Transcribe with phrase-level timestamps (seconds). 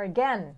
[0.00, 0.54] are again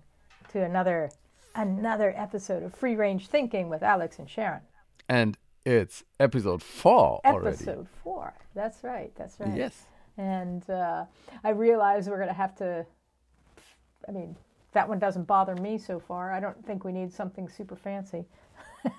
[0.49, 1.11] to another
[1.55, 4.61] another episode of Free Range Thinking with Alex and Sharon.
[5.09, 7.55] And it's episode four already.
[7.57, 8.33] Episode four.
[8.55, 9.11] That's right.
[9.17, 9.53] That's right.
[9.53, 9.83] Yes.
[10.17, 11.03] And uh,
[11.43, 12.85] I realize we're going to have to.
[14.07, 14.37] I mean,
[14.71, 16.31] that one doesn't bother me so far.
[16.31, 18.25] I don't think we need something super fancy.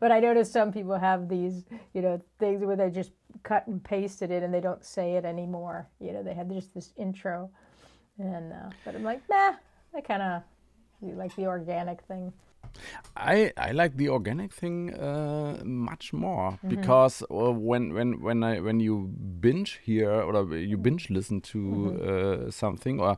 [0.00, 3.12] but I notice some people have these, you know, things where they just
[3.42, 5.88] cut and pasted it and they don't say it anymore.
[6.00, 7.50] You know, they have just this intro,
[8.20, 9.54] and uh, but I'm like, nah,
[9.94, 10.42] I kind of
[11.16, 12.32] like the organic thing.
[13.16, 16.68] I I like the organic thing uh, much more mm -hmm.
[16.68, 21.58] because uh, when when when I when you binge here or you binge listen to
[21.58, 22.46] mm -hmm.
[22.46, 23.10] uh, something or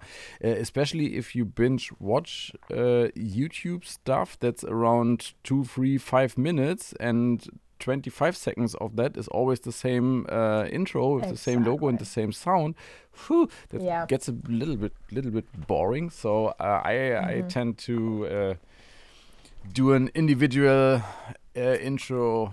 [0.45, 6.95] uh, especially if you binge watch uh, YouTube stuff that's around two, three, five minutes
[7.01, 7.49] and
[7.83, 11.33] 25 seconds of that is always the same uh, intro with exactly.
[11.33, 12.75] the same logo and the same sound.
[13.27, 14.07] Whew, that yeah.
[14.07, 16.11] gets a little bit little bit boring.
[16.11, 17.31] So uh, I mm -hmm.
[17.31, 17.49] I mm-hmm.
[17.49, 17.93] tend to
[18.27, 18.55] uh,
[19.75, 21.01] do an individual
[21.57, 22.53] uh, intro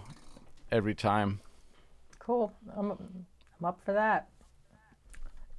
[0.72, 1.40] every time.
[2.20, 2.52] Cool.
[2.78, 2.92] I'm
[3.60, 4.28] I'm up for that.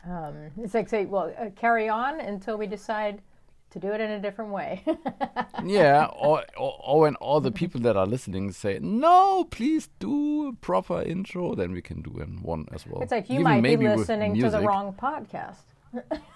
[0.05, 3.21] Um, it's like say, well, uh, carry on until we decide
[3.71, 4.85] to do it in a different way.
[5.65, 10.49] yeah, or, or, or when all the people that are listening say, "No, please do
[10.49, 13.03] a proper intro," then we can do in one as well.
[13.03, 15.57] It's like you Even might be listening to the wrong podcast.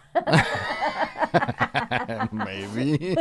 [2.33, 3.17] maybe.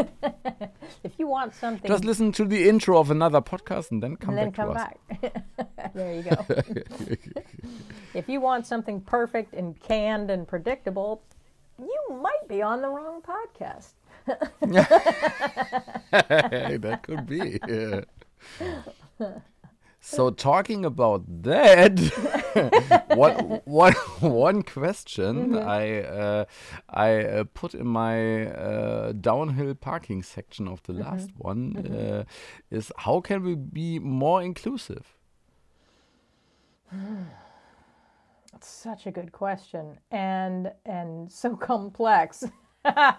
[1.04, 4.38] if you want something, just listen to the intro of another podcast and then come
[4.38, 4.56] and back.
[4.56, 5.00] Then come back.
[5.94, 6.46] there you go.
[8.14, 11.24] if you want something perfect and canned and predictable,
[11.80, 13.94] you might be on the wrong podcast.
[16.82, 17.60] That could be.
[17.68, 18.02] Yeah.
[20.06, 21.98] So talking about that,
[23.16, 25.82] one, one, one question mm -hmm.
[25.82, 26.46] I uh,
[26.90, 31.12] I uh, put in my uh, downhill parking section of the mm -hmm.
[31.12, 32.26] last one mm -hmm.
[32.70, 35.06] is how can we be more inclusive?
[38.52, 42.44] That's such a good question and and so complex.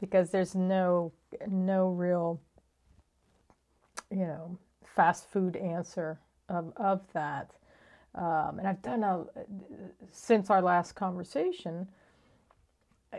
[0.00, 1.12] because there's no
[1.48, 2.40] no real
[4.10, 7.50] you know fast food answer of, of that.
[8.14, 9.24] Um, and i've done a
[10.12, 11.88] since our last conversation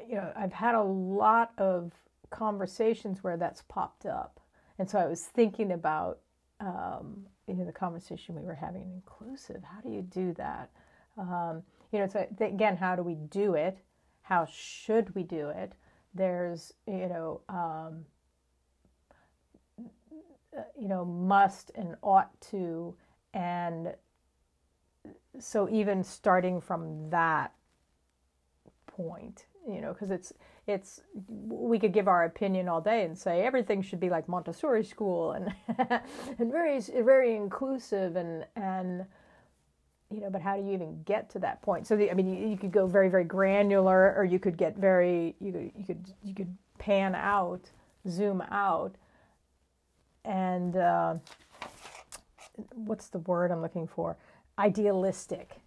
[0.07, 1.91] you know i've had a lot of
[2.29, 4.39] conversations where that's popped up.
[4.79, 6.19] And so i was thinking about
[6.59, 9.61] um, you know the conversation we were having inclusive.
[9.63, 10.69] How do you do that?
[11.17, 13.77] Um, you know so again how do we do it?
[14.21, 15.73] How should we do it
[16.15, 18.05] there's you know um,
[20.79, 22.95] you know must and ought to
[23.33, 23.93] and
[25.39, 27.53] so even starting from that
[28.87, 30.31] point you know because it's
[30.67, 34.83] it's we could give our opinion all day and say everything should be like Montessori
[34.83, 35.53] school and
[36.39, 39.05] and very very inclusive and and
[40.15, 41.85] you know, but how do you even get to that point?
[41.85, 44.77] So, the, I mean, you, you, could go very, very granular, or you could get
[44.77, 47.69] very, you could, you could, you could pan out,
[48.07, 48.95] zoom out,
[50.23, 51.15] and uh,
[52.73, 54.17] what's the word I'm looking for?
[54.57, 55.57] Idealistic.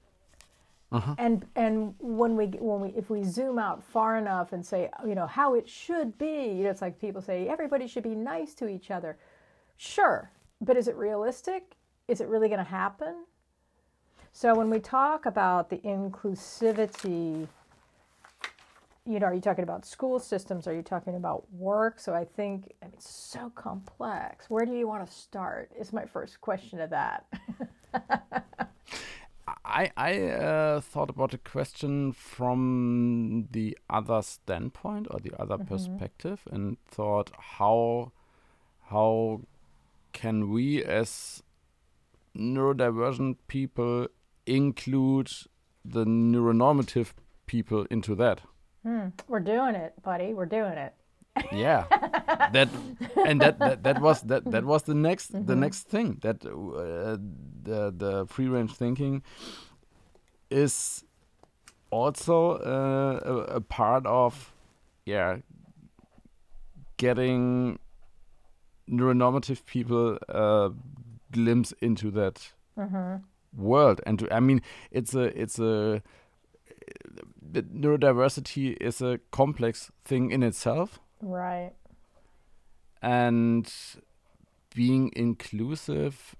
[0.91, 1.14] Uh-huh.
[1.19, 5.14] And and when we when we if we zoom out far enough and say you
[5.14, 8.54] know how it should be, you know, it's like people say everybody should be nice
[8.54, 9.19] to each other.
[9.76, 10.31] Sure,
[10.62, 11.76] but is it realistic?
[12.08, 13.26] Is it really going to happen?
[14.33, 17.49] So when we talk about the inclusivity,
[19.05, 20.66] you know, are you talking about school systems?
[20.66, 21.99] Are you talking about work?
[21.99, 24.50] So I think I mean, it's so complex.
[24.50, 25.71] Where do you want to start?
[25.78, 27.25] Is my first question of that.
[29.65, 35.62] I I uh, thought about the question from the other standpoint or the other mm
[35.62, 35.69] -hmm.
[35.69, 38.12] perspective, and thought how
[38.91, 39.41] how
[40.12, 41.43] can we as
[42.34, 44.09] neurodivergent people
[44.48, 45.31] include
[45.84, 47.12] the neuronormative
[47.47, 48.41] people into that.
[48.82, 49.09] Hmm.
[49.26, 50.34] We're doing it, buddy.
[50.34, 50.94] We're doing it.
[51.52, 51.84] yeah,
[52.52, 52.69] that
[53.26, 55.46] and that, that that was that that was the next mm -hmm.
[55.46, 55.61] the mm-hmm.
[55.61, 57.17] next thing that uh,
[57.62, 59.23] the the free range thinking
[60.50, 61.05] is
[61.90, 64.52] also uh, a, a part of
[65.06, 65.38] yeah
[66.96, 67.78] getting
[68.88, 70.70] neuronormative people a
[71.31, 73.20] glimpse into that mm -hmm
[73.56, 74.00] world.
[74.06, 76.03] And to, i mean it's a it's a
[77.53, 80.99] neurodiversity is a complex thing in itself.
[81.21, 81.73] Right.
[83.03, 83.73] And
[84.75, 86.37] being inclusive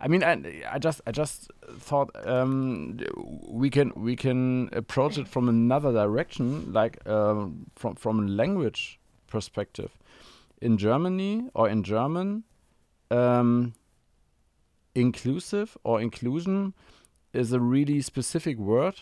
[0.00, 2.98] I mean, I, I just I just thought um,
[3.46, 8.98] we can we can approach it from another direction, like um, from from a language
[9.26, 9.96] perspective.
[10.60, 12.42] In Germany or in German,
[13.10, 13.74] um,
[14.98, 16.74] inclusive or inclusion
[17.32, 18.94] is a really specific word.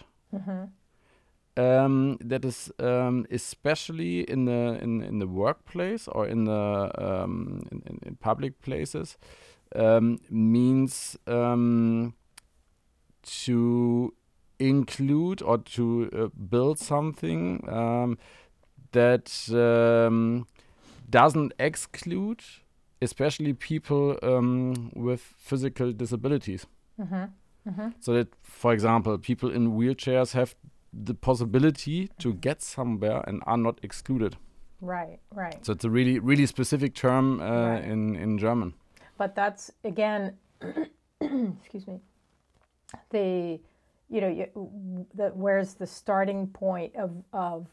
[1.59, 7.63] Um, that is um, especially in the in, in the workplace or in the um,
[7.73, 9.17] in, in, in public places
[9.75, 12.13] um, means um,
[13.45, 14.13] to
[14.59, 18.19] include or to uh, build something um,
[18.93, 20.47] that um,
[21.09, 22.43] doesn't exclude,
[23.03, 26.67] especially people um, with physical disabilities.
[28.01, 30.55] So that, for example, people in wheelchairs have
[30.93, 34.37] the possibility to get somewhere and are not excluded.
[34.81, 35.59] Right, right.
[35.67, 37.85] So it's a really, really specific term uh, Right.
[37.85, 38.73] in in German.
[39.19, 40.37] but that's again
[41.21, 42.01] excuse me
[43.11, 43.59] the
[44.09, 44.47] you know you,
[45.15, 47.67] the, where's the starting point of of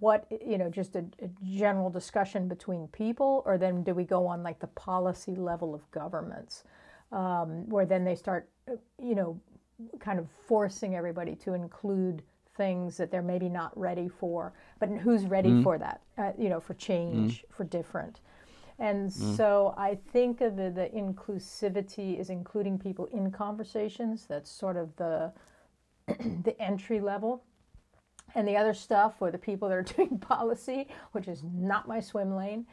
[0.00, 4.26] what you know just a, a general discussion between people or then do we go
[4.26, 6.64] on like the policy level of governments
[7.12, 9.40] um, where then they start uh, you know
[10.00, 12.22] kind of forcing everybody to include
[12.56, 16.60] things that they're maybe not ready for but who's ready for that uh, you know
[16.60, 18.20] for change for different
[18.78, 24.26] and so I think of the, the inclusivity is including people in conversations.
[24.28, 25.32] That's sort of the
[26.42, 27.44] the entry level.
[28.34, 32.00] And the other stuff, or the people that are doing policy, which is not my
[32.00, 32.66] swim lane,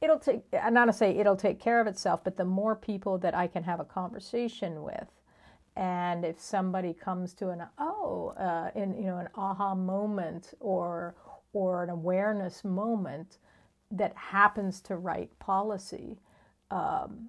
[0.00, 0.42] it'll take.
[0.60, 3.46] I'm not to say it'll take care of itself, but the more people that I
[3.46, 5.08] can have a conversation with,
[5.76, 11.14] and if somebody comes to an oh, uh, in you know an aha moment or
[11.52, 13.38] or an awareness moment
[13.90, 16.18] that happens to write policy.
[16.70, 17.28] Um,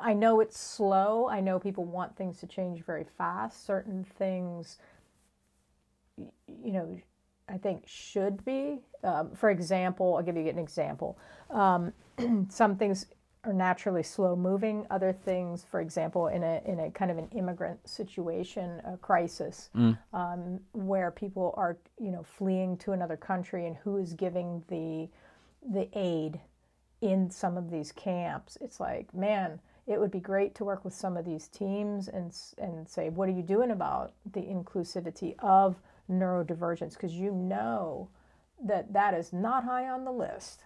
[0.00, 1.28] I know it's slow.
[1.28, 3.64] I know people want things to change very fast.
[3.64, 4.78] Certain things,
[6.62, 6.98] you know,
[7.48, 8.80] I think should be.
[9.04, 11.18] Um, for example, I'll give you an example.
[11.50, 11.92] Um,
[12.48, 13.06] some things
[13.44, 14.86] are naturally slow moving.
[14.90, 19.70] Other things, for example, in a in a kind of an immigrant situation, a crisis,
[20.12, 25.08] um, where people are you know fleeing to another country, and who is giving the
[25.72, 26.40] the aid
[27.00, 28.56] in some of these camps.
[28.60, 32.32] It's like, man, it would be great to work with some of these teams and
[32.58, 35.76] and say, what are you doing about the inclusivity of
[36.10, 36.92] neurodivergence?
[36.92, 38.08] Because you know
[38.64, 40.64] that that is not high on the list,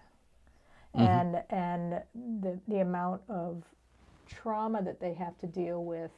[0.93, 2.01] and and
[2.41, 3.63] the the amount of
[4.25, 6.11] trauma that they have to deal with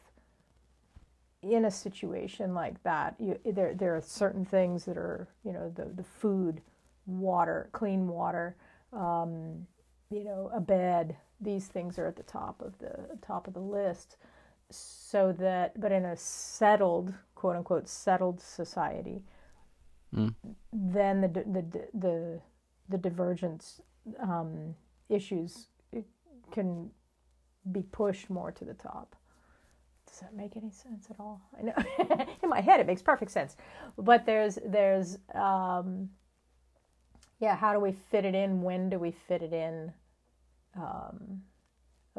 [1.42, 3.16] in a situation like that.
[3.20, 6.62] You, there there are certain things that are you know the the food,
[7.06, 8.56] water, clean water
[8.94, 9.68] um,
[10.10, 11.16] you know, a bed.
[11.42, 14.18] These things are at the top of the top of the list.
[14.72, 19.24] So that, but in a settled, quote unquote, settled society,
[20.74, 22.42] then the the the the,
[22.90, 23.82] the divergence
[24.22, 24.76] um,
[25.10, 25.68] issues
[26.52, 26.90] can
[27.72, 29.16] be pushed more to the top.
[30.08, 31.42] Does that make any sense at all?
[31.58, 33.58] I know in my head it makes perfect sense,
[33.98, 36.10] but there's there's um,
[37.40, 38.62] yeah, how do we fit it in?
[38.62, 39.94] When do we fit it in?
[40.76, 41.42] Um,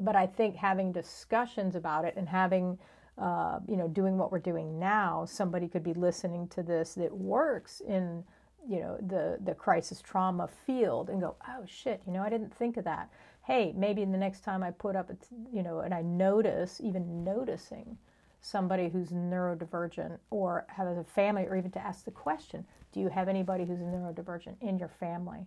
[0.00, 2.79] but I think having discussions about it and having,
[3.19, 7.12] uh, you know, doing what we're doing now, somebody could be listening to this that
[7.12, 8.25] works in,
[8.69, 12.55] you know, the the crisis trauma field and go, oh shit, you know, I didn't
[12.55, 13.10] think of that.
[13.43, 16.81] Hey, maybe the next time I put up, a t- you know, and I notice,
[16.82, 17.96] even noticing
[18.43, 23.08] somebody who's neurodivergent or has a family, or even to ask the question, do you
[23.08, 25.46] have anybody who's neurodivergent in your family?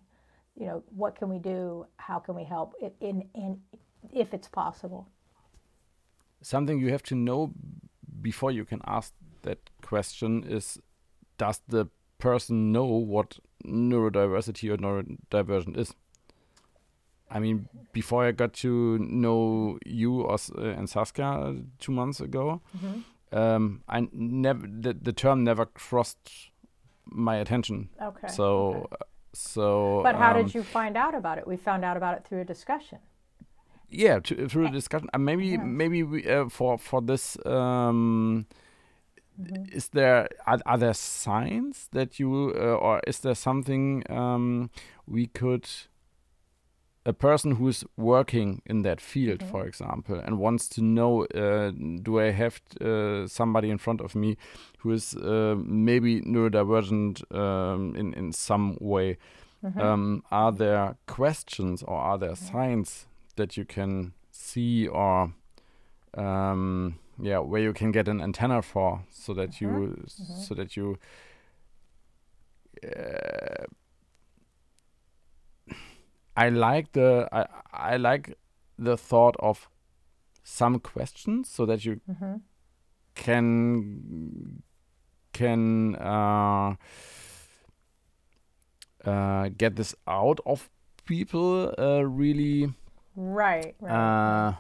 [0.60, 1.88] You know, what can we do?
[1.98, 2.74] How can we help?
[2.82, 3.60] In, in, in
[4.12, 5.08] if it's possible.
[6.42, 7.54] Something you have to know
[8.22, 10.80] before you can ask that question is
[11.38, 15.94] does the person know what neurodiversity or neurodivergent is?
[17.30, 22.62] I mean, before I got to know you or, uh, and Saskia two months ago,
[23.32, 26.52] um, I never the, the term never crossed
[27.06, 27.90] my attention.
[28.02, 28.28] Okay.
[28.28, 28.88] So, okay.
[28.92, 30.02] uh, so.
[30.04, 31.48] But how um, did you find out about it?
[31.48, 33.00] We found out about it through a discussion.
[33.94, 35.10] Yeah to, through the discussion.
[35.14, 38.46] Uh, maybe maybe we, uh, for for this um
[39.72, 44.70] is there are, are there signs that you uh, or is there something um
[45.08, 45.68] we could
[47.06, 51.72] a person who's working in that field for example and wants to know uh,
[52.02, 54.38] do i have uh, somebody in front of me
[54.80, 59.18] who is uh, maybe neurodivergent um, in in some way?
[59.82, 65.34] Um, are there questions or are there signs that you can see or
[66.18, 70.06] um, yeah where you can get an antenna for so that you Mhm.
[70.20, 70.36] Mhm.
[70.48, 70.98] so that you
[72.84, 73.66] uh,
[76.36, 78.38] I like the I I like
[78.78, 79.70] the thought of
[80.44, 82.36] some questions so that you hmm
[83.16, 84.64] can
[85.34, 86.76] can uh,
[89.06, 90.70] uh, get this out of
[91.06, 92.74] people uh, really
[93.16, 93.76] Right.
[93.80, 93.94] Right.
[93.94, 94.54] uh,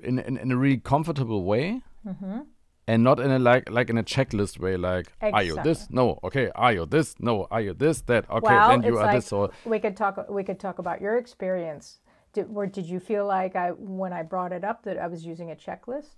[0.00, 2.40] in, in in a really comfortable way hmm
[2.88, 6.18] and not in a like like in a checklist way like are you this no
[6.24, 9.16] okay are you this no are you this that okay well, then you are like
[9.16, 10.28] this or we could talk.
[10.28, 12.00] We could talk about your experience.
[12.32, 15.26] Did, or did you feel like I, when I brought it up, that I was
[15.26, 16.14] using a checklist?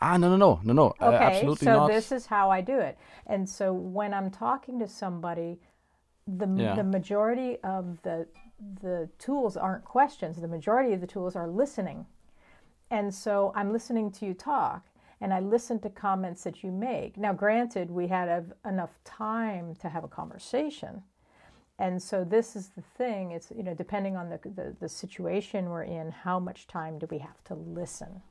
[0.00, 2.60] ah no no no no no uh, Okay, absolutely so not this is how I
[2.60, 2.96] do it.
[3.26, 5.58] And so when I'm talking to somebody,
[6.26, 6.76] the Yeah.
[6.76, 8.26] the majority of the
[8.82, 10.40] the tools aren't questions.
[10.40, 12.06] The majority of the tools are listening.
[12.90, 14.86] And so I'm listening to you talk
[15.20, 17.16] and I listen to comments that you make.
[17.16, 21.02] Now granted, we had enough time to have a conversation.
[21.78, 25.70] And so this is the thing, it's you know, depending on the, the the situation
[25.70, 28.22] we're in, how much time do we have to listen?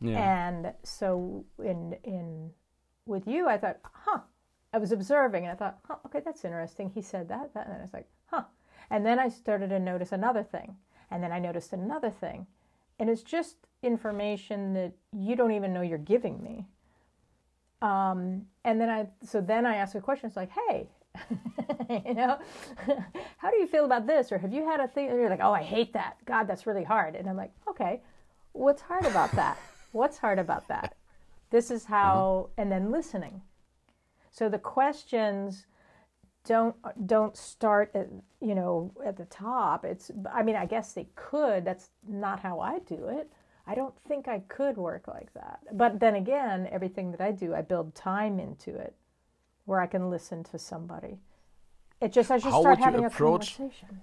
[0.00, 2.50] yeah And so in in
[3.06, 4.20] with you, I thought, huh.
[4.74, 6.90] I was observing and I thought, huh, okay, that's interesting.
[6.94, 8.44] He said that, that, and I was like, huh.
[8.92, 10.76] And then I started to notice another thing,
[11.10, 12.46] and then I noticed another thing,
[13.00, 16.66] and it's just information that you don't even know you're giving me.
[17.80, 20.26] Um, and then I, so then I asked a question.
[20.26, 20.88] It's like, hey,
[22.06, 22.38] you know,
[23.38, 24.30] how do you feel about this?
[24.30, 25.08] Or have you had a thing?
[25.08, 26.18] And you're like, oh, I hate that.
[26.26, 27.16] God, that's really hard.
[27.16, 28.02] And I'm like, okay,
[28.52, 29.58] what's hard about that?
[29.92, 30.96] What's hard about that?
[31.50, 33.40] This is how, and then listening.
[34.30, 35.66] So the questions
[36.44, 36.74] don't
[37.06, 38.08] don't start at
[38.40, 39.84] you know at the top.
[39.84, 41.64] It's I mean I guess they could.
[41.64, 43.30] That's not how I do it.
[43.66, 45.60] I don't think I could work like that.
[45.72, 48.94] But then again, everything that I do, I build time into it,
[49.66, 51.18] where I can listen to somebody.
[52.00, 54.00] It just I just How start would you having approach- a conversation.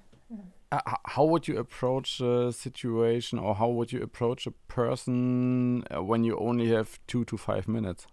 [0.71, 6.01] uh, how would you approach a situation or how would you approach a person uh,
[6.03, 8.07] when you only have two to five minutes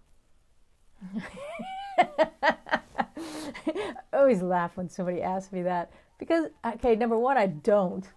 [3.67, 8.07] I always laugh when somebody asks me that because okay, number one, I don't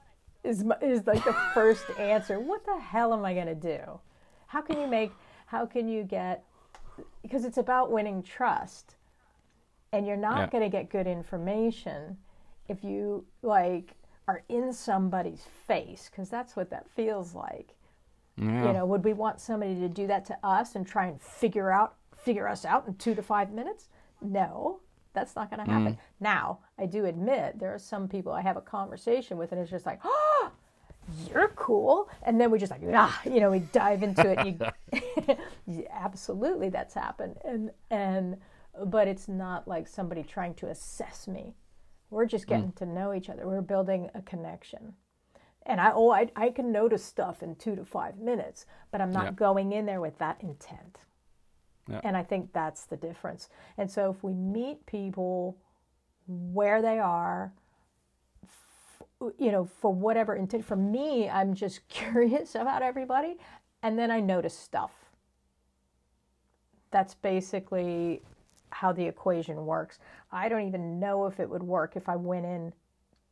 [0.44, 2.40] is my, is like the first answer.
[2.40, 4.00] What the hell am I going to do?
[4.46, 5.12] How can you make?
[5.46, 6.44] How can you get?
[7.22, 8.96] Because it's about winning trust,
[9.92, 10.46] and you're not Yeah.
[10.50, 12.16] going to get good information
[12.68, 13.94] if you like
[14.28, 17.74] are in somebody's face because that's what that feels like.
[18.36, 21.20] yeah You know, would we want somebody to do that to us and try and
[21.20, 23.88] figure out figure us out in two to five minutes?
[24.22, 24.80] No,
[25.12, 25.74] that's not going to mm.
[25.74, 25.98] happen.
[26.20, 29.70] Now, I do admit there are some people I have a conversation with, and it's
[29.70, 30.50] just like, oh,
[31.28, 34.46] you're cool, and then we just like, ah, you know, we dive into it.
[34.46, 35.36] You,
[35.66, 38.36] Yeah, absolutely, that's happened, and and
[38.86, 41.54] but it's not like somebody trying to assess me.
[42.10, 42.50] We're just mm.
[42.50, 43.46] getting to know each other.
[43.46, 44.94] We're building a connection.
[45.66, 49.12] And I oh I, I can notice stuff in two to five minutes, but I'm
[49.12, 50.98] not going in there with that intent.
[51.90, 52.00] Yeah.
[52.04, 53.48] And I think that's the difference.
[53.76, 55.56] And so if we meet people
[56.26, 57.52] where they are,
[59.38, 63.36] you know, for whatever intent, for me, I'm just curious about everybody,
[63.82, 64.92] and then I notice stuff.
[66.90, 68.22] That's basically
[68.70, 69.98] how the equation works.
[70.32, 72.72] I don't even know if it would work if I went in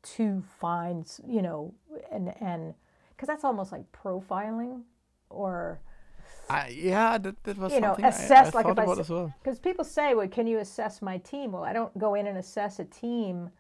[0.03, 1.75] to find, you know,
[2.11, 2.75] and and
[3.11, 4.83] because that's almost like profiling,
[5.29, 5.81] or
[6.51, 9.01] I, yeah that, that was you know, something I- assess I, like thought if I
[9.01, 11.53] as well because people say, well, can you assess my team?
[11.53, 13.51] Well, I don't go in and assess a team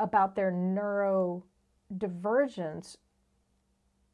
[0.00, 2.96] about their neurodivergence.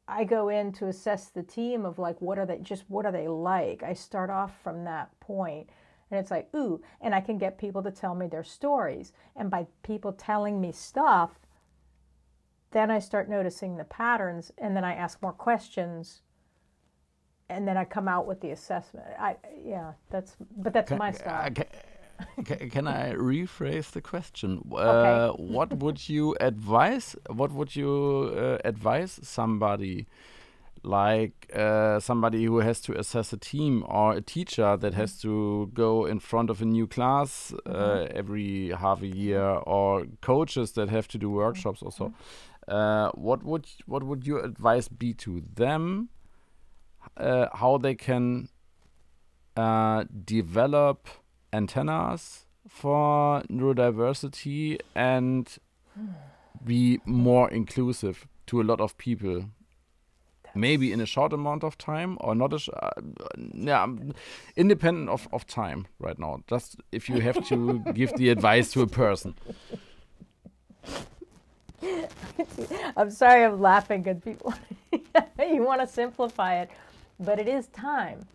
[0.07, 3.11] I go in to assess the team of like what are they just what are
[3.11, 3.83] they like.
[3.83, 5.69] I start off from that point
[6.11, 9.49] and it's like ooh, and I can get people to tell me their stories, and
[9.49, 11.39] by people telling me stuff,
[12.71, 16.21] then I start noticing the patterns, and then I ask more questions
[17.49, 19.07] and then I come out with the assessment.
[19.19, 21.45] I yeah, that's but that's my style.
[21.45, 24.61] uh, ca- ca- can I rephrase the question?
[24.73, 27.15] Uh, what would you advise?
[27.29, 30.07] What would you uh, advise somebody,
[30.83, 35.71] like uh, somebody who has to assess a team or a teacher that has to
[35.73, 40.89] go in front of a new class uh, every half a year, or coaches that
[40.89, 42.13] have to do workshops also?
[42.67, 46.09] Uh, what would what would your advice be to them?
[47.17, 48.49] Uh, how they can
[49.57, 51.07] uh, develop
[51.51, 55.57] antennas for neurodiversity and
[56.63, 59.45] be more inclusive to a lot of people.
[60.55, 62.89] maybe in a short amount of time or not a sh- uh,
[63.53, 63.85] yeah
[64.57, 66.39] independent of, of time right now.
[66.47, 69.35] Just if you have to give the advice to a person.
[72.97, 74.53] I'm sorry i'm laughing because people.
[75.39, 76.69] You want to simplify it
[77.19, 78.25] but it is time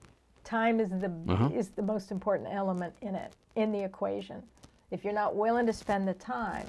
[0.45, 1.49] time is the uh-huh.
[1.55, 4.43] is the most important element in it in the equation
[4.91, 6.67] if you're not willing to spend the time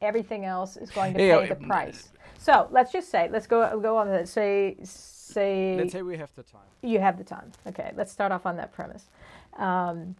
[0.00, 2.08] everything else is going to pay yeah, the price
[2.44, 4.28] so let's just say, let's go go on that.
[4.28, 5.76] Say say.
[5.78, 6.60] Let's say we have the time.
[6.82, 7.52] You have the time.
[7.66, 9.08] Okay, let's start off on that premise.
[9.56, 10.14] Um,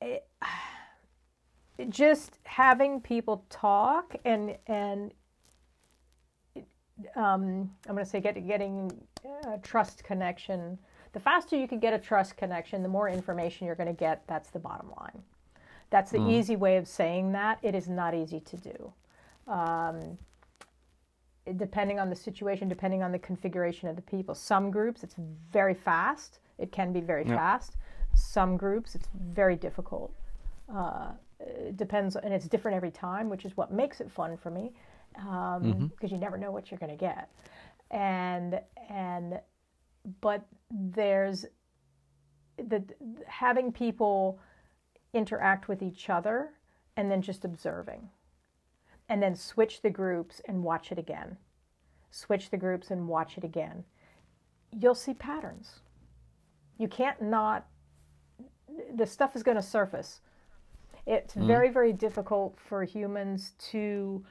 [0.00, 0.28] it,
[1.88, 5.12] just having people talk and and
[7.14, 8.90] um, I'm going to say get, getting
[9.46, 10.78] a trust connection.
[11.12, 14.22] The faster you can get a trust connection, the more information you're going to get.
[14.26, 15.22] That's the bottom line.
[15.90, 16.32] That's the mm.
[16.32, 17.58] easy way of saying that.
[17.62, 18.92] It is not easy to do.
[19.50, 20.18] Um,
[21.56, 24.34] depending on the situation, depending on the configuration of the people.
[24.34, 25.14] Some groups, it's
[25.52, 26.40] very fast.
[26.58, 27.36] It can be very yeah.
[27.36, 27.76] fast.
[28.14, 30.12] Some groups, it's very difficult.
[30.74, 34.50] Uh, it depends, and it's different every time, which is what makes it fun for
[34.50, 34.72] me,
[35.16, 36.06] because um, mm-hmm.
[36.06, 37.30] you never know what you're going to get.
[37.90, 39.40] And and
[40.20, 41.46] but there's
[42.56, 42.82] the
[43.26, 44.38] having people
[45.12, 46.50] interact with each other
[46.96, 48.08] and then just observing
[49.08, 51.36] and then switch the groups and watch it again.
[52.10, 53.84] Switch the groups and watch it again.
[54.72, 55.80] You'll see patterns.
[56.78, 57.66] You can't not,
[58.94, 60.20] the stuff is going to surface.
[61.06, 61.46] It's mm.
[61.46, 64.24] very, very difficult for humans to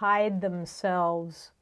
[0.00, 1.52] hide themselves.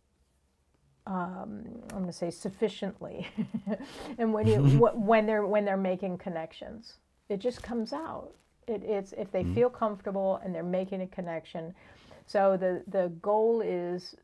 [1.07, 3.27] Um, I'm going to say sufficiently,
[4.19, 4.61] and when you
[4.95, 6.95] when they're when they're making connections,
[7.29, 8.31] it just comes out.
[8.67, 9.55] It, it's if they mm.
[9.55, 11.75] feel comfortable and they're making a connection,
[12.29, 14.15] so the, the goal is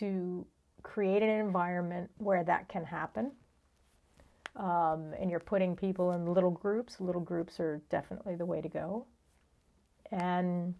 [0.00, 0.44] to
[0.82, 3.30] create an environment where that can happen.
[4.56, 7.00] Um, and you're putting people in little groups.
[7.00, 9.06] Little groups are definitely the way to go.
[10.10, 10.74] And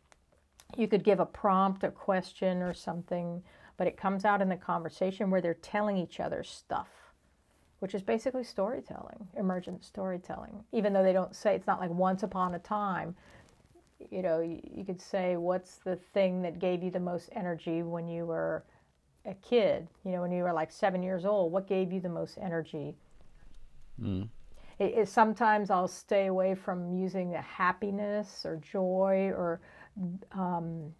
[0.77, 3.43] you could give a prompt, a question, or something,
[3.77, 6.89] but it comes out in the conversation where they're telling each other stuff,
[7.81, 10.65] which is basically storytelling, emergent storytelling.
[10.73, 13.15] Even though they don't say it's not like once upon a time,
[14.11, 18.07] you know, you, could say, what's the thing that gave you the most energy when
[18.07, 18.65] you were
[19.25, 19.89] a kid?
[20.05, 22.97] You know, when you were like seven years old, what gave you the most energy?
[24.01, 24.29] Mm.
[24.79, 29.61] It, it, sometimes I'll stay away from using the happiness or joy or
[30.33, 30.93] um,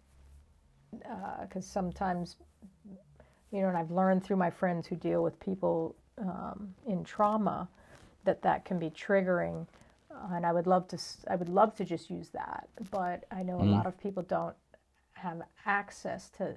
[1.09, 2.37] uh, sometimes
[3.51, 7.67] you know and i've learned through my friends who deal with people um, in trauma
[8.23, 9.65] that that can be triggering
[10.31, 10.97] and I would love to
[11.29, 13.67] I would love to just use that, but I know mm.
[13.67, 14.55] a lot of people don't
[15.13, 16.55] have access to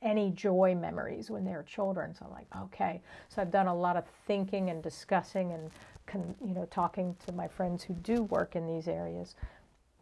[0.00, 2.14] any joy memories when they're children.
[2.14, 3.00] So I'm like, okay.
[3.28, 5.70] So I've done a lot of thinking and discussing and
[6.06, 9.34] con, you know talking to my friends who do work in these areas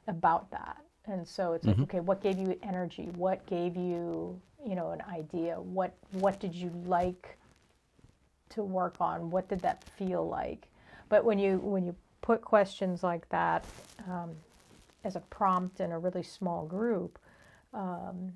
[0.07, 0.79] about that.
[1.07, 1.81] And so it's mm-hmm.
[1.81, 3.11] like, okay, what gave you energy?
[3.15, 5.61] What gave you you know an idea?
[5.61, 7.37] What what did you like
[8.51, 9.31] to work on?
[9.31, 10.69] What did that feel like?
[11.09, 13.65] But when you when you put questions like that
[14.09, 14.31] um,
[15.05, 17.19] as a prompt in a really small group,
[17.73, 18.33] um,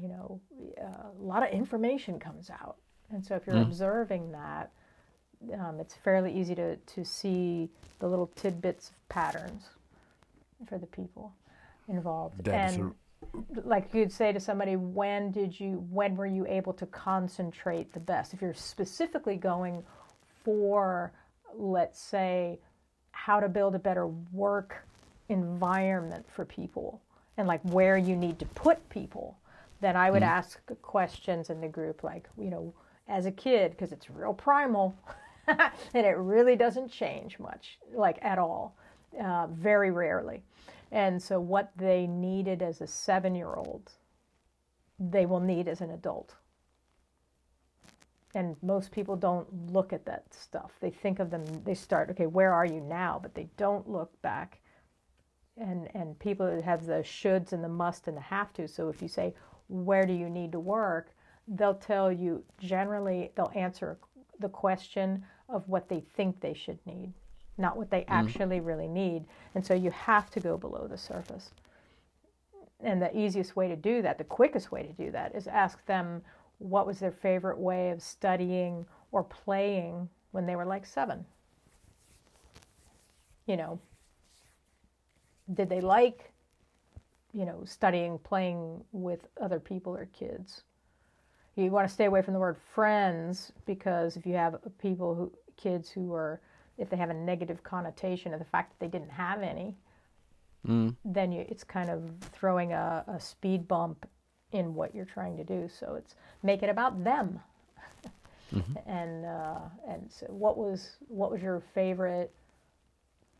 [0.00, 0.40] you know,
[0.80, 2.76] uh, a lot of information comes out.
[3.10, 3.62] And so if you're mm.
[3.62, 4.72] observing that,
[5.54, 9.68] um, it's fairly easy to, to see the little tidbits of patterns
[10.68, 11.32] for the people
[11.88, 12.44] involved.
[12.44, 12.94] That and
[13.64, 18.00] like you'd say to somebody, when did you, when were you able to concentrate the
[18.00, 18.32] best?
[18.32, 19.82] If you're specifically going
[20.44, 21.12] for,
[21.54, 22.58] let's say,
[23.10, 24.86] how to build a better work
[25.28, 27.02] environment for people
[27.36, 29.36] and like where you need to put people,
[29.80, 32.74] then I would mm ask questions in the group like, you know,
[33.08, 34.94] as a kid, because it's real primal
[35.46, 38.76] and it really doesn't change much, like at all,
[39.22, 40.42] uh, very rarely.
[40.90, 43.92] And so, what they needed as a seven year old,
[44.98, 46.34] they will need as an adult
[48.34, 50.72] and most people don't look at that stuff.
[50.80, 53.18] They think of them, they start, okay, where are you now?
[53.20, 54.60] But they don't look back.
[55.56, 58.68] And, and people have the shoulds and the must and the have to.
[58.68, 59.34] So if you say,
[59.68, 61.14] where do you need to work?
[61.48, 63.98] They'll tell you, generally, they'll answer
[64.38, 67.14] the question of what they think they should need,
[67.58, 68.12] not what they mm-hmm.
[68.12, 69.24] actually really need.
[69.54, 71.50] And so you have to go below the surface.
[72.80, 75.84] And the easiest way to do that, the quickest way to do that, is ask
[75.86, 76.22] them
[76.58, 81.24] what was their favorite way of studying or playing when they were like seven.
[83.46, 83.80] You know,
[85.54, 86.32] did they like,
[87.32, 90.62] you know, studying, playing with other people or kids?
[91.56, 95.32] You want to stay away from the word friends because if you have people who
[95.56, 96.40] kids who are
[96.78, 99.76] if they have a negative connotation of the fact that they didn't have any,
[100.66, 100.96] Mm.
[101.04, 104.08] then you, it's kind of throwing a, a speed bump
[104.52, 105.68] in what you're trying to do.
[105.68, 107.40] So it's make it about them.
[108.86, 112.32] and uh, and so what was what was your favorite,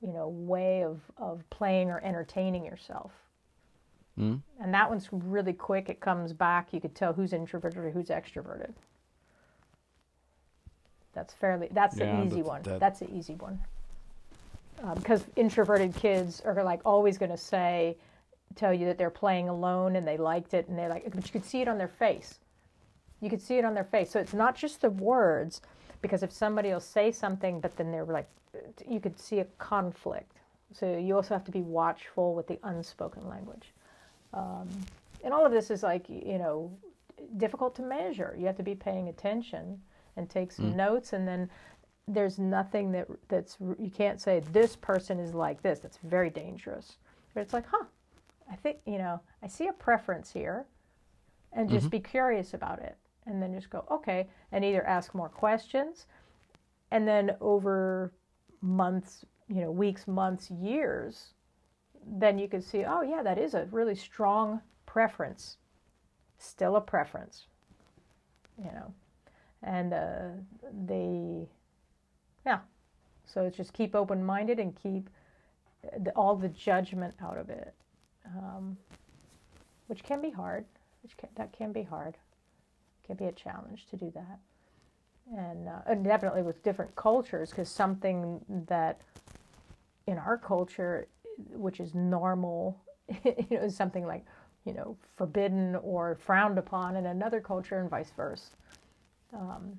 [0.00, 3.12] you know, way of of playing or entertaining yourself?
[4.18, 4.40] Mm.
[4.60, 5.88] And that one's really quick.
[5.88, 6.72] It comes back.
[6.72, 8.72] You could tell who's introverted or who's extroverted.
[11.14, 11.68] That's fairly.
[11.72, 12.62] That's the Yeah, easy one.
[12.62, 13.60] that- That's the easy one.
[14.94, 17.96] Because introverted kids are like always going to say,
[18.54, 21.32] tell you that they're playing alone and they liked it and they like, but you
[21.32, 22.38] could see it on their face.
[23.20, 24.10] You could see it on their face.
[24.10, 25.60] So it's not just the words,
[26.00, 28.28] because if somebody will say something, but then they're like,
[28.88, 30.36] you could see a conflict.
[30.72, 33.72] So you also have to be watchful with the unspoken language.
[34.32, 34.68] Um,
[35.24, 36.70] and all of this is like, you know,
[37.38, 38.36] difficult to measure.
[38.38, 39.80] You have to be paying attention
[40.18, 40.76] and take some mm.
[40.76, 41.48] notes, and then
[42.06, 45.78] there's nothing that that's you can't say this person is like this.
[45.78, 46.98] That's very dangerous.
[47.32, 47.84] But it's like, huh,
[48.50, 50.66] I think you know, I see a preference here,
[51.52, 51.90] and just mm-hmm.
[51.90, 56.06] be curious about it, and then just go okay, and either ask more questions,
[56.90, 58.12] and then over
[58.60, 61.34] months, you know, weeks, months, years,
[62.18, 65.58] then you can see, oh yeah, that is a really strong preference,
[66.38, 67.46] still a preference,
[68.58, 68.92] you know,
[69.62, 70.28] and uh,
[70.86, 71.48] they,
[72.46, 72.60] yeah,
[73.26, 75.10] so it's just keep open minded and keep
[76.02, 77.74] the, all the judgment out of it,
[78.36, 78.76] um,
[79.86, 80.64] which can be hard.
[81.02, 82.16] Which can, that can be hard.
[83.06, 84.38] Can be a challenge to do that,
[85.34, 89.00] and, uh, and definitely with different cultures, because something that
[90.06, 91.06] in our culture,
[91.52, 92.78] which is normal,
[93.24, 94.24] you know, is something like
[94.64, 98.50] you know forbidden or frowned upon in another culture, and vice versa.
[99.32, 99.78] Um,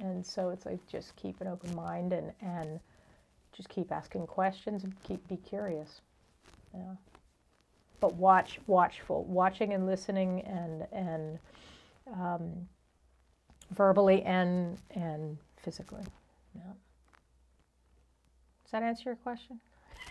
[0.00, 2.80] and so it's like just keep an open mind and and
[3.52, 6.00] just keep asking questions and keep be curious.
[6.74, 6.94] Yeah.
[8.00, 11.38] But watch, watchful, watching and listening and and
[12.14, 12.68] um,
[13.70, 16.04] verbally and and physically.
[16.54, 16.72] Yeah.
[18.64, 19.60] Does that answer your question?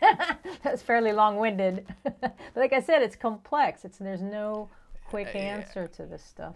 [0.63, 1.85] That's fairly long-winded.
[2.03, 3.85] but like I said, it's complex.
[3.85, 4.69] It's there's no
[5.07, 6.55] quick answer to this stuff.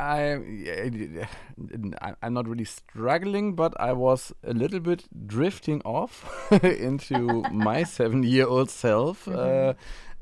[0.00, 0.38] I,
[2.22, 8.70] I'm not really struggling, but I was a little bit drifting off into my seven-year-old
[8.70, 9.74] self, uh,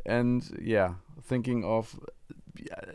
[0.06, 1.98] and yeah, thinking of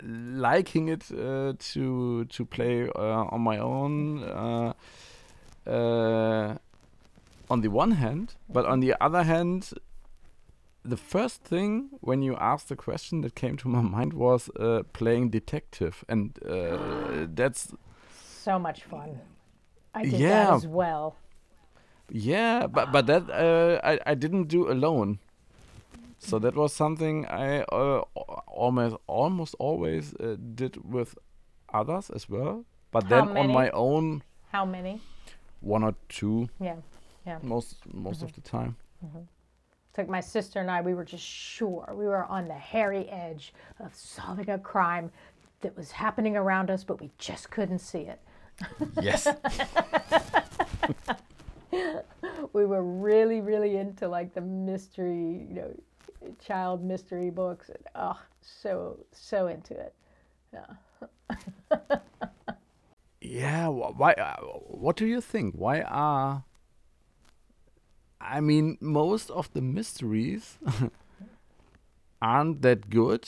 [0.04, 4.24] liking it uh, to to play uh, on my own.
[4.24, 4.74] Uh,
[5.68, 6.58] uh,
[7.50, 9.72] on the one hand, but on the other hand,
[10.84, 14.84] the first thing when you asked the question that came to my mind was uh,
[14.94, 17.74] playing detective, and uh, that's
[18.44, 19.20] So much fun.
[19.94, 21.16] I did that as well.
[22.10, 25.20] yeah, but but that uh, I I didn't do alone.
[26.20, 28.02] So that was something I uh,
[28.48, 31.16] almost almost always uh, did with
[31.74, 32.66] others as well.
[32.92, 35.02] But How then on my own, How many?
[35.62, 36.78] one or two Yeah.
[37.26, 37.40] Yeah.
[37.42, 38.76] most most of the time.
[39.92, 41.94] It's like my sister and I, we were just sure.
[41.94, 45.12] We were on the hairy edge of solving a crime
[45.60, 48.22] that was happening around us, but we just couldn't see it.
[49.02, 49.28] Yes.
[52.54, 55.74] We were really, really into like the mystery, you know,
[56.46, 57.70] child mystery books.
[57.70, 59.94] And, oh, so, so into it.
[60.54, 61.98] Yeah.
[63.22, 64.14] Yeah, why?
[64.14, 65.54] Uh, what do you think?
[65.54, 66.44] Why are?
[68.22, 70.58] I mean, most of the mysteries
[72.22, 73.28] aren't that good.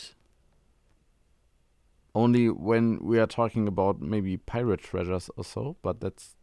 [2.15, 6.35] Only when we are talking about maybe pirate treasures or so, but that's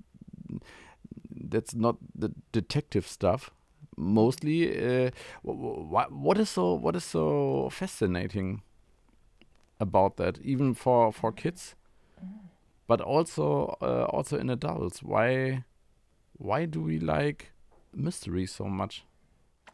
[1.31, 3.51] that's not the detective stuff.
[3.97, 5.11] Mostly, uh,
[5.43, 8.63] what is so what is so fascinating
[9.79, 11.77] about that, even for for kids?
[12.91, 15.01] but also uh, also in adults.
[15.01, 15.65] Why
[16.37, 17.53] why do we like
[17.95, 19.05] mystery so much?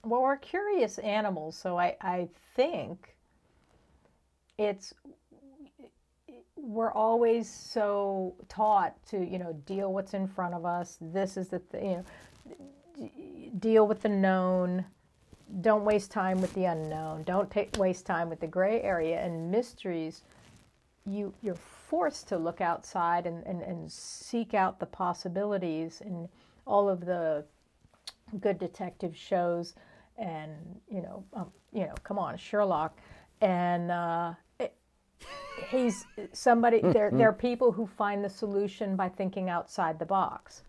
[0.05, 3.17] Well, we're curious animals, so I, I think
[4.59, 4.95] it's
[6.57, 10.99] we're always so taught to you know deal what's in front of us.
[11.01, 12.05] This is the th- you
[12.99, 13.11] know
[13.59, 14.85] deal with the known.
[15.61, 17.23] Don't waste time with the unknown.
[17.23, 20.23] Don't take waste time with the gray area and mysteries.
[21.05, 26.29] You you're forced to look outside and, and, and seek out the possibilities and
[26.67, 27.45] all of the
[28.41, 29.75] good detective shows
[30.19, 30.53] and
[30.91, 32.99] you know um, you know come on Sherlock.
[33.41, 34.75] And uh, it,
[35.71, 40.63] he's somebody there there are people who find the solution by thinking outside the box.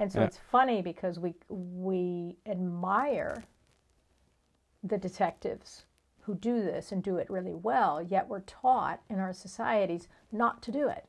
[0.00, 0.26] And so Yeah.
[0.26, 3.44] it's funny because we we admire
[4.84, 5.84] the detectives
[6.20, 10.62] who do this and do it really well yet we're taught in our societies not
[10.62, 11.04] to do it.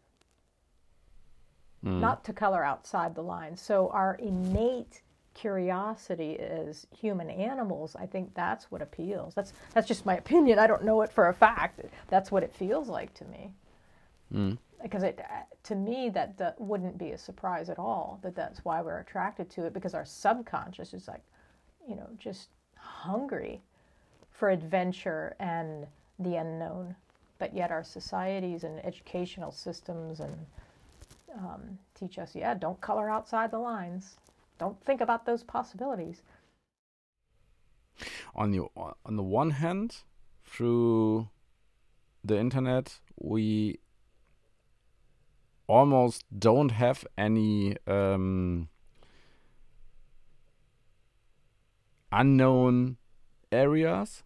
[1.81, 3.61] Not to color outside the lines.
[3.61, 5.01] So our innate
[5.39, 9.33] curiosity as human animals i think that's what appeals.
[9.33, 10.59] That's that's just my opinion.
[10.59, 11.81] I don't know it for a fact.
[12.07, 13.53] That's what it feels like to me.
[14.81, 15.19] Because it
[15.63, 19.49] to me that, that wouldn't be a surprise at all that that's why we're attracted
[19.51, 21.21] to it because our subconscious is like
[21.87, 23.61] you know just hungry
[24.31, 25.85] for adventure and
[26.19, 26.95] the unknown.
[27.37, 30.35] But yet our societies and educational systems and
[31.35, 34.17] um, teach us yeah don't color outside the lines
[34.59, 36.21] don't think about those possibilities.
[38.35, 38.61] On the
[39.05, 40.03] on the one hand,
[40.45, 41.29] through
[42.23, 43.79] the internet, we
[45.67, 48.69] almost don't have any um,
[52.11, 52.97] unknown
[53.51, 54.23] areas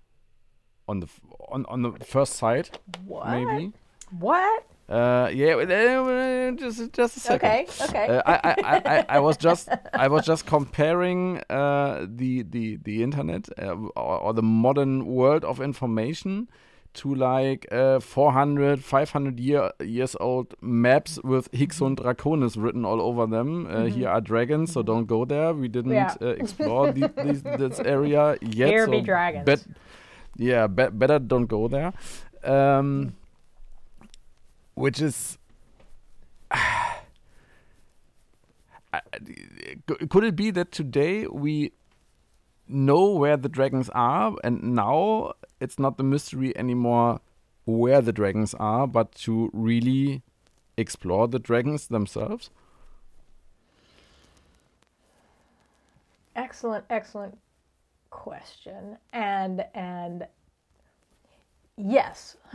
[0.87, 1.07] on the
[1.49, 3.29] on on the first sight, what?
[3.29, 3.71] maybe.
[4.11, 7.49] what Uh, yeah, uh, just just a second.
[7.49, 12.05] okay okay Uh, I, I, I, I, I was just I was just comparing uh,
[12.05, 16.47] the the the internet uh, or, or the modern world of information
[16.95, 23.01] to like uh, 400 500 year, years old maps with Hic sunt Dracones written all
[23.01, 23.65] over them.
[23.65, 25.53] Uh, Here are dragons, so don't go there.
[25.53, 26.13] We didn't Yeah.
[26.21, 28.67] uh, explore the, these, this area yet.
[28.69, 29.45] Here so be dragons.
[29.45, 29.65] bet-
[30.37, 31.93] yeah, be- better don't go there.
[32.43, 33.15] Um,
[34.75, 35.37] which is
[40.09, 41.71] could it be that today we
[42.67, 47.19] know where the dragons are and now it's not the mystery anymore
[47.65, 50.21] where the dragons are but to really
[50.77, 52.49] explore the dragons themselves?
[56.35, 57.37] Excellent excellent
[58.09, 58.97] question.
[59.11, 60.27] And and
[61.77, 62.37] yes.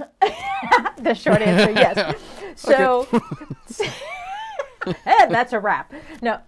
[0.98, 2.16] The short answer yes.
[2.56, 3.06] So
[5.06, 5.92] and that's a wrap.
[6.22, 6.40] No.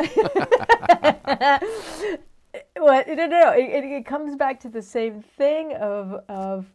[2.76, 3.50] What no no no.
[3.52, 6.66] It, it, it comes back to the same thing of of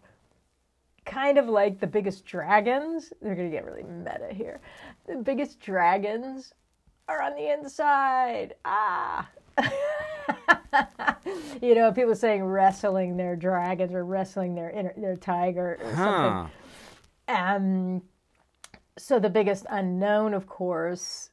[1.06, 3.12] kind of like the biggest dragons.
[3.22, 4.62] They're gonna get really meta here.
[5.08, 6.54] The biggest dragons
[7.10, 8.56] are on the inside.
[8.64, 9.30] Ah
[11.62, 16.52] you know, people saying wrestling their dragons or wrestling their inner, their tiger or something.
[17.28, 18.02] Um,
[18.98, 21.30] so the biggest unknown, of course,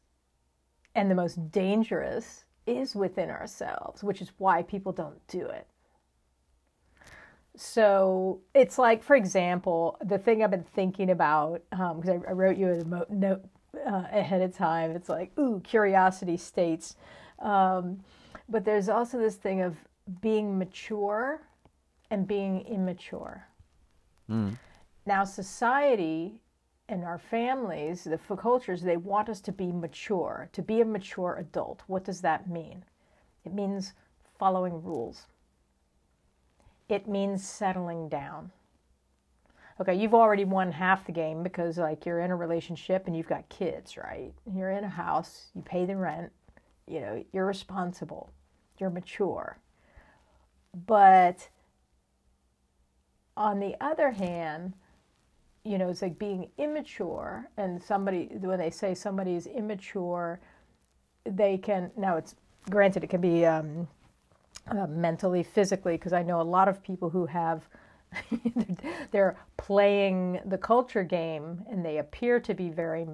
[0.95, 5.67] and the most dangerous is within ourselves, which is why people don't do it.
[7.57, 12.57] So it's like, for example, the thing I've been thinking about, because I, I wrote
[12.57, 13.45] you a mo- note
[13.87, 14.93] uh, ahead of time.
[14.93, 16.97] It's like, ooh, curiosity states.
[17.43, 18.01] Um,
[18.49, 19.77] but there's also this thing of
[20.21, 21.43] being mature
[22.11, 23.47] and being immature.
[25.07, 26.35] Now, society
[26.89, 31.37] and our families, the cultures, they want us to be mature, to be a mature
[31.39, 31.83] adult.
[31.87, 32.85] What does that mean?
[33.45, 33.95] It means
[34.39, 35.27] following rules.
[36.89, 38.53] It means settling down.
[39.81, 43.29] Okay, you've already won half the game because like you're in a relationship and you've
[43.29, 44.33] got kids, right?
[44.55, 46.31] You're in a house, you pay the rent,
[46.87, 48.31] you know, you're responsible,
[48.79, 49.59] you're mature.
[50.87, 51.49] But
[53.37, 54.75] on the other hand,
[55.65, 60.41] you know, it's like being immature, and somebody, when they say somebody is immature,
[61.25, 62.35] they can, now it's
[62.69, 63.87] granted, it can be um,
[64.69, 67.69] uh, mentally, physically, because I know a lot of people who have,
[69.13, 73.07] they're playing the culture game and they appear to be very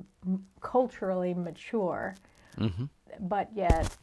[0.60, 2.14] culturally mature,
[3.20, 3.96] but yet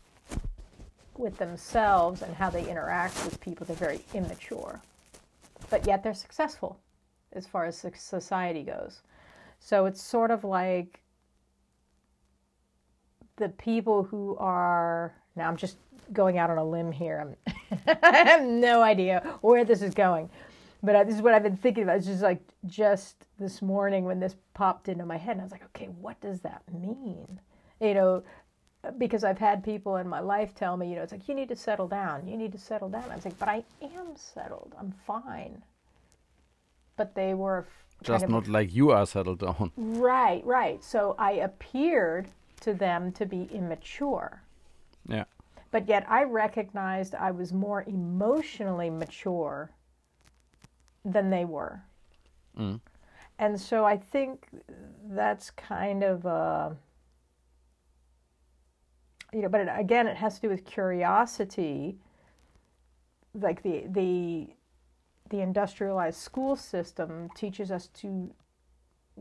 [1.17, 4.81] with themselves and how they interact with people, they're very immature.
[5.69, 6.79] But yet they're successful
[7.33, 9.01] as far as society goes.
[9.59, 11.01] So it's sort of like
[13.37, 15.77] the people who are now I'm just
[16.13, 17.35] going out on a limb here.
[17.87, 20.29] I have no idea where this is going,
[20.83, 21.97] but I, this is what I've been thinking about.
[21.97, 25.51] It's just like just this morning when this popped into my head, and I was
[25.51, 27.39] like, okay, what does that mean?
[27.81, 28.23] You know,
[28.97, 31.49] because I've had people in my life tell me, you know, it's like you need
[31.49, 32.27] to settle down.
[32.27, 33.05] You need to settle down.
[33.11, 34.73] I was like, but I am settled.
[34.79, 35.61] I'm fine.
[36.97, 37.65] But they were
[38.03, 40.83] just of- not like you are settled down Right, right.
[40.83, 42.27] So I appeared
[42.61, 44.41] to them to be immature.
[45.07, 45.25] yeah
[45.71, 49.71] But yet I recognized I was more emotionally mature
[51.03, 51.81] than they were.
[52.57, 52.79] Mm.
[53.37, 54.47] and so I think
[55.09, 56.75] that's kind of a,
[59.35, 61.97] you know, but it, again, it has to do with curiosity.
[63.33, 64.47] Like the the
[65.29, 68.33] the industrialized school system teaches us to,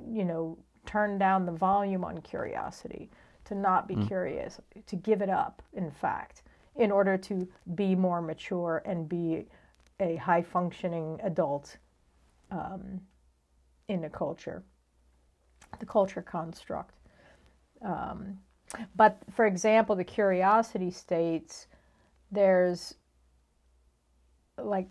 [0.08, 3.10] you know, turn down the volume on curiosity,
[3.46, 4.06] to not be mm.
[4.06, 5.62] curious, to give it up.
[5.72, 6.42] In fact,
[6.76, 9.46] in order to be more mature and be
[9.98, 11.76] a high functioning adult
[12.52, 13.00] um,
[13.88, 14.62] in the culture,
[15.80, 16.94] the culture construct.
[17.82, 18.38] Um,
[18.96, 21.66] but for example, the curiosity states,
[22.30, 22.94] there's
[24.58, 24.88] like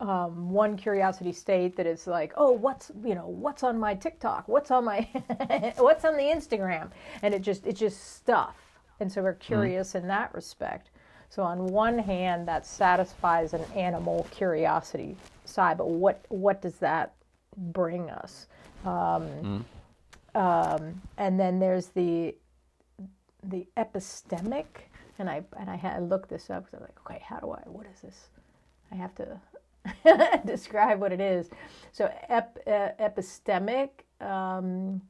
[0.00, 4.46] um, one curiosity state that is like, oh, what's you know, what's on my TikTok?
[4.48, 5.08] What's on my
[5.76, 6.90] what's on the Instagram?
[7.22, 8.56] And it just it's just stuff.
[9.00, 9.40] And so we're mm-hmm.
[9.40, 10.02] curious mm.
[10.02, 10.90] in that respect.
[11.28, 17.14] So on one hand, that satisfies an animal curiosity side, but what what does that
[17.56, 18.46] bring us?
[18.84, 19.64] Um,
[20.34, 20.36] mm.
[20.36, 22.36] um, and then there's the
[23.48, 24.66] the epistemic,
[25.18, 27.50] and I and I had to look this up because I'm like, okay, how do
[27.52, 27.62] I?
[27.66, 28.28] What is this?
[28.90, 29.40] I have to
[30.46, 31.50] describe what it is.
[31.92, 35.02] So ep, uh, epistemic um,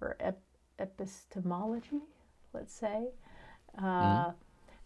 [0.00, 0.40] or ep,
[0.78, 2.00] epistemology,
[2.52, 3.08] let's say.
[3.78, 4.34] Uh, mm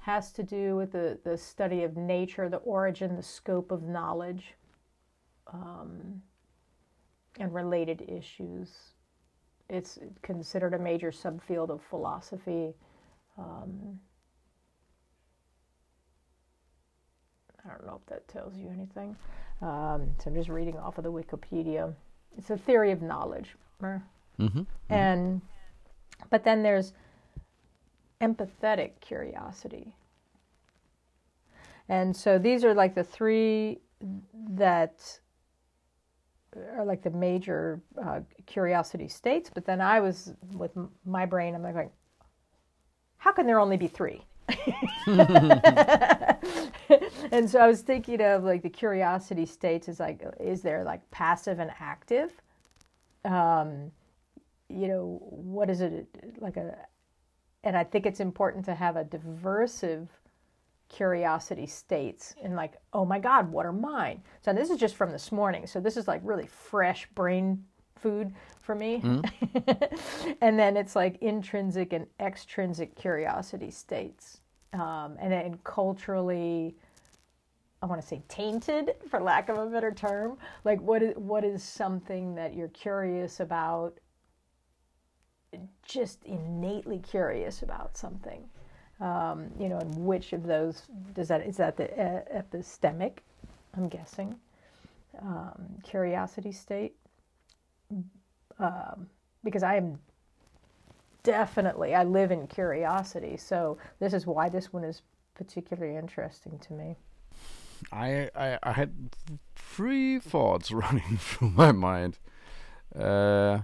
[0.06, 4.54] has to do with the, the study of nature, the origin, the scope of knowledge,
[5.52, 6.22] um,
[7.40, 8.92] and related issues.
[9.68, 12.74] It's considered a major subfield of philosophy.
[13.38, 13.98] Um,
[17.64, 19.16] I don't know if that tells you anything.
[19.60, 21.92] Um, so I'm just reading off of the Wikipedia.
[22.36, 23.56] It's a theory of knowledge.
[23.82, 24.62] Mm-hmm, mm-hmm.
[24.92, 25.40] And
[26.30, 26.92] but then there's
[28.20, 29.94] empathetic curiosity.
[31.88, 33.80] And so these are like the three
[34.50, 35.20] that
[36.76, 39.50] are like the major uh, curiosity states.
[39.52, 40.72] But then I was with
[41.04, 41.90] my brain, I'm like, going,
[43.18, 44.24] how can there only be three?
[45.06, 45.60] and
[47.50, 51.58] so I was thinking of like the curiosity states is like, is there like passive
[51.58, 52.30] and active?
[53.24, 53.90] Um,
[54.68, 56.06] you know, what is it
[56.38, 56.76] like a
[57.64, 60.06] and I think it's important to have a diversive
[60.88, 64.22] curiosity states and like, oh my God, what are mine?
[64.42, 65.66] So this is just from this morning.
[65.66, 67.64] So this is like really fresh brain
[67.96, 69.00] food for me.
[69.02, 70.34] Mm-hmm.
[70.40, 74.40] and then it's like intrinsic and extrinsic curiosity states.
[74.72, 76.76] Um, and then culturally,
[77.82, 80.36] I want to say tainted, for lack of a better term.
[80.64, 83.98] Like, what is what is something that you're curious about
[85.82, 88.44] just innately curious about something.
[88.98, 90.82] Um, you know, and which of those
[91.14, 91.88] does that is that the
[92.34, 93.18] epistemic?
[93.76, 94.36] I'm guessing
[95.22, 96.94] um, curiosity state,
[98.58, 99.08] um,
[99.44, 99.98] because I am
[101.22, 103.36] definitely I live in curiosity.
[103.36, 105.02] So this is why this one is
[105.34, 106.96] particularly interesting to me.
[107.92, 109.10] I I, I had
[109.54, 112.18] three thoughts running through my mind.
[112.94, 113.60] Uh,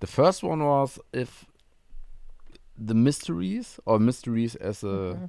[0.00, 1.46] the first one was if
[2.78, 5.28] the mysteries or mysteries as a mm -hmm.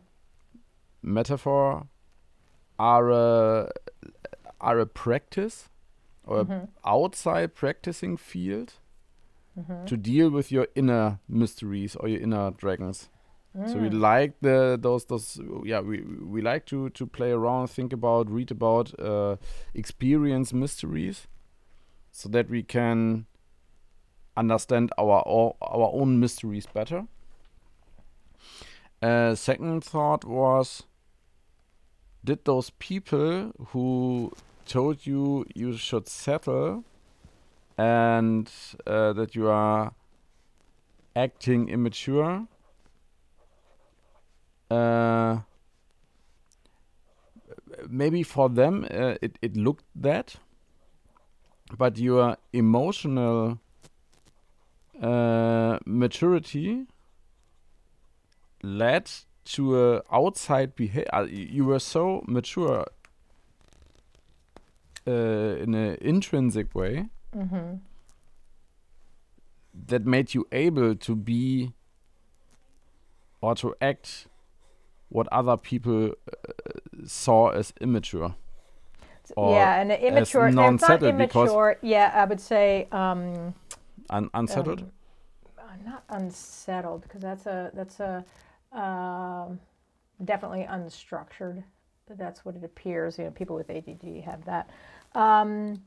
[1.01, 1.87] metaphor
[2.77, 3.69] are a
[4.59, 5.69] are a practice
[6.23, 6.67] or mm -hmm.
[6.83, 8.73] outside practicing field
[9.55, 9.85] mm -hmm.
[9.85, 13.09] to deal with your inner mysteries or your inner dragons.
[13.55, 13.67] Mm.
[13.67, 13.99] So we mm.
[13.99, 18.51] like the those those yeah we we like to to play around, think about, read
[18.51, 19.35] about, uh,
[19.73, 21.27] experience mysteries,
[22.11, 23.25] so that we can
[24.37, 25.23] understand our
[25.61, 27.07] our own mysteries better.
[29.01, 30.83] Uh, second thought was,
[32.23, 34.31] did those people who
[34.65, 36.83] told you you should settle
[37.77, 38.51] and
[38.85, 39.93] uh, that you are
[41.15, 42.45] acting immature
[44.69, 45.39] uh,
[47.89, 50.35] maybe for them uh, it, it looked that
[51.77, 53.59] but your emotional
[55.01, 56.85] uh, maturity
[58.63, 59.09] led
[59.45, 61.09] to a outside behavior.
[61.13, 62.85] Uh, you were so mature
[65.07, 67.75] uh, in an intrinsic way mm-hmm.
[69.87, 71.73] that made you able to be
[73.41, 74.27] or to act
[75.09, 76.51] what other people uh,
[77.05, 78.35] saw as immature.
[79.37, 80.51] yeah, and immature.
[80.51, 81.77] non-settled not immature.
[81.81, 82.87] Yeah, I would say.
[82.91, 83.53] Um,
[84.09, 84.81] Un- unsettled.
[84.81, 84.91] Um,
[85.57, 88.25] uh, not unsettled because that's a that's a
[88.71, 89.47] uh,
[90.23, 91.63] definitely unstructured.
[92.17, 93.17] That's what it appears.
[93.17, 94.69] You know, people with ADD have that.
[95.13, 95.81] Um,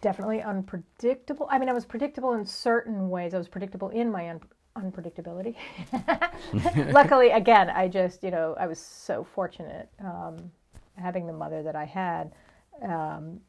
[0.00, 1.48] definitely unpredictable.
[1.50, 3.32] I mean, I was predictable in certain ways.
[3.32, 4.40] I was predictable in my un-
[4.76, 5.54] unpredictability.
[6.92, 10.50] Luckily, again, I just, you know, I was so fortunate um,
[10.96, 12.32] having the mother that I had.
[12.82, 13.40] Um,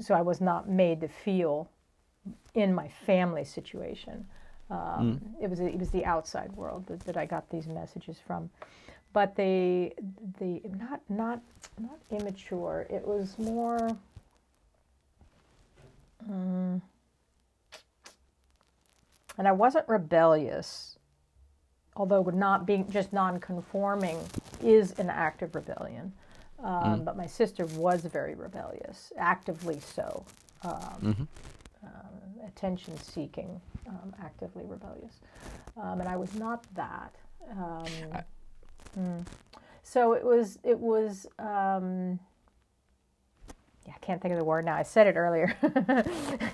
[0.00, 1.68] so I was not made to feel
[2.54, 4.26] in my family situation.
[4.70, 4.78] Um,
[5.38, 5.42] mm.
[5.42, 8.50] It was it was the outside world that, that I got these messages from,
[9.12, 9.92] but the
[10.38, 11.40] the not not
[11.78, 12.86] not immature.
[12.90, 13.96] It was more.
[16.28, 16.82] Um,
[19.38, 20.98] and I wasn't rebellious,
[21.96, 24.18] although not being just non-conforming
[24.62, 26.12] is an act of rebellion.
[26.62, 27.04] Um, mm.
[27.04, 30.24] But my sister was very rebellious, actively so.
[30.62, 31.22] Um, mm-hmm.
[31.84, 35.20] uh, attention seeking, um, actively rebellious.
[35.76, 37.14] Um, and I was not that.
[37.50, 38.22] Um, I...
[38.98, 39.26] Mm.
[39.82, 42.18] So it was, it was, um,
[43.86, 44.76] yeah, I can't think of the word now.
[44.76, 45.56] I said it earlier.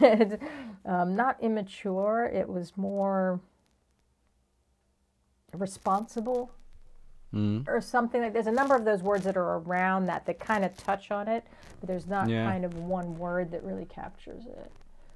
[0.00, 0.36] it's,
[0.86, 3.40] not immature, it was more
[5.52, 6.52] responsible
[7.34, 7.66] mm.
[7.68, 10.64] or something like there's a number of those words that are around that that kind
[10.64, 11.44] of touch on it
[11.80, 12.44] but there's not yeah.
[12.44, 14.72] kind of one word that really captures it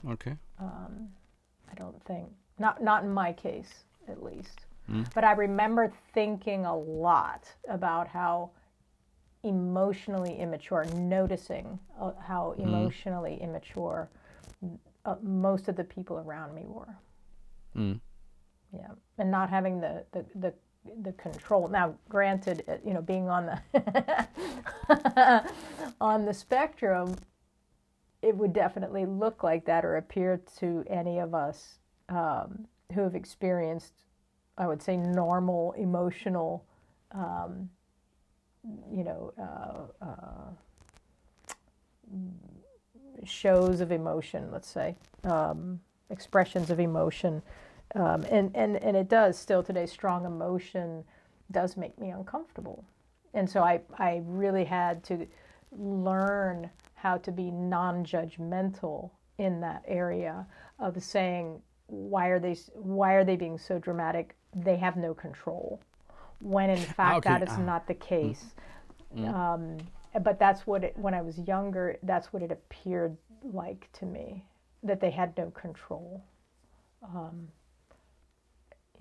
[0.09, 1.09] okay um,
[1.71, 5.07] i don't think not not in my case at least mm.
[5.15, 8.51] but i remember thinking a lot about how
[9.45, 12.63] emotionally immature noticing uh, how mm.
[12.63, 14.09] emotionally immature
[15.05, 16.97] uh, most of the people around me were
[17.77, 18.01] mm.
[18.73, 18.89] yeah
[19.19, 20.53] and not having the, the, the
[21.03, 21.69] the control.
[21.69, 25.45] Now, granted, uh, you know, being on the
[26.01, 27.15] on the spectrum,
[28.23, 33.15] it would definitely look like that or appear to any of us um, who have
[33.15, 33.93] experienced,
[34.57, 36.65] I would say, normal emotional,
[37.13, 37.71] um,
[38.93, 40.51] you know, uh, uh,
[43.25, 44.51] shows of emotion.
[44.51, 47.43] Let's say um, expressions of emotion
[47.95, 51.05] um, and, and, and it does still today, strong emotion
[51.51, 52.85] does make me uncomfortable.
[53.35, 55.27] And so I, I really had to
[55.73, 60.47] learn how to be non judgmental in that area
[60.79, 64.35] of saying, why are they, why are they being so dramatic?
[64.55, 65.81] They have no control.
[66.41, 67.31] When in fact, okay.
[67.31, 68.55] that is uh, not the case.
[69.17, 69.35] Mm.
[69.35, 69.77] Um,
[70.23, 74.45] but that's what it, when I was younger, that's what it appeared like to me,
[74.83, 76.25] that they had no control.
[77.03, 77.49] Um,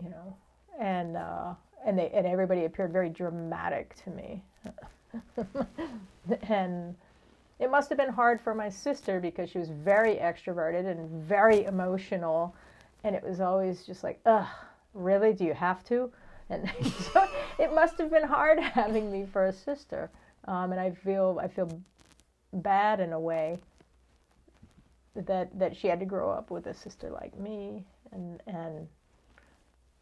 [0.01, 0.37] you know,
[0.79, 1.53] and uh,
[1.85, 4.43] and they and everybody appeared very dramatic to me,
[6.49, 6.95] and
[7.59, 11.65] it must have been hard for my sister because she was very extroverted and very
[11.65, 12.55] emotional,
[13.03, 14.47] and it was always just like, ugh,
[14.93, 15.33] really?
[15.33, 16.11] Do you have to?
[16.49, 16.71] And
[17.13, 17.27] so
[17.59, 20.09] it must have been hard having me for a sister,
[20.47, 21.81] um, and I feel I feel
[22.53, 23.57] bad in a way
[25.13, 27.83] that that she had to grow up with a sister like me
[28.13, 28.87] and and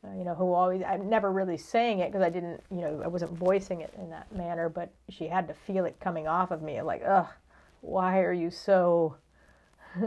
[0.06, 3.02] uh, you know, who always, I'm never really saying it because I didn't, you know,
[3.04, 6.52] I wasn't voicing it in that manner, but she had to feel it coming off
[6.52, 7.28] of me like, ugh,
[7.86, 9.16] why are you so,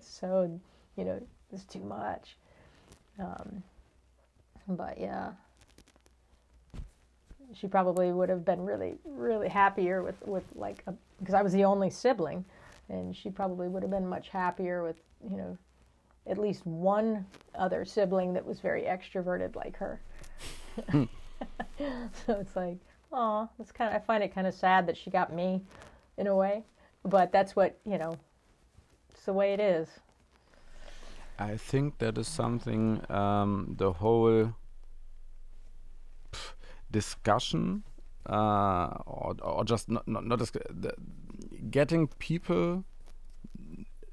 [0.00, 0.60] so,
[0.96, 1.20] you know,
[1.52, 2.36] it's too much.
[3.18, 3.62] Um,
[4.68, 5.30] but yeah,
[7.54, 10.84] she probably would have been really, really happier with, with like,
[11.18, 12.44] because I was the only sibling,
[12.88, 14.96] and she probably would have been much happier with,
[15.28, 15.56] you know,
[16.26, 20.00] at least one other sibling that was very extroverted like her.
[20.90, 21.04] Hmm.
[21.78, 22.78] so it's like,
[23.12, 24.00] oh, it's kind of.
[24.00, 25.62] I find it kind of sad that she got me,
[26.16, 26.62] in a way,
[27.04, 28.16] but that's what you know.
[29.10, 29.88] It's the way it is.
[31.38, 34.54] I think that is something um, the whole
[36.90, 37.82] discussion
[38.28, 40.40] uh, or, or just not not, not
[41.70, 42.84] getting people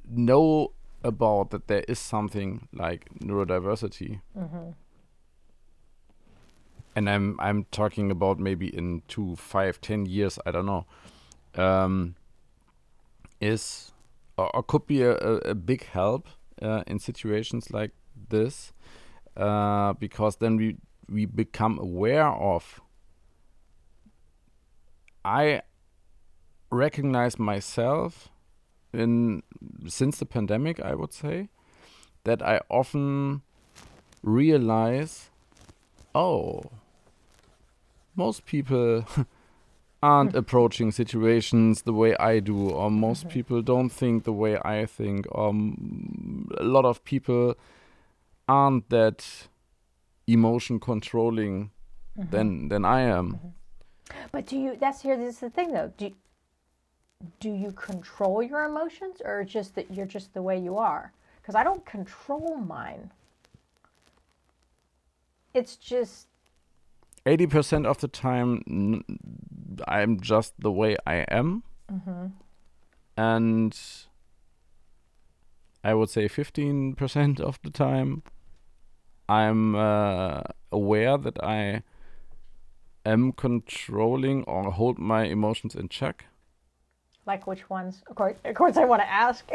[0.08, 0.72] know
[1.04, 4.22] about that there is something like neurodiversity.
[4.38, 4.72] Mm-hmm.
[6.96, 10.86] And I'm I'm talking about maybe in two, five, ten years, I don't know.
[11.56, 12.16] Um,
[13.42, 13.92] is
[14.38, 16.28] or, or, could be a, a, a big help
[16.62, 17.92] uh, in situations like
[18.30, 18.72] this,
[19.36, 20.78] uh, because then we
[21.10, 22.80] we become aware of.
[25.26, 25.62] I
[26.70, 28.30] recognize myself
[28.94, 29.44] in
[29.88, 31.50] since the pandemic, I would say,
[32.24, 33.42] that I often
[34.24, 35.30] realize,
[36.16, 36.64] oh,
[38.16, 39.06] most people
[40.04, 43.30] aren't approaching situations the way I do, or most mm-hmm.
[43.30, 45.50] people don't think the way I think, or
[46.58, 47.56] a lot of people
[48.48, 49.48] aren't that
[50.28, 51.72] emotion controlling
[52.18, 52.30] mm-hmm.
[52.32, 53.34] than than I am.
[53.34, 53.48] Mm-hmm.
[54.32, 54.76] But do you?
[54.80, 55.18] That's here.
[55.18, 55.94] This is the thing, though.
[55.98, 56.16] Do you,
[57.40, 61.14] do you control your emotions or just that you're just the way you are?
[61.42, 63.12] Because I don't control mine.
[65.54, 66.28] It's just
[67.26, 69.04] 80% of the time n-
[69.88, 71.64] i'm just the way i am
[73.18, 73.78] and
[75.84, 78.24] i would say 15% of the time
[79.30, 80.42] i'm uh,
[80.72, 81.84] aware that i
[83.06, 86.26] am controlling or hold my emotions in check
[87.26, 88.02] like which ones.
[88.10, 89.50] Of course, of course I want to ask.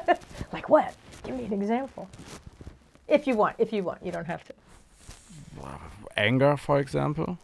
[0.52, 0.94] like what?
[1.24, 2.08] Give me an example.
[3.08, 4.52] If you want, if you want, you don't have to.
[6.16, 7.38] anger for example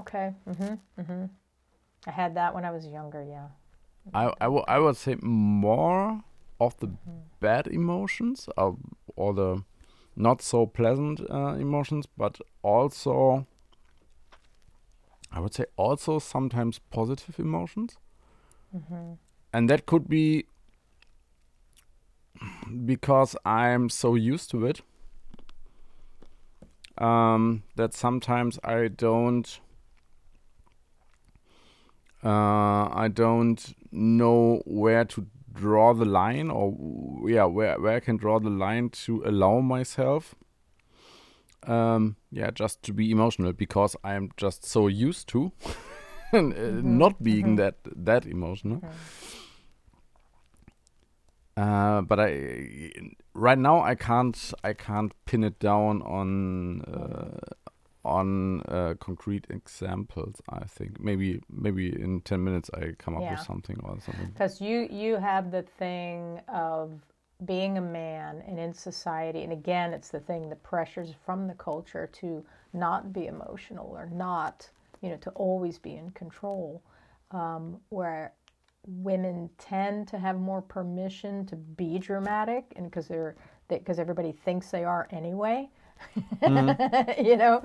[0.00, 0.34] Okay.
[0.48, 0.78] Mhm.
[0.98, 1.30] Mhm.
[2.06, 3.22] I had that when I was younger.
[3.24, 3.48] Yeah.
[4.14, 6.22] I, I, w- I would say more
[6.60, 6.90] of the
[7.40, 8.76] bad emotions or,
[9.16, 9.64] or the
[10.14, 13.46] not so pleasant uh, emotions, but also,
[15.32, 17.96] I would say also sometimes positive emotions.
[19.52, 20.46] And that could be
[22.84, 24.80] because I'm so used to it
[26.98, 29.60] um, that sometimes I don't
[32.26, 36.74] uh, I don't know where to draw the line or
[37.28, 40.34] yeah where where I can draw the line to allow myself.
[41.62, 45.52] Um, yeah just to be emotional because I'm just so used to
[46.32, 48.82] uh, not being that that emotional.
[51.56, 52.90] Uh, but I
[53.34, 57.65] right now I can't I can't pin it down on uh,
[58.06, 60.40] on uh, concrete examples.
[60.48, 63.32] I think maybe maybe in ten minutes I come up Yeah.
[63.32, 64.28] with something or something.
[64.32, 66.92] Because you you have the thing of
[67.44, 71.54] being a man and in society, and again, it's the thing, the pressures from the
[71.54, 72.42] culture to
[72.72, 74.70] not be emotional or not,
[75.02, 76.82] you know, to always be in control.
[77.32, 78.32] Um, where
[78.86, 83.34] women tend to have more permission to be dramatic, and because they're
[83.68, 85.68] because everybody thinks they are anyway,
[86.42, 87.24] Mm-hmm.
[87.26, 87.62] you know,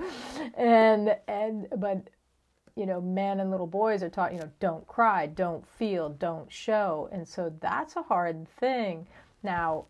[0.56, 2.08] and and but
[2.74, 6.50] you know, men and little boys are taught, you know, don't cry, don't feel, don't
[6.50, 7.08] show.
[7.12, 9.06] And so that's a hard thing.
[9.42, 9.86] Now,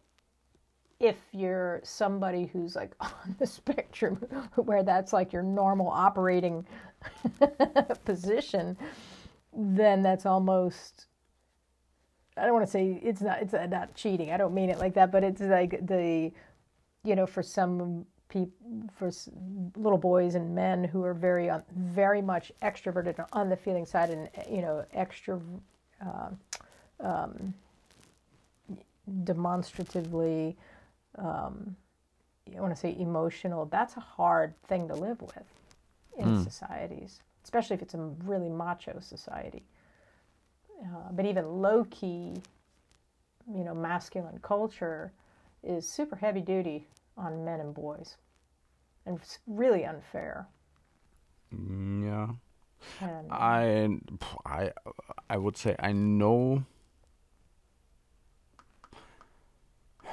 [0.99, 4.17] if you're somebody who's like on the spectrum
[4.57, 6.67] where that's like your normal operating
[8.05, 8.77] position,
[9.55, 11.07] then that's almost
[12.37, 14.33] I don't want to say it's not it's not cheating.
[14.33, 16.33] I don't mean it like that, but it's like the
[17.05, 19.11] you know, for some people, for
[19.77, 24.11] little boys and men who are very, um, very much extroverted on the feeling side,
[24.11, 25.39] and you know, extra,
[26.05, 26.31] uh,
[27.01, 27.53] um,
[29.25, 30.57] demonstratively,
[31.19, 31.77] um,
[32.57, 33.67] I want to say emotional.
[33.67, 35.45] That's a hard thing to live with
[36.19, 39.63] in societies, especially if it's a really macho society.
[40.83, 42.35] Uh, but even low key,
[43.55, 45.13] you know, masculine culture
[45.63, 48.17] is super heavy duty on men and boys
[49.07, 50.47] and it's really unfair
[51.55, 52.29] Mm, yeah,
[53.01, 53.89] and I
[54.47, 54.73] I
[55.29, 56.65] I would say I know.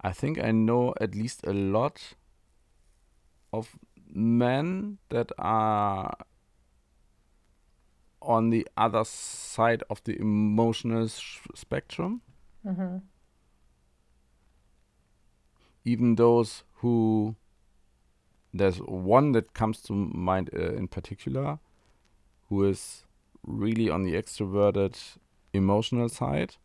[0.00, 2.14] I think I know at least a lot
[3.52, 3.78] of
[4.12, 6.14] men that are
[8.22, 12.22] on the other side of the emotional sh- spectrum.
[15.84, 17.36] Even those who
[18.52, 21.58] there's one that comes to mind uh, in particular
[22.48, 23.04] who is
[23.46, 24.96] really on the extroverted
[25.52, 26.56] emotional side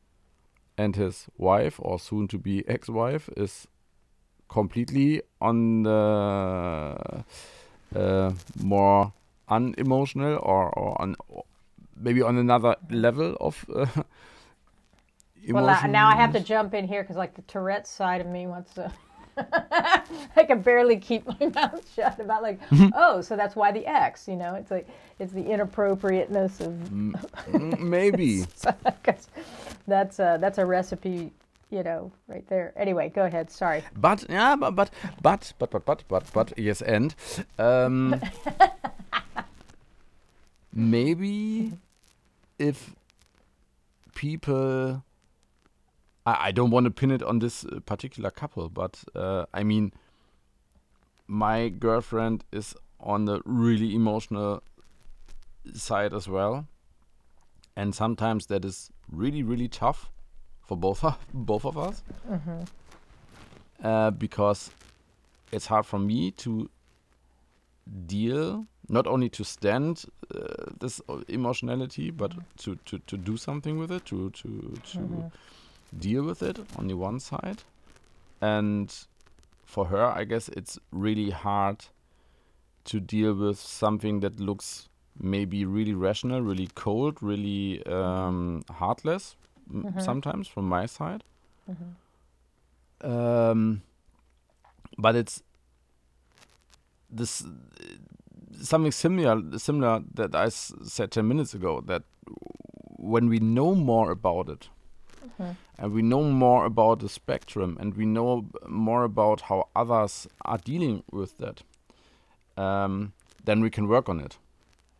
[0.78, 3.68] and his wife or soon to be ex-wife is
[4.49, 7.24] completely on the
[7.95, 9.13] uh, more
[9.47, 11.45] unemotional or, or on or
[11.95, 13.86] maybe on another level of uh,
[15.49, 18.28] well now, now i have to jump in here because like the tourette's side of
[18.28, 18.91] me wants to
[20.36, 22.60] I can barely keep my mouth shut about like,
[22.96, 24.28] oh, so that's why the X.
[24.28, 24.88] You know, it's like
[25.20, 26.92] it's the inappropriateness of
[27.80, 28.46] maybe.
[29.88, 31.32] that's a, that's a recipe,
[31.70, 32.74] you know, right there.
[32.76, 33.52] Anyway, go ahead.
[33.52, 33.84] Sorry.
[33.96, 34.90] But yeah, but but
[35.22, 37.14] but but but but but, but yes, and
[37.60, 38.22] um,
[40.74, 41.74] maybe
[42.58, 42.96] if
[44.14, 45.04] people
[46.26, 49.63] I, I don't want to pin it on this uh, particular couple, but uh, I
[49.63, 49.91] mean,
[51.28, 54.61] my girlfriend is on the really emotional
[55.73, 56.65] side as well,
[57.76, 60.09] and sometimes that is really really tough
[60.61, 62.03] for both of, both of us.
[63.84, 64.71] Uh, because
[65.51, 66.69] it's hard for me to
[68.07, 73.91] deal not only to stand uh, this emotionality, but to, to, to do something with
[73.91, 75.32] it, to to to Mhm.
[75.98, 77.64] Deal with it on the one side,
[78.42, 78.94] and
[79.66, 81.86] for her, I guess it's really hard
[82.86, 89.36] to deal with something that looks maybe really rational, really cold, really um, heartless.
[89.74, 90.02] m- Mhm.
[90.02, 91.24] Sometimes from my side.
[91.68, 91.96] Mhm.
[93.02, 93.82] Um,
[94.98, 95.42] but it's
[97.10, 97.44] this
[98.62, 102.04] something similar similar that I s- said 10 minutes ago that
[102.98, 104.70] when we know more about it
[105.26, 105.55] Mhm.
[105.78, 110.28] and we know more about the spectrum and we know b- more about how others
[110.45, 111.63] are dealing with that
[112.57, 113.13] um,
[113.45, 114.38] then we can work on it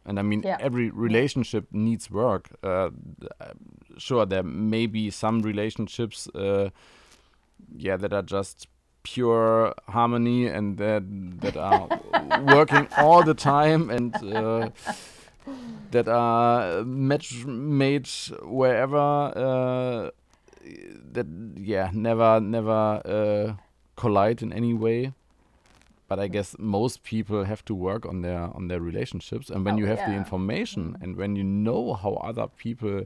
[0.05, 0.57] and i mean Yeah.
[0.59, 3.53] every relationship needs work uh, th- uh,
[3.97, 6.69] sure there may be some relationships uh,
[7.78, 8.67] yeah that are just
[9.03, 11.03] pure harmony and that
[11.41, 11.88] that are
[12.45, 14.69] working all the time and uh,
[15.91, 18.08] that are match made
[18.43, 20.10] wherever uh,
[21.14, 21.28] that
[21.58, 23.54] yeah never never uh,
[23.96, 25.14] collide in any way.
[26.08, 29.50] But i guess most people have to work on their on their relationships.
[29.50, 30.18] And when Oh, you have the yeah.
[30.18, 33.06] information and when you know how other people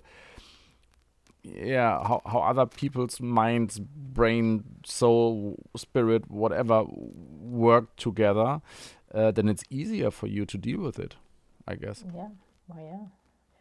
[1.44, 8.62] yeah how, how other people's minds brain soul spirit whatever work together
[9.14, 11.16] uh, then it's easier for you to deal with it
[11.70, 12.28] i guess Yeah.
[12.68, 13.06] Well, yeah.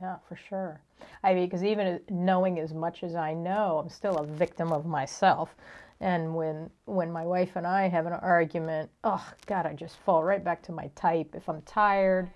[0.01, 0.81] Yeah, for sure.
[1.25, 4.87] I mean, because even knowing as much as I know, I'm still a victim of
[4.87, 5.55] myself.
[6.01, 10.23] And when when my wife and I have an argument, oh God, I just fall
[10.23, 11.35] right back to my type.
[11.35, 12.31] If I'm tired,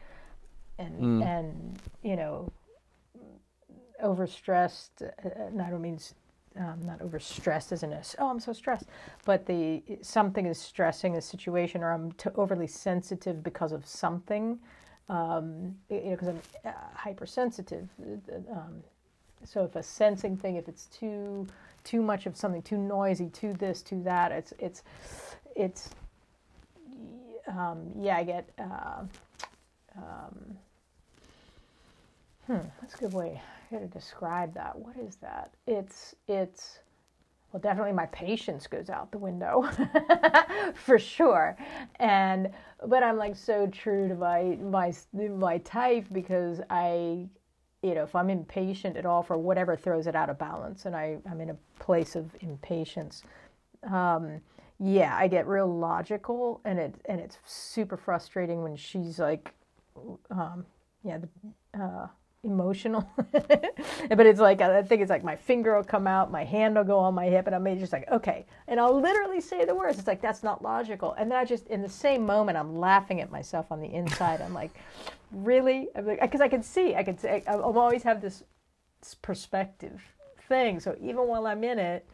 [0.78, 1.22] and Mm.
[1.24, 2.50] and you know,
[4.02, 5.02] overstressed.
[5.02, 5.98] Uh, and I don't mean
[6.56, 8.86] um, not overstressed as in a s- oh I'm so stressed,
[9.24, 14.58] but the something is stressing a situation, or I'm t- overly sensitive because of something.
[15.08, 17.88] Um, you know, because I'm uh, hypersensitive.
[18.00, 18.82] uh, uh, Um,
[19.44, 21.46] so if a sensing thing, if it's too
[21.84, 24.82] too much of something, too noisy, too this, too that, it's it's
[25.56, 25.90] it's
[27.48, 28.48] um, yeah, I get.
[28.58, 29.04] Uh,
[29.96, 30.58] um,
[32.46, 33.42] hmm, that's a good way
[33.72, 34.78] gotta describe that.
[34.78, 35.50] What is that?
[35.66, 36.80] It's it's
[37.52, 39.68] well, definitely my patience goes out the window
[40.74, 41.56] for sure.
[41.96, 42.50] And
[42.86, 47.26] but I'm like so true to my my my type because I
[47.82, 50.94] you know, if I'm impatient at all for whatever throws it out of balance and
[50.94, 53.24] I, I'm in a place of impatience,
[53.90, 54.40] um,
[54.78, 59.52] yeah, I get real logical and it and it's super frustrating when she's like
[60.30, 60.64] um,
[61.04, 62.06] yeah, the, uh,
[62.44, 63.08] emotional.
[63.32, 66.84] but it's like I think it's like my finger will come out, my hand will
[66.84, 69.98] go on my hip, and I'm just like, okay, and I'll literally say the words.
[69.98, 73.20] It's like that's not logical, and then I just in the same moment I'm laughing
[73.20, 74.40] at myself on the inside.
[74.40, 74.72] I'm like,
[75.32, 75.88] really?
[75.94, 78.42] Because I can see, I can see, I, I'll always have this
[79.22, 80.02] perspective
[80.48, 80.80] thing.
[80.80, 82.06] So even while I'm in it,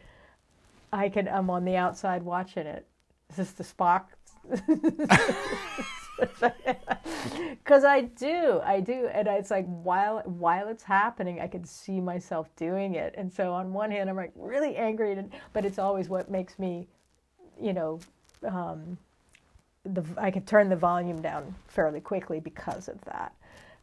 [0.93, 1.29] I can.
[1.29, 2.87] I'm on the outside watching it.
[3.31, 4.05] Is this the Spock?
[7.65, 12.01] because I do, I do, and it's like while while it's happening, I can see
[12.01, 15.79] myself doing it, and so on one hand, I'm like really angry, and, but it's
[15.79, 16.89] always what makes me,
[17.61, 18.01] you know,
[18.47, 18.99] um,
[19.85, 23.35] the I can turn the volume down fairly quickly because of that.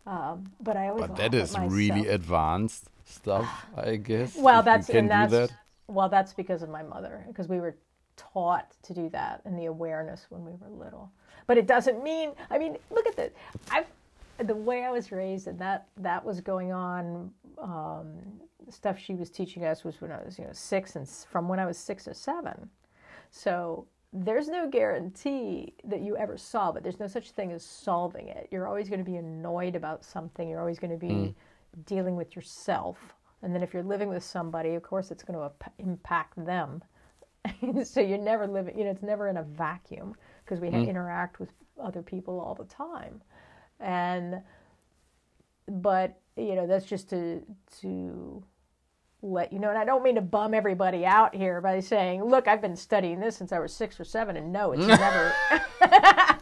[0.08, 5.10] Um, but I always but that is really advanced stuff i guess well that's and
[5.10, 5.52] that's that
[5.88, 7.76] well that's because of my mother because we were
[8.18, 11.12] taught to do that and the awareness when we were little
[11.48, 13.32] but it doesn't mean i mean look at this
[13.72, 13.86] i've
[14.48, 17.32] the way i was raised and that that was going on
[17.62, 18.08] um,
[18.70, 21.60] stuff she was teaching us was when i was you know six and from when
[21.60, 22.70] i was six or seven
[23.32, 26.84] so there's no guarantee that you ever solve it.
[26.84, 28.48] There's no such thing as solving it.
[28.50, 30.48] You're always going to be annoyed about something.
[30.48, 31.36] You're always going to be
[31.86, 33.14] dealing with yourself.
[33.41, 36.82] And then if you're living with somebody, of course, it's going to impact them.
[37.84, 40.16] so you're never living, you know, it's never in a vacuum
[40.46, 40.88] because we ha- mm.
[40.88, 41.50] interact with
[41.82, 43.22] other people all the time.
[43.80, 44.41] And,
[45.68, 47.41] but, you know, that's just to,
[47.82, 48.43] to,
[49.22, 49.70] let you know.
[49.70, 53.20] And I don't mean to bum everybody out here by saying, look, I've been studying
[53.20, 55.34] this since I was six or seven, and no, it's never.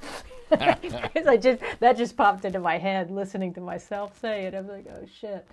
[0.50, 4.54] Because I just that just popped into my head listening to myself say it.
[4.54, 5.48] I'm like, oh shit.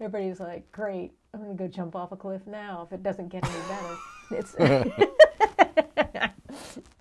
[0.00, 1.12] Everybody's like, great.
[1.32, 3.96] I'm gonna go jump off a cliff now if it doesn't get any better.
[4.30, 4.54] It's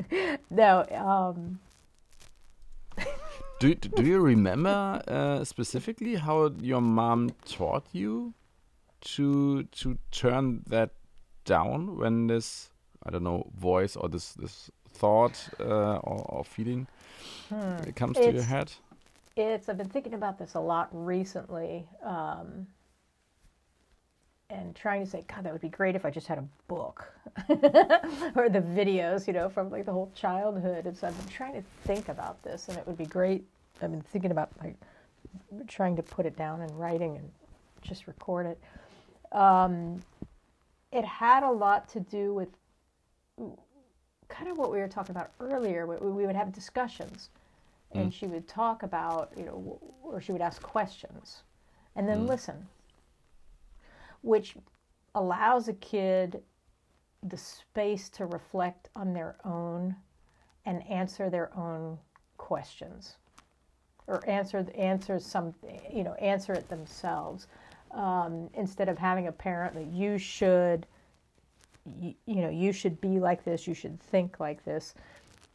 [0.50, 0.84] no.
[0.94, 1.58] Um,
[3.60, 8.34] do, do you remember uh, specifically how your mom taught you
[9.00, 10.90] to to turn that
[11.44, 12.70] down when this
[13.04, 16.86] I don't know voice or this this thought uh, or, or, feeling
[17.48, 17.90] hmm.
[17.94, 18.72] comes it's, to your head?
[19.36, 19.68] It's.
[19.68, 22.66] I've been thinking about this a lot recently, um,
[24.50, 27.12] and trying to say, God, that would be great if I just had a book
[27.48, 30.86] or the videos, you know, from like the whole childhood.
[30.86, 33.44] And so I've been trying to think about this, and it would be great.
[33.82, 34.76] I've been thinking about like
[35.66, 37.30] trying to put it down in writing and
[37.82, 39.36] just record it.
[39.36, 40.00] Um,
[40.92, 42.48] it had a lot to do with
[44.28, 45.86] kind of what we were talking about earlier.
[45.86, 47.28] We, we would have discussions,
[47.94, 48.00] mm.
[48.00, 51.42] and she would talk about, you know, or she would ask questions,
[51.96, 52.28] and then mm.
[52.28, 52.66] listen,
[54.22, 54.56] which
[55.14, 56.42] allows a kid
[57.22, 59.96] the space to reflect on their own
[60.66, 61.98] and answer their own
[62.36, 63.16] questions
[64.06, 65.54] or answer answer some
[65.92, 67.46] you know answer it themselves
[67.92, 70.86] um, instead of having a parent that you should
[72.00, 74.94] you, you know you should be like this you should think like this.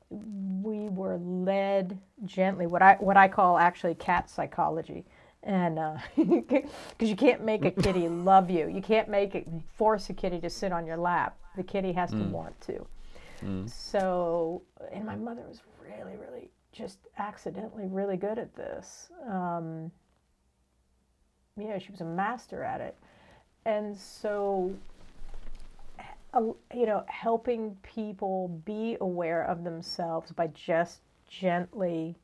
[0.09, 5.05] We were led gently what i what i call actually cat psychology
[5.43, 5.75] and
[6.15, 6.71] because uh,
[7.05, 10.49] you can't make a kitty love you you can't make it force a kitty to
[10.49, 12.19] sit on your lap the kitty has mm.
[12.19, 12.85] to want to
[13.43, 13.69] mm.
[13.69, 19.91] so and my mother was really really just accidentally really good at this um,
[21.57, 22.97] you know, she was a master at it.
[23.65, 24.73] And so,
[26.33, 26.41] uh,
[26.73, 32.15] you know, helping people be aware of themselves by just gently,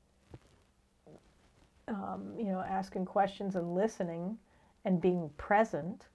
[1.89, 4.37] um, you know, asking questions and listening
[4.85, 6.07] and being present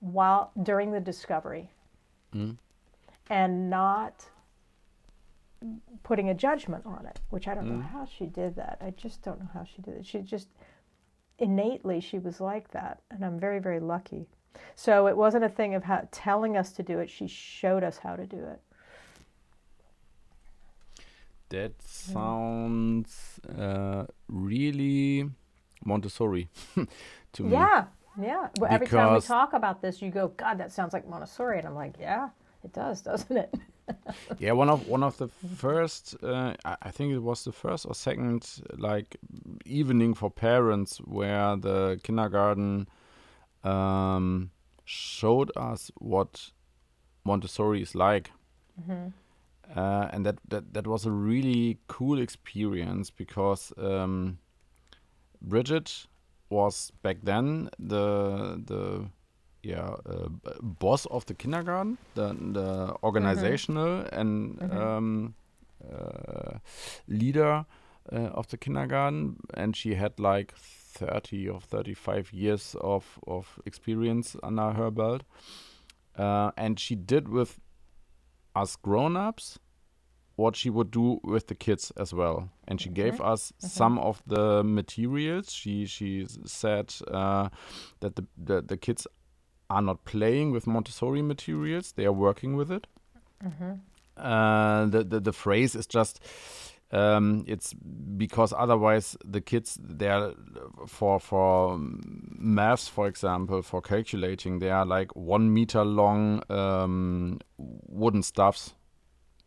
[0.00, 1.70] while during the discovery
[2.34, 2.56] mm.
[3.30, 4.26] and not
[6.02, 7.78] putting a judgment on it, which I don't mm.
[7.78, 8.78] know how she did that.
[8.80, 10.06] I just don't know how she did it.
[10.06, 10.48] She just
[11.38, 14.26] innately she was like that and i'm very very lucky
[14.76, 17.98] so it wasn't a thing of how, telling us to do it she showed us
[17.98, 18.60] how to do it
[21.54, 25.28] that sounds uh, really
[25.84, 26.48] montessori
[27.32, 27.84] to me yeah
[28.20, 31.58] yeah well, every time we talk about this you go god that sounds like montessori
[31.58, 32.28] and i'm like yeah
[32.64, 33.54] it does doesn't it
[34.38, 37.94] yeah, one of one of the first, uh, I think it was the first or
[37.94, 39.16] second, like
[39.64, 42.88] evening for parents where the kindergarten
[43.62, 44.50] um,
[44.84, 46.50] showed us what
[47.24, 48.30] Montessori is like.
[48.80, 49.12] Mm -hmm.
[49.76, 54.38] Uh, and that, that that was a really cool experience because um,
[55.40, 56.06] Bridget
[56.50, 59.06] was back then the the
[59.64, 60.28] yeah, uh,
[60.62, 64.18] boss of the kindergarten, the, the organizational mm -hmm.
[64.20, 64.96] and mm -hmm.
[64.96, 65.34] um,
[65.92, 66.58] uh,
[67.06, 67.64] leader
[68.12, 74.38] uh, of the kindergarten, and she had like 30 or 35 years of, of experience
[74.42, 75.22] under her belt.
[76.18, 77.60] Uh, and she did with
[78.54, 79.58] us grown ups
[80.36, 82.50] what she would do with the kids as well.
[82.66, 85.52] And she gave us some of the materials.
[85.52, 87.50] She she said uh,
[88.00, 89.06] that the, the, the kids
[89.70, 92.86] are not playing with Montessori materials; they are working with it.
[93.44, 93.72] Mm-hmm.
[94.16, 96.20] Uh, the, the the phrase is just.
[96.90, 100.34] Um, it's because otherwise the kids they are
[100.86, 108.22] for for maths for example for calculating they are like one meter long um, wooden
[108.22, 108.74] stuffs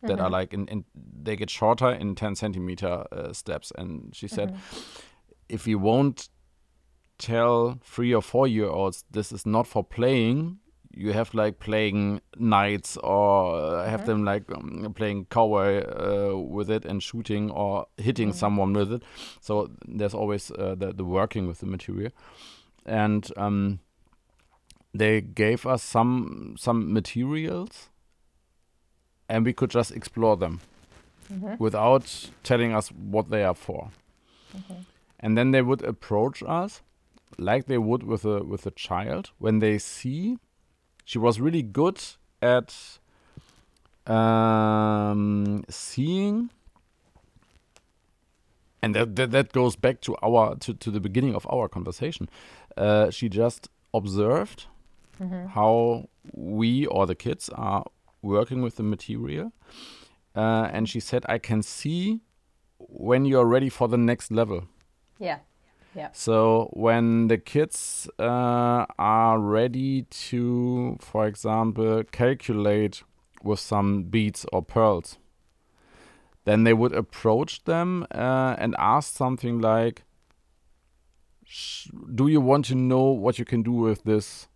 [0.02, 0.20] that mm-hmm.
[0.20, 4.50] are like in, in, they get shorter in 10 centimeter uh, steps and she said
[4.50, 4.78] mm-hmm.
[5.48, 6.28] if we won't
[7.18, 10.58] tell three or four year olds this is not for playing
[10.98, 14.06] you have like playing knights or uh, have mm -hmm.
[14.06, 18.38] them like um, playing cowboy uh, with it and shooting or hitting mm -hmm.
[18.38, 19.02] someone with it
[19.40, 19.68] so
[19.98, 22.10] there's always uh, the, the working with the material
[22.84, 23.78] and um,
[24.98, 27.90] they gave us some some materials
[29.28, 30.60] and we could just explore them
[31.30, 31.56] mm -hmm.
[31.58, 33.90] without telling us what they are for
[34.54, 34.82] mm-hmm.
[35.18, 36.82] and then they would approach us
[37.36, 40.38] like they would with a with a child when they see
[41.08, 41.98] she was really good
[42.42, 42.98] at
[44.06, 46.50] um, seeing.
[48.82, 52.28] And that, that, that goes back to our to, to the beginning of our conversation.
[52.76, 54.66] Uh, she just observed
[55.18, 55.46] mm -hmm.
[55.48, 57.84] how we or the kids are
[58.20, 59.52] working with the material.
[60.36, 62.20] Uh, and she said i can see
[62.78, 64.60] when you're ready for the next level.
[65.18, 65.38] Yeah
[65.94, 66.08] yeah.
[66.12, 73.02] So when the kids uh, are ready to, for example, calculate
[73.42, 75.18] with some beads or pearls,
[76.44, 80.02] then they would approach them uh, and ask something like,
[82.14, 84.48] "Do you want to know what you can do with this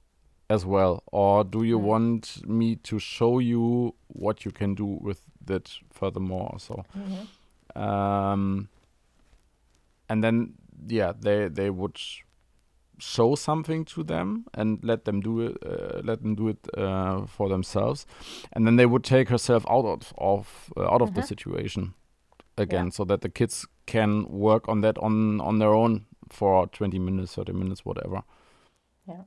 [0.49, 1.85] as well, or do you Mm.
[1.85, 6.59] want me to show you what you can do with that furthermore?
[6.59, 7.29] So, Mhm.
[7.77, 8.69] um,
[10.09, 10.55] and then
[10.89, 11.99] yeah, they they would
[12.99, 17.27] show something to them and let them do it, uh, let them do it uh,
[17.27, 18.07] for themselves,
[18.53, 21.27] and then they would take herself out of of uh, out of the Mhm.
[21.27, 21.95] situation
[22.59, 26.99] again, so that the kids can work on that on on their own for 20
[26.99, 28.23] minutes, 30 minutes, whatever.
[29.09, 29.25] Yeah.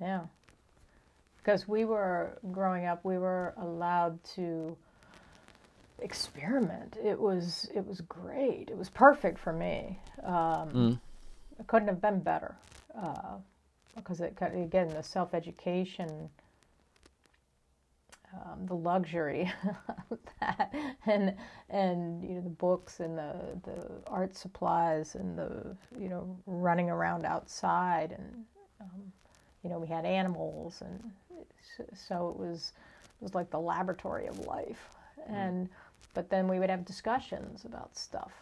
[0.00, 0.26] Yeah.
[1.38, 4.76] Because we were growing up, we were allowed to
[6.02, 6.96] experiment.
[7.02, 8.68] It was it was great.
[8.70, 9.98] It was perfect for me.
[10.24, 11.00] Um, Mm.
[11.58, 12.56] It couldn't have been better.
[12.96, 13.36] Uh,
[13.96, 16.30] because it again the self education,
[18.34, 19.52] um, the luxury
[20.10, 20.72] of that,
[21.06, 21.34] and
[21.68, 23.34] and you know the books and the
[23.64, 28.44] the art supplies and the you know running around outside and
[28.80, 29.12] um,
[29.62, 31.12] you know we had animals and
[31.94, 32.72] so it was
[33.20, 34.88] it was like the laboratory of life
[35.28, 35.68] and
[36.14, 38.32] but then we would have discussions about stuff.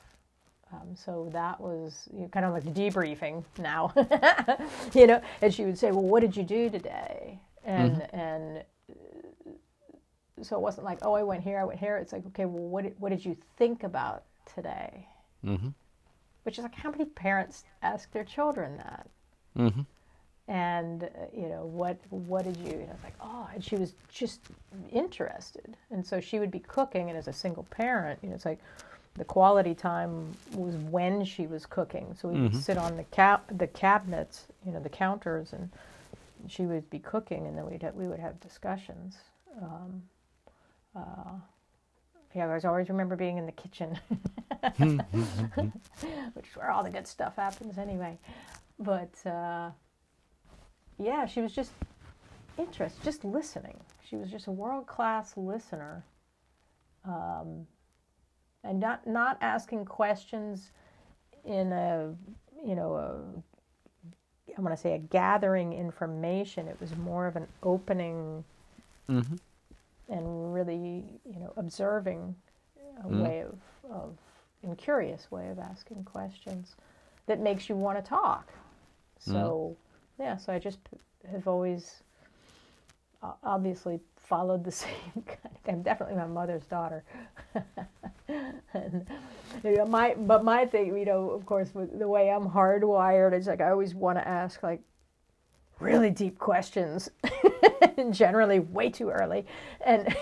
[0.73, 3.93] Um, so that was you know, kind of like debriefing now
[4.95, 7.41] you know and she would say well what did you do today?
[7.65, 11.97] And and uh, so it wasn't like oh i went here i went here.
[11.97, 15.09] It's like okay well what did, what did you think about today?
[15.45, 15.69] Hmm
[16.45, 19.07] which is like how many parents ask their children that?
[19.57, 19.81] Hmm
[20.51, 23.77] and uh, you know what what did you and I was like oh and she
[23.77, 24.41] was just
[24.93, 25.77] interested.
[25.91, 28.59] And so she would be cooking and as a single parent you know it's like
[29.15, 32.15] the quality time was when she was cooking.
[32.21, 32.43] So we Mhm.
[32.43, 35.71] would sit on the cap the cabinets you know the counters and
[36.49, 39.17] she would be cooking and then we'd have, we would have discussions.
[39.63, 40.03] Um,
[40.97, 41.35] uh,
[42.35, 43.99] yeah, I always remember being in the kitchen,
[44.79, 48.19] which is where all the good stuff happens anyway.
[48.79, 49.71] But uh,
[51.01, 51.73] yeah, she was just
[52.59, 53.79] interested, just listening.
[54.09, 56.05] She was just a world class listener,
[57.05, 57.67] um,
[58.65, 60.73] and not not asking questions
[61.45, 62.15] in a
[62.67, 63.43] you know a
[64.57, 66.69] I want to say a gathering information.
[66.69, 68.45] It was more of an opening
[69.09, 69.37] hmm
[70.09, 72.35] and really you know observing
[73.05, 73.23] a Mm.
[73.23, 73.59] way of,
[73.91, 74.17] of
[74.63, 76.77] and curious way of asking questions
[77.27, 78.53] that makes you want to talk
[79.19, 79.77] so
[80.21, 80.79] yeah so i just
[81.31, 82.03] have always
[83.43, 84.93] obviously followed the same
[85.27, 87.05] kind of i'm definitely my mother's daughter.
[88.75, 89.07] And
[89.65, 93.37] you know, my but my thing you know of course with the way i'm hardwired
[93.37, 94.81] is like i always want to ask like
[95.81, 97.11] really deep questions
[97.97, 99.47] and generally way too early.
[99.85, 100.15] And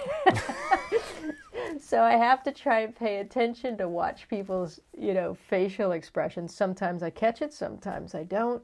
[1.80, 6.54] so i have to try and pay attention to watch people's you know facial expressions.
[6.54, 8.62] Sometimes i catch it sometimes i don't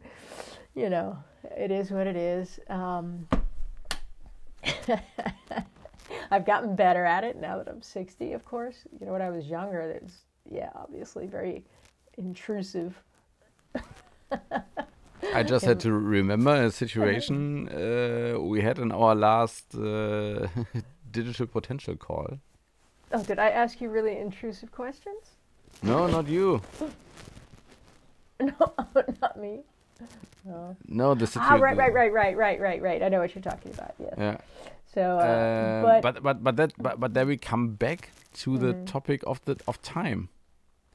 [0.75, 1.17] you know
[1.57, 2.59] it is what it is.
[2.69, 3.29] Um,
[6.31, 8.87] i've gotten better at it now that i'm 60 of course.
[8.99, 11.65] You know when i was younger it was yeah obviously very
[12.17, 13.01] intrusive.
[15.33, 20.47] I just had to remember a situation uh, we had in our last uh,
[21.11, 22.39] digital potential call.
[23.13, 25.37] oh did i ask you really intrusive questions?
[25.83, 26.63] No, not you.
[28.41, 28.73] no
[29.21, 29.61] not me
[30.45, 30.77] no.
[30.89, 33.73] No, the ah right right right right right right right i know what you're talking
[33.73, 34.37] about yes Yeah.
[34.95, 38.11] so uh, Uh, but, but but but that but, but then we come back
[38.43, 38.87] to the Mhm.
[38.87, 40.29] topic of the of time.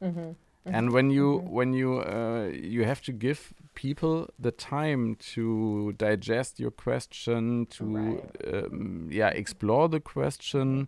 [0.01, 0.35] Mhm,
[0.65, 1.49] And when you mhm.
[1.49, 7.85] when you uh, you have to give people the time to digest your question, to
[7.85, 8.53] Right.
[8.53, 10.87] um, yeah explore the question,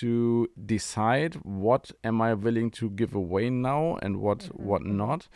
[0.00, 4.96] to decide what am I willing to give away now and what Mhm, what mhm.
[4.96, 5.28] not.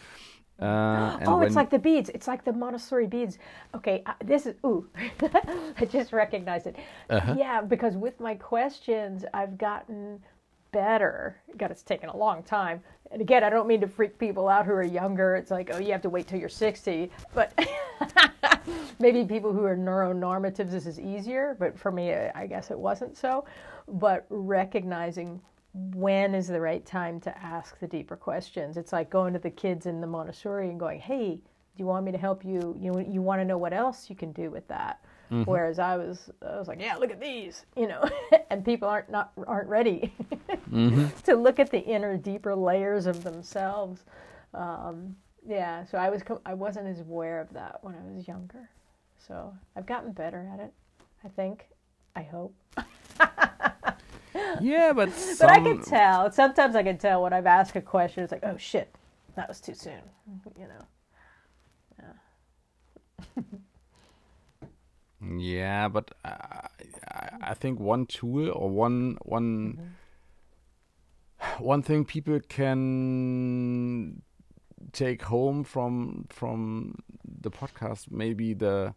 [0.60, 2.08] Uh, and oh, it's like the beads.
[2.10, 3.38] It's like the Montessori beads.
[3.74, 4.88] Okay, uh, this is ooh,
[5.22, 6.76] I just recognized it.
[7.10, 7.34] Uh-huh.
[7.36, 10.20] Yeah, because with my questions, I've gotten
[10.72, 11.40] better.
[11.56, 12.82] God, it's taken a long time.
[13.12, 15.36] And again, I don't mean to freak people out who are younger.
[15.36, 17.10] It's like, oh, you have to wait till you're 60.
[17.34, 17.52] But
[18.98, 21.56] maybe people who are neuronormatives, this is easier.
[21.58, 23.44] But for me, I guess it wasn't so.
[23.88, 25.40] But recognizing
[25.94, 28.76] when is the right time to ask the deeper questions.
[28.76, 31.42] It's like going to the kids in the Montessori and going, "Hey, do
[31.76, 32.74] you want me to help you?
[32.78, 35.04] You you want to know what else you can do with that?"
[35.44, 38.04] Whereas I was I was like, "Yeah, look at these," you know,
[38.50, 40.14] and people aren't not aren't ready
[40.70, 41.22] Mhm.
[41.24, 44.04] to look at the inner, deeper layers of themselves.
[44.54, 45.16] Um,
[45.46, 48.70] yeah, so I was I wasn't as aware of that when I was younger.
[49.18, 50.72] So I've gotten better at it.
[51.24, 51.66] I think.
[52.14, 52.54] I hope.
[54.60, 56.30] Yeah, but But I can tell.
[56.32, 58.22] Sometimes I can tell when I've asked a question.
[58.24, 58.94] It's like, oh shit,
[59.34, 60.00] that was too soon.
[60.58, 60.86] You know.
[65.20, 66.68] Yeah, but uh,
[67.08, 69.80] I, I think one tool or one one
[71.38, 71.64] Mm-hmm.
[71.64, 74.22] one thing people can
[74.92, 78.94] take home from from the podcast maybe the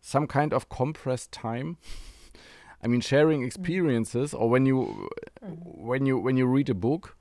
[0.00, 1.76] some kind of compressed time.
[2.82, 5.08] I mean, sharing experiences, or when you
[5.42, 7.16] when you when you read a book.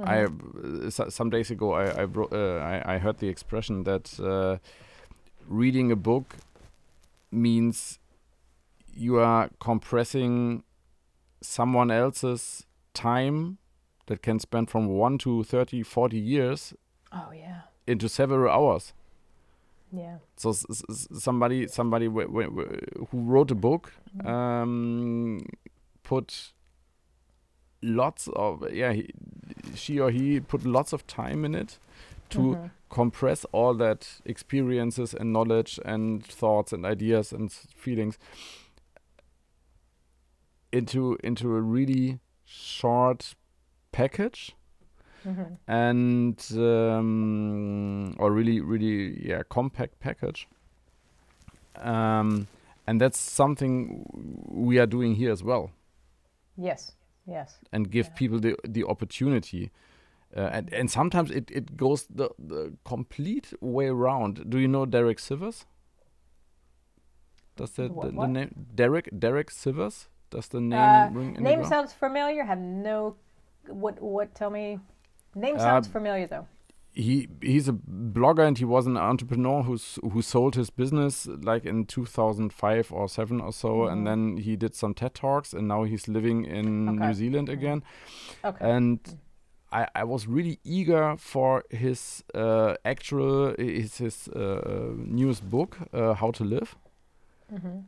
[0.00, 4.58] I uh, some days ago I I, uh, I I heard the expression that uh,
[5.48, 6.36] reading a book
[7.32, 7.98] means
[8.94, 10.62] you are compressing
[11.40, 13.58] someone else's time
[14.06, 16.74] that can spend from 1 to 30 40 years
[17.12, 18.92] Oh yeah, into several hours
[19.92, 20.18] yeah.
[20.36, 23.92] so somebody somebody w- w- w- who wrote a book
[24.24, 25.40] um,
[26.02, 26.52] put
[27.82, 29.08] lots of yeah he,
[29.74, 31.78] she or he put lots of time in it
[32.30, 32.70] to Mhm.
[32.90, 38.18] compress all that experiences and knowledge and thoughts and ideas and feelings
[40.72, 43.34] into into a really short
[43.92, 44.54] package
[45.24, 45.56] Mhm.
[45.66, 50.48] and um, or really really yeah compact package
[51.76, 52.46] um,
[52.86, 54.04] and that's something
[54.48, 55.70] we are doing here as well
[56.56, 56.92] Yes,
[57.26, 57.58] yes.
[57.72, 58.14] and give Yeah.
[58.14, 59.70] people the the opportunity
[60.36, 64.86] uh, and and sometimes it it goes the the complete way around do you know
[64.86, 65.66] Derek Sivers
[67.56, 68.30] does that What- the, the what?
[68.30, 72.44] name Derek Derek Sivers does the name Uh, ring Name sounds familiar.
[72.44, 73.16] Have no.
[73.68, 74.00] What?
[74.02, 74.34] What?
[74.34, 74.78] Tell me.
[75.40, 76.46] Name Uh, sounds familiar though.
[76.92, 77.72] he he's a
[78.18, 83.08] blogger and he was an entrepreneur who's who sold his business like in 2005 or
[83.08, 83.92] 7 or so Mhm.
[83.92, 86.98] and then he did some TED talks and now he's living in Okay.
[87.06, 87.82] New Zealand again
[88.44, 88.70] Okay.
[88.70, 88.98] and
[89.70, 96.14] I, I was really eager for his uh, actual his his uh, newest book uh,
[96.14, 96.76] How to Live
[97.50, 97.80] hmm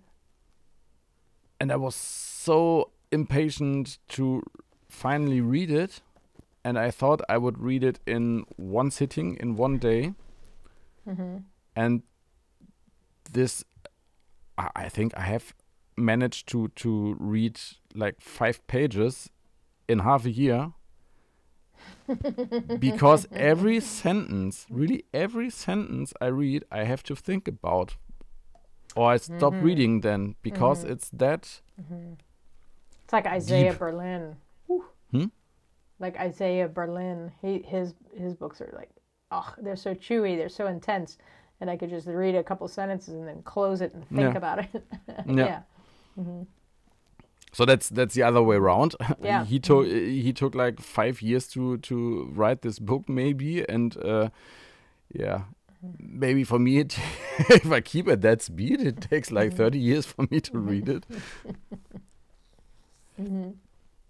[1.60, 4.42] and I was so impatient to
[4.88, 6.02] finally read it
[6.64, 10.14] and I thought I would read it in one sitting in one day
[11.04, 11.38] hmm
[11.76, 12.02] and
[13.32, 13.64] this
[14.58, 15.54] I, I think I have
[15.96, 17.60] managed to to read
[17.94, 19.30] like five pages
[19.88, 20.72] in half a year
[22.78, 27.96] because every sentence really every sentence I read I have to think about
[28.96, 29.62] or I stop Mhm.
[29.62, 30.90] reading then because Mhm.
[30.92, 32.12] it's that hmm
[33.04, 33.78] It's like Isaiah Deep.
[33.78, 34.36] Berlin.
[35.10, 35.26] Hmm?
[36.00, 37.30] Like Isaiah Berlin.
[37.42, 38.90] He his his books are like,
[39.30, 40.36] oh, they're so chewy.
[40.36, 41.18] They're so intense.
[41.60, 44.36] And I could just read a couple sentences and then close it and think Yeah.
[44.38, 44.82] about it.
[45.26, 45.44] Yeah.
[45.46, 45.60] yeah.
[46.16, 46.42] hmm
[47.52, 49.44] so that's that's the other way around Yeah.
[49.44, 54.28] he took he took like five years to to write this book maybe and uh
[55.12, 55.40] yeah
[55.98, 56.96] maybe for me it
[57.48, 60.88] if i keep at that speed it takes like 30 years for me to read
[60.88, 61.04] it
[63.16, 63.50] hmm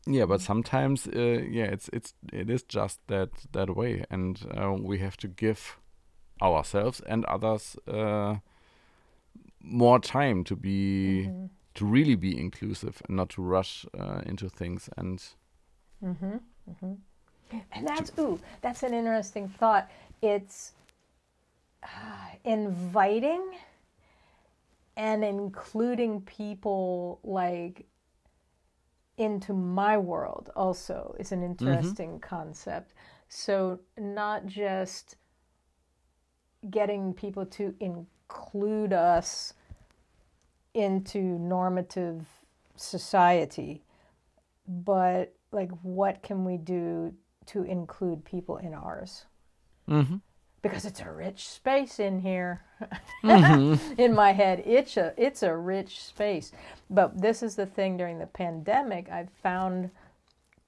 [0.07, 4.73] yeah but sometimes uh, yeah it's it's it is just that that way and uh,
[4.73, 5.77] we have to give
[6.43, 8.37] ourselves and others uh
[9.63, 14.49] more time to be hmm to really be inclusive and not to rush uh, into
[14.49, 15.23] things and
[16.05, 16.37] mm-hmm,
[16.69, 16.93] mm-hmm.
[17.73, 19.91] And that's ooh, that's an interesting thought.
[20.23, 20.73] It's
[21.83, 23.43] uh, inviting
[24.97, 27.87] and including people like
[29.21, 32.95] into my world also is an interesting concept.
[33.29, 35.17] So not just
[36.71, 39.53] getting people to include us
[40.73, 42.27] into normative
[42.77, 43.85] society,
[44.67, 47.13] but like what can we do
[47.47, 49.27] to include people in ours?
[49.87, 50.17] hmm
[50.63, 52.63] Because it's a rich space in here.
[53.25, 53.95] Mm-hmm.
[53.99, 56.53] in my head, it's a it's a rich space.
[56.91, 59.91] But this is the thing during the pandemic, I've found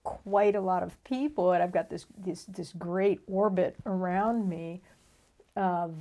[0.04, 4.82] quite a lot of people and I've got this this this great orbit around me
[5.56, 5.94] of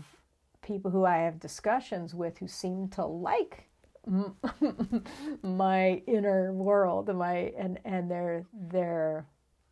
[0.61, 3.67] people who I have discussions with who seem to like
[5.43, 9.25] my inner world and my and and they're they're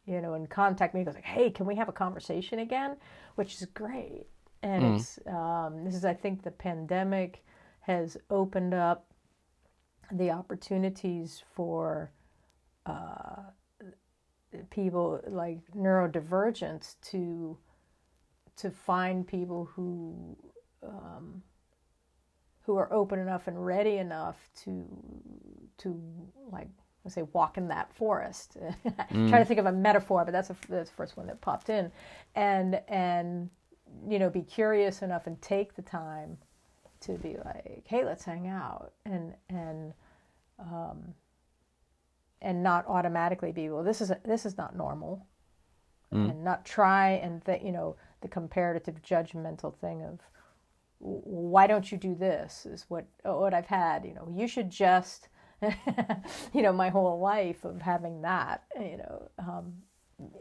[0.10, 2.98] you know and contact me goes like hey can we have a conversation again
[3.36, 4.26] which is great
[4.64, 4.96] and Mm.
[4.96, 7.44] it's um, this is I think the pandemic
[7.82, 9.06] has opened up
[10.12, 12.12] the opportunities for
[12.86, 13.44] uh,
[14.70, 17.58] people like neurodivergence to
[18.58, 20.36] to find people who
[20.84, 21.42] um,
[22.64, 24.86] who are open enough and ready enough to
[25.78, 26.02] to
[26.52, 26.70] like
[27.04, 28.58] let's say walk in that forest.
[29.10, 31.70] Trying to think of a metaphor, but that's a, that's the first one that popped
[31.70, 31.92] in,
[32.36, 33.50] and and
[34.08, 36.38] you know be curious enough and take the time
[37.02, 39.94] to be like, hey, let's hang out, and and
[40.60, 41.14] um,
[42.42, 45.26] and not automatically be, well, this is this is not normal,
[46.14, 46.30] mm.
[46.30, 50.20] and not try and th- you know the comparative judgmental thing of
[51.00, 54.06] why don't you do this is what what I've had.
[54.06, 55.30] You know, you should just,
[56.54, 59.74] you know, my whole life of having that, you know, um,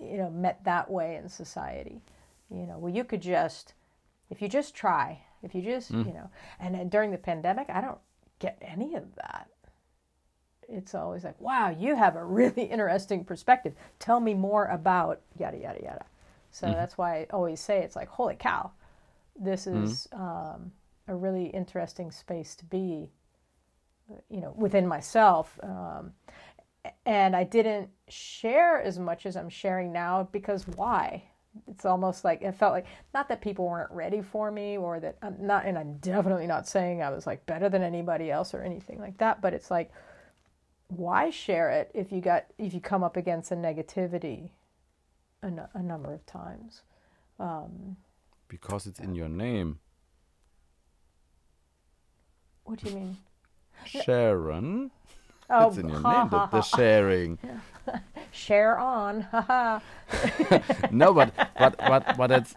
[0.01, 2.01] you know, met that way in society.
[2.51, 3.75] You know, well, you could just,
[4.31, 6.07] if you just try, if you just, mm.
[6.07, 7.99] you know, and then during the pandemic, I don't
[8.39, 9.49] get any of that.
[10.69, 13.75] It's always like, wow, you have a really interesting perspective.
[13.99, 16.05] Tell me more about yada yada yada.
[16.51, 16.77] So mm-hmm.
[16.77, 18.73] that's why I always say it's like, holy cow,
[19.39, 19.85] this mm-hmm.
[19.85, 20.23] is mm-hmm.
[20.23, 20.73] um,
[21.07, 23.11] a really interesting space to be,
[24.31, 25.59] you know, within myself.
[25.63, 26.13] Um,
[27.05, 31.25] and I didn't share as much as I'm sharing now because why?
[31.67, 35.17] It's almost like it felt like not that people weren't ready for me or that
[35.23, 38.63] I'm not, and I'm definitely not saying I was like better than anybody else or
[38.63, 39.91] anything like that, but it's like,
[40.89, 44.51] why share it if you got if you come up against a negativity
[45.43, 46.83] a, a number of times?
[47.39, 47.97] Um,
[48.49, 49.81] because it's in your name.
[52.65, 53.17] What do you mean?
[53.85, 54.91] Sharon.
[55.51, 57.39] Oh, it's in your name, the, the, sharing.
[58.33, 59.27] Share on.
[60.91, 62.55] no, but but but but it's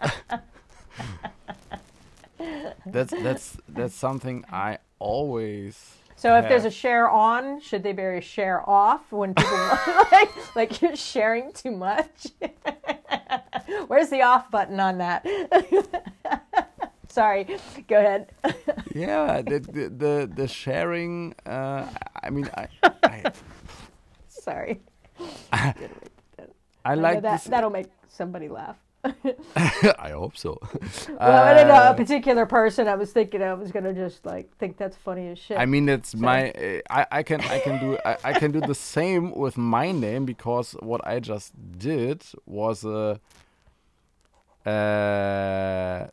[2.86, 5.96] that's that's that's something I always.
[6.18, 9.58] So if there's a share on, should they bury a share off when people
[10.12, 12.28] like like you're sharing too much?
[13.88, 15.26] Where's the off button on that?
[17.12, 17.46] Sorry,
[17.90, 18.32] go ahead.
[18.96, 21.36] yeah, the, the the, sharing.
[21.46, 21.86] Uh,
[22.24, 22.68] I mean, I.
[23.04, 23.32] I
[24.30, 24.80] Sorry.
[25.52, 25.74] I,
[26.86, 27.44] I like that.
[27.44, 28.78] That'll make somebody laugh.
[29.56, 30.58] I hope so.
[31.10, 32.88] well, uh, I don't know a uh, particular person.
[32.88, 35.58] I was thinking I was gonna just like think that's funny as shit.
[35.58, 36.20] I mean, it's so.
[36.20, 36.52] my.
[36.52, 39.92] Uh, I I can I can do I, I can do the same with my
[39.92, 43.20] name because what I just did was a.
[44.66, 46.08] Uh,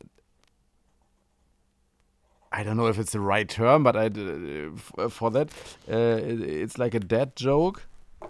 [2.51, 5.51] I don't know if it's the right term, but I uh, for that
[5.90, 7.86] uh, it's like a dad joke.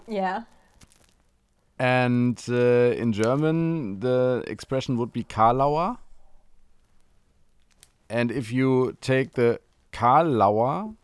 [0.07, 0.43] Yeah.
[1.77, 5.97] And uh, in German, the expression would be Karlauer.
[8.09, 9.61] And if you take the
[9.93, 10.95] Karlauer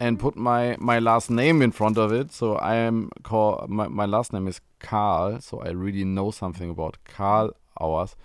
[0.00, 3.88] and put my my last name in front of it, so I am called my,
[3.88, 8.16] my last name is Karl, so I really know something about Karl Hours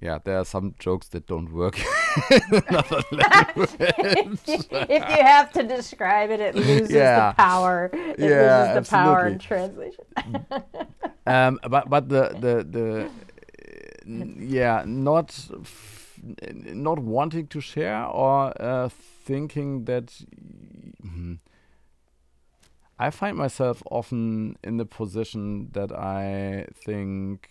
[0.00, 1.78] yeah, there are some jokes that don't work
[2.50, 3.70] another language.
[3.78, 7.30] if you have to describe it, it loses yeah.
[7.30, 7.90] the power.
[7.92, 9.12] It yeah, loses the absolutely.
[9.12, 10.04] power in translation.
[11.26, 13.10] um, but but the the the
[14.54, 15.48] yeah, not
[16.52, 20.12] not wanting to share or uh, thinking that.
[21.02, 21.34] Hmm,
[22.98, 27.48] I find myself often in the position that I think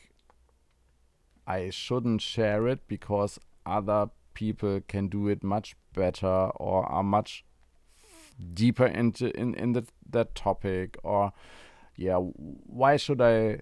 [1.48, 7.44] I shouldn't share it because other people can do it much better or are much
[8.54, 11.32] deeper into in in the, that topic or
[11.96, 13.60] yeah why should i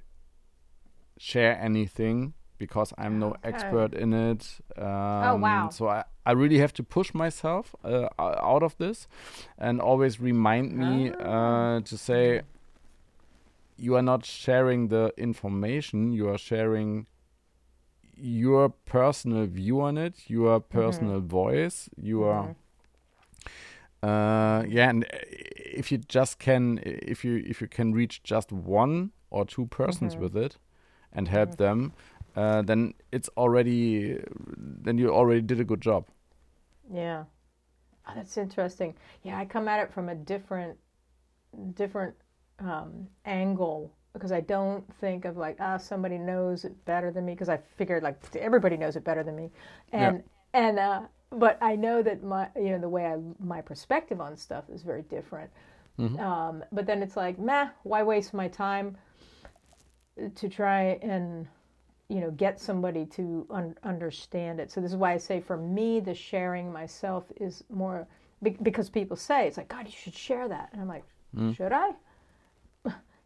[1.17, 3.39] share anything because i'm no okay.
[3.49, 8.07] expert in it um, oh wow so i i really have to push myself uh,
[8.19, 9.07] out of this
[9.57, 11.79] and always remind me uh, ah.
[11.79, 12.41] to say
[13.77, 17.07] you are not sharing the information you are sharing
[18.19, 20.77] your personal view on it, your mm-hmm.
[20.79, 21.27] personal mm-hmm.
[21.27, 22.55] voice, your
[24.03, 24.07] mm-hmm.
[24.07, 28.51] uh, yeah, and uh, if you just can, if you if you can reach just
[28.51, 30.23] one or two persons mm-hmm.
[30.23, 30.57] with it,
[31.13, 31.63] and help mm-hmm.
[31.63, 31.93] them,
[32.35, 34.19] uh, then it's already
[34.57, 36.05] then you already did a good job.
[36.91, 37.23] Yeah,
[38.07, 38.95] oh, that's interesting.
[39.23, 40.77] Yeah, I come at it from a different
[41.73, 42.15] different
[42.59, 47.33] um, angle because I don't think of like ah somebody knows it better than me
[47.33, 49.51] because I figured like everybody knows it better than me,
[49.91, 50.23] and
[50.53, 50.59] yeah.
[50.67, 51.01] and uh,
[51.31, 54.83] but I know that my you know the way I my perspective on stuff is
[54.83, 55.49] very different.
[55.99, 56.19] Mm-hmm.
[56.19, 58.97] Um, but then it's like meh, why waste my time
[60.35, 61.47] to try and
[62.09, 64.71] you know get somebody to un- understand it.
[64.71, 68.07] So this is why I say for me the sharing myself is more
[68.41, 71.03] be- because people say it's like God you should share that, and I'm like
[71.35, 71.55] mm.
[71.55, 71.91] should I?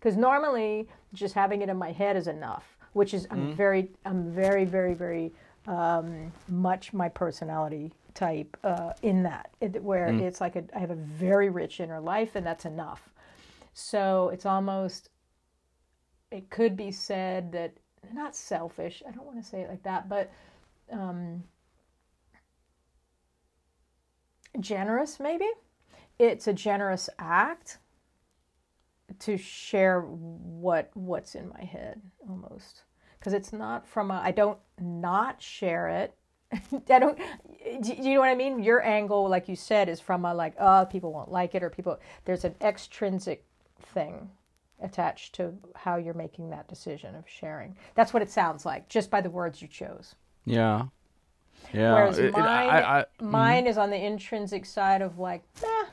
[0.02, 3.56] Because normally just having it in my head is enough which is i'm mm.
[3.56, 5.32] very i'm very very very
[5.68, 10.22] um, much my personality type uh, in that it, where mm.
[10.22, 13.10] it's like a, I have a very rich inner life and that's enough
[13.74, 15.10] so it's almost
[16.32, 17.74] it could be said that
[18.12, 20.32] not selfish i don't want to say it like that but
[20.92, 21.44] um,
[24.60, 25.48] generous maybe
[26.20, 27.78] it's a generous act
[29.20, 32.84] to share what what's in my head almost.
[33.20, 36.16] Because it's not from a i don't not share it.
[36.90, 37.18] I don't
[37.82, 38.62] do you know what i mean?
[38.64, 41.70] Your angle like you said is from a like oh people won't like it or
[41.70, 43.46] people there's an extrinsic
[43.82, 44.30] thing
[44.82, 47.76] attached to how you're making that decision of sharing.
[47.96, 50.16] That's what it sounds like just by the words you chose.
[50.46, 50.86] Yeah.
[51.72, 51.94] Yeah.
[51.94, 53.30] Whereas It- it- mine, I- I- mm.
[53.30, 55.86] mine is on the intrinsic side of like, nah,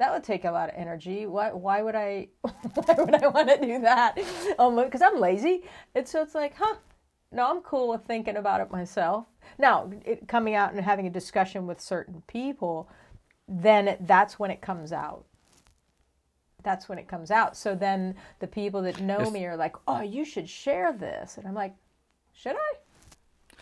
[0.00, 1.26] that would take a lot of energy.
[1.26, 1.52] Why?
[1.52, 2.28] Why would I?
[2.40, 4.18] Why would I want to do that?
[4.58, 5.64] Um, because I'm lazy.
[5.94, 6.76] And so it's like, huh?
[7.30, 9.26] No, I'm cool with thinking about it myself.
[9.58, 12.88] Now, it, coming out and having a discussion with certain people,
[13.46, 15.26] then it, that's when it comes out.
[16.62, 17.54] That's when it comes out.
[17.54, 19.32] So then the people that know Yes.
[19.32, 21.74] me are like, "Oh, you should share this," and I'm like,
[22.32, 22.72] "Should I?"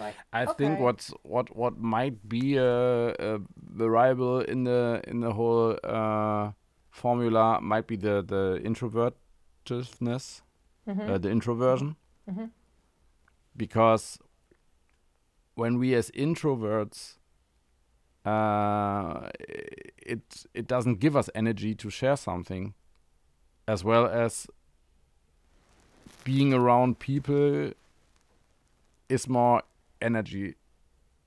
[0.00, 3.40] Like, I think what's what what might be a, a
[3.74, 6.52] variable in the in the whole uh,
[6.90, 10.42] formula might be the the introvertiveness,
[10.88, 11.10] Mm-hmm.
[11.10, 11.96] uh, the introversion,
[13.56, 14.18] because
[15.54, 17.16] when we as introverts,
[18.24, 19.28] uh,
[19.98, 22.72] it it doesn't give us energy to share something,
[23.66, 24.46] as well as
[26.24, 27.72] being around people
[29.08, 29.62] is more
[30.00, 30.54] energy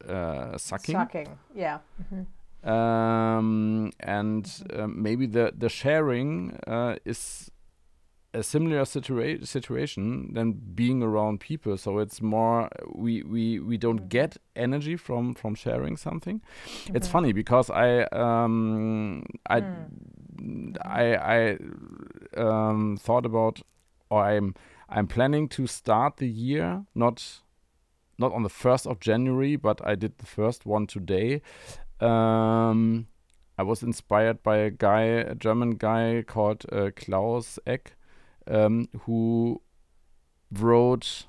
[0.07, 0.95] uh, sucking.
[0.95, 1.79] Sucking, yeah.
[2.63, 7.49] Um, and um, maybe the the sharing uh, is
[8.33, 11.77] a similar situa- situation than being around people.
[11.77, 16.41] So it's more we we we don't get energy from from sharing something.
[16.93, 19.63] It's funny because I um I
[20.85, 21.57] I I
[22.37, 23.61] um thought about
[24.09, 24.55] or I'm
[24.87, 27.41] I'm planning to start the year not
[28.21, 31.41] not on the first of January, but I did the first one today.
[31.99, 33.07] Um,
[33.57, 37.97] I was inspired by a guy, a German guy called uh, Klaus Eck,
[38.47, 39.61] um, who
[40.51, 41.25] wrote.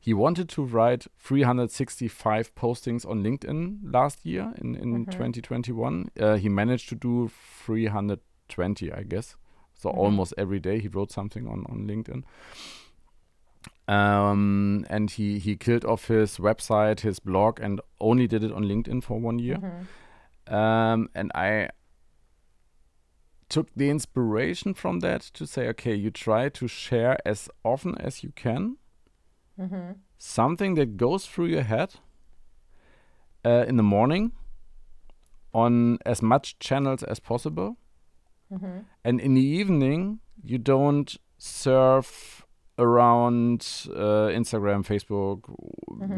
[0.00, 6.10] He wanted to write 365 postings on LinkedIn last year in, in 2021.
[6.20, 7.28] Uh, he managed to do
[7.64, 9.34] 320, I guess.
[9.74, 12.22] So almost every day he wrote something on, on LinkedIn
[13.88, 18.64] um, and he he killed off his website, his blog, and only did it on
[18.64, 19.58] LinkedIn for one year.
[20.48, 21.70] Um, and I
[23.48, 28.22] took the inspiration from that to say, okay, you try to share as often as
[28.24, 28.76] you can
[30.18, 31.94] something that goes through your head
[33.44, 34.32] uh, in the morning
[35.52, 37.76] on as much channels as possible.
[39.04, 42.45] And in the evening, you don't surf
[42.78, 43.60] around
[43.94, 45.40] uh, Instagram, Facebook,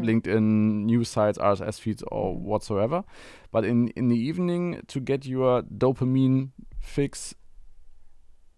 [0.03, 0.41] LinkedIn,
[0.85, 3.03] news sites, RSS feeds, or whatsoever.
[3.51, 6.49] But in, in the evening, to get your dopamine
[6.79, 7.33] fix,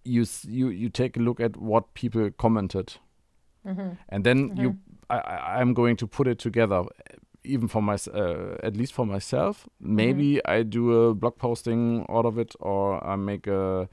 [0.03, 2.93] you you you take a look at what people commented,
[4.09, 4.77] and then you
[5.11, 6.83] I, I I'm going to put it together.
[7.43, 12.25] Even for my, uh, at least for myself, maybe I do a blog posting out
[12.25, 13.89] of it, or I make a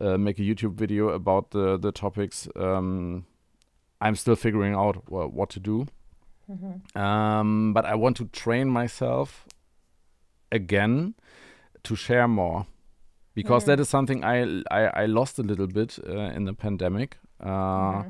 [0.00, 2.46] uh, make a YouTube video about the the topics.
[2.56, 3.24] Um,
[4.00, 5.86] I'm still figuring out wha- what to do.
[6.94, 9.46] Um, but I want to train myself
[10.52, 11.14] again
[11.82, 12.66] to share more
[13.34, 17.16] because that is something I, I I lost a little bit uh, in the pandemic.
[17.40, 18.04] Uh,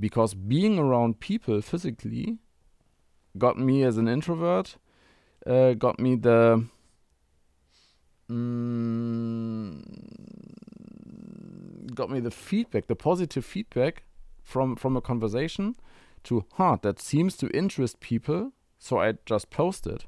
[0.00, 2.38] Because being around people physically
[3.36, 4.78] got me as an introvert,
[5.46, 6.64] uh, got me the
[10.32, 14.02] mm, got me the feedback, the positive feedback
[14.52, 15.74] from from a conversation
[16.24, 20.04] to, huh, that seems to interest people, so I just posted.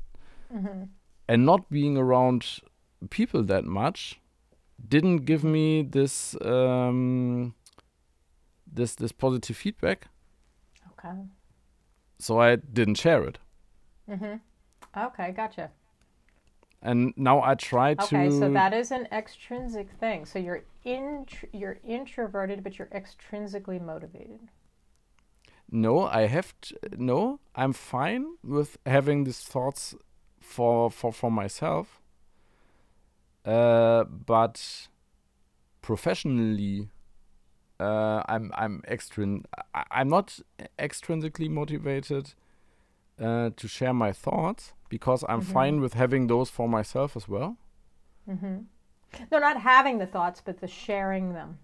[1.28, 2.60] And not being around
[3.10, 4.20] people that much
[4.88, 7.54] didn't give me this um,
[8.76, 10.06] this this positive feedback,
[10.92, 11.16] Okay.
[12.18, 13.38] so I didn't share it.
[14.08, 14.40] Mhm.
[14.96, 15.70] Okay, gotcha.
[16.82, 18.04] And now I try to.
[18.04, 20.26] Okay, so that is an extrinsic thing.
[20.26, 24.48] So you're int- you're introverted, but you're extrinsically motivated.
[25.70, 27.40] No, I have t- no.
[27.55, 29.94] I'm fine with having these thoughts
[30.40, 32.01] for for for myself.
[33.44, 34.89] Uh, but
[35.82, 36.89] professionally,
[37.81, 39.44] uh, I'm I'm extrin.
[39.90, 40.39] I'm not
[40.78, 42.35] extrinsically motivated
[43.20, 47.56] uh, to share my thoughts because I'm fine with having those for myself as well.
[49.31, 51.59] No, not having the thoughts, but the sharing them.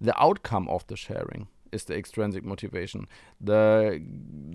[0.00, 3.06] the outcome of the sharing is the extrinsic motivation
[3.40, 4.02] the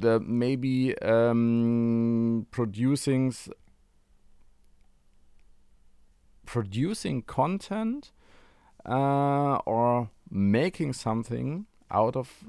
[0.02, 3.34] the maybe um, producing
[6.46, 8.12] producing content
[8.86, 12.44] uh, or making something out of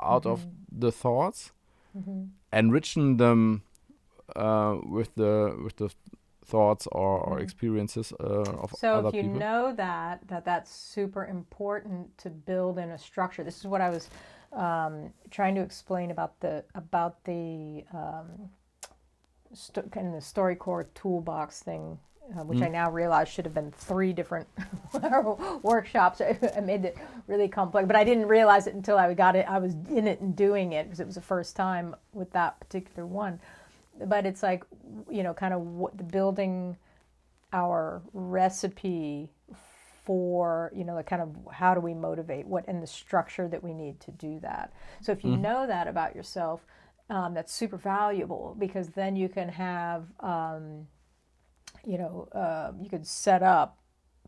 [0.00, 0.80] out of Mhm.
[0.80, 1.52] the thoughts,
[1.94, 2.30] Mhm.
[2.52, 3.62] enriching them
[4.36, 5.88] uh, with the with the
[6.44, 7.42] thoughts or, or Mhm.
[7.42, 8.24] experiences uh,
[8.64, 9.38] of So other if you people.
[9.40, 13.44] know that that that's super important to build in a structure.
[13.44, 14.10] This is what I was
[14.52, 18.50] um, trying to explain about the about the um,
[19.54, 21.98] sto- kind of the StoryCorps toolbox thing,
[22.36, 22.72] uh, which I Mm.
[22.72, 24.48] now realize should have been three different
[25.62, 26.20] workshops.
[26.56, 26.96] I made it
[27.26, 29.46] really complex, but I didn't realize it until I got it.
[29.48, 32.58] I was in it and doing it because it was the first time with that
[32.60, 33.40] particular one.
[34.06, 34.64] But it's like
[35.10, 36.76] you know, kind of what the building
[37.52, 39.30] our recipe
[40.04, 43.62] for you know the kind of how do we motivate what and the structure that
[43.62, 44.72] we need to do that.
[45.00, 46.64] So if you know that about yourself
[47.10, 50.86] um, that's super valuable because then you can have um,
[51.84, 53.78] you know uh, you could set up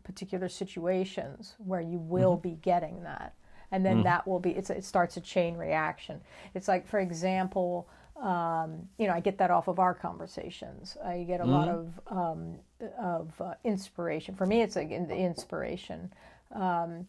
[0.03, 3.33] particular situations where you will be getting that.
[3.71, 6.21] And then that will be it's, it starts a chain reaction.
[6.53, 7.89] It's like for example
[8.21, 10.97] um, you know i get that off of our conversations.
[11.03, 12.59] I get a lot of um,
[12.97, 14.35] of uh, inspiration.
[14.35, 16.13] For me it's like in the inspiration.
[16.53, 17.07] Um,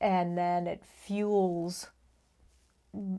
[0.00, 1.88] and then it fuels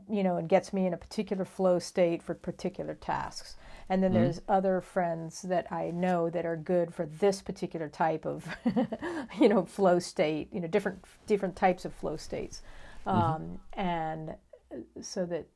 [0.08, 3.56] you know and gets me in a particular flow state for particular tasks.
[3.88, 8.26] And then there's other friends that i know that are good for this particular type
[8.26, 8.46] of
[9.40, 12.62] you know flow state you know different different types of flow states.
[13.06, 14.30] Um, and
[14.72, 15.46] uh, so that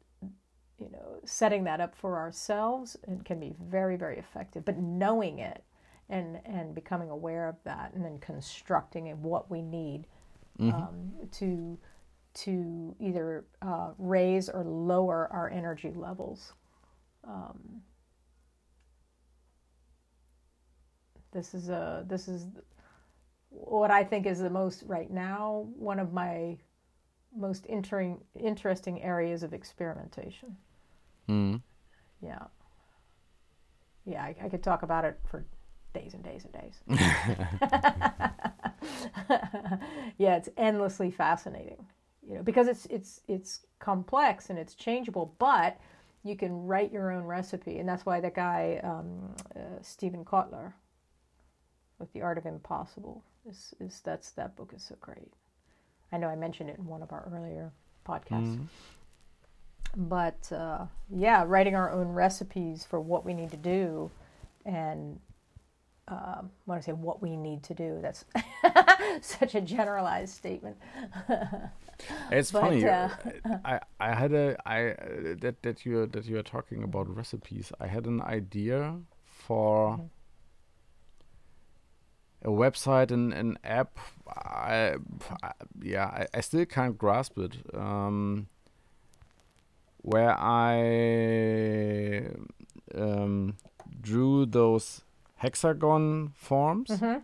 [0.81, 4.65] you know setting that up for ourselves it can be very very effective.
[4.65, 5.63] But knowing it
[6.09, 10.07] and and becoming aware of that and then constructing it what we need
[10.59, 11.79] um, to
[12.33, 16.53] to either uh, raise or lower our energy levels.
[17.25, 17.83] Um,
[21.33, 22.47] this is a this is
[23.49, 26.57] what I think is the most right now one of my
[27.37, 30.57] most entering, interesting areas of experimentation.
[31.31, 31.63] Mm.
[32.21, 32.43] Yeah.
[34.05, 35.45] Yeah, I, I could talk about it for
[35.95, 36.81] days and days and days.
[40.19, 41.87] yeah, it's endlessly fascinating.
[42.27, 45.79] You know, because it's it's it's complex and it's changeable, but
[46.23, 50.75] you can write your own recipe, and that's why that guy um, uh, Steven Kotler
[51.99, 55.33] with the Art of Impossible is is that's that book is so great.
[56.13, 57.73] I know I mentioned it in one of our earlier
[58.07, 58.57] podcasts.
[58.57, 58.67] Mm.
[59.97, 64.11] But uh, yeah, writing our own recipes for what we need to do,
[64.65, 65.19] and
[66.09, 68.25] um, when I say what we need to do, that's
[69.23, 70.77] such a generalized statement.
[72.31, 72.85] It's But, funny.
[72.85, 73.11] uh,
[73.65, 77.73] I I had a I uh, that that you that you are talking about recipes.
[77.81, 80.11] I had an idea for Mhm.
[82.43, 83.99] a website and an app.
[84.29, 84.97] I,
[85.43, 85.53] I
[85.83, 87.57] yeah I, I still can't grasp it.
[87.75, 88.49] Um,
[90.03, 92.31] where I
[92.95, 93.57] um,
[94.01, 95.03] drew those
[95.37, 97.23] hexagon forms Mhm.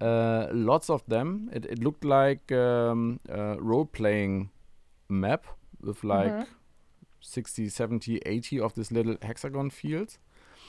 [0.00, 1.48] uh, lots of them.
[1.52, 4.50] It, it looked like um, a role playing
[5.08, 5.46] map
[5.80, 6.46] with like Mhm.
[7.20, 10.18] 60, 70, 80 of these little hexagon fields.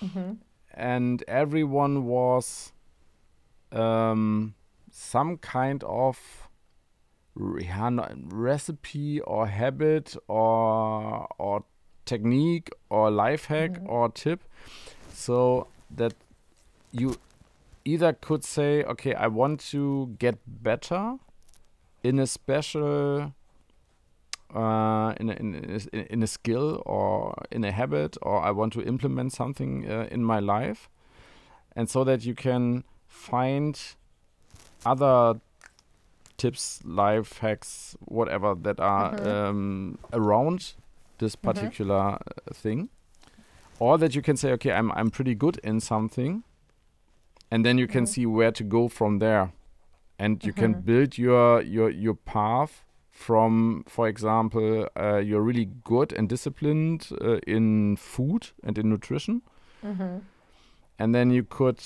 [0.02, 0.38] Mhm.
[0.74, 2.72] And everyone was
[3.72, 4.54] um,
[4.92, 6.45] some kind of re- yeah, no-
[7.36, 11.64] recipe or habit or or
[12.06, 13.90] technique or life hack Mhm.
[13.90, 14.42] or tip
[15.12, 16.14] so that
[16.92, 17.16] you
[17.84, 21.18] either could say okay i want to get better
[22.04, 23.34] in a special
[24.54, 28.72] uh, in, a, in, a, in a skill or in a habit or i want
[28.74, 30.90] to implement something uh, in my life
[31.76, 33.96] and so that you can find
[34.86, 35.40] other
[36.38, 39.26] tips life hacks whatever that are Mhm.
[39.26, 40.74] um, around
[41.18, 41.44] this Mhm.
[41.44, 42.90] particular uh, thing
[43.80, 46.44] or that you can say okay i'm i'm pretty good in something
[47.52, 48.08] and then you can Mhm.
[48.08, 49.52] see where to go from there
[50.20, 50.86] and you can Mhm.
[50.86, 57.38] build your your your path from for example uh, you're really good and disciplined uh,
[57.48, 59.42] in food and in nutrition
[59.84, 60.22] Mhm.
[61.00, 61.82] and then you could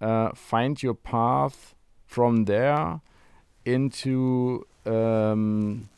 [0.00, 1.74] uh, find your path
[2.06, 3.00] from there
[3.64, 5.88] into um,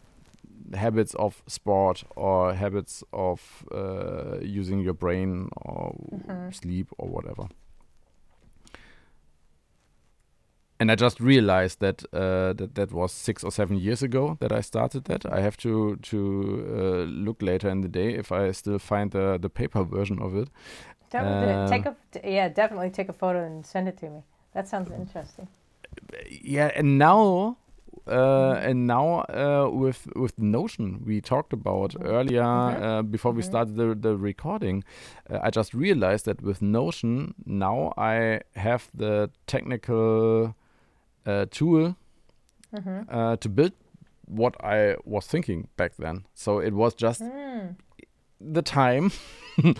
[0.75, 6.55] habits of sport or habits of uh, using your brain or Mhm.
[6.55, 7.49] sleep or whatever.
[10.81, 14.53] And I just realized that uh, that that was six or seven years ago that
[14.53, 15.25] I started that.
[15.25, 19.39] I have to to uh, look later in the day if I still find the
[19.41, 20.49] the paper version of it.
[21.11, 21.97] Definitely Uh, take a
[22.31, 24.23] yeah, definitely take a photo and send it to me.
[24.53, 25.49] That sounds interesting.
[26.43, 27.57] Yeah, and now
[28.07, 32.07] uh, and now uh, with with Notion we talked about Mm-hmm.
[32.07, 33.47] earlier uh, before we Mhm.
[33.47, 34.85] started the, the recording,
[35.31, 40.55] uh, I just realized that with Notion now I have the technical
[41.27, 41.97] uh, tool
[42.75, 43.03] Mm-hmm.
[43.09, 43.73] uh, to build
[44.27, 46.25] what I was thinking back then.
[46.35, 47.77] So it was just Mm.
[48.41, 49.11] The time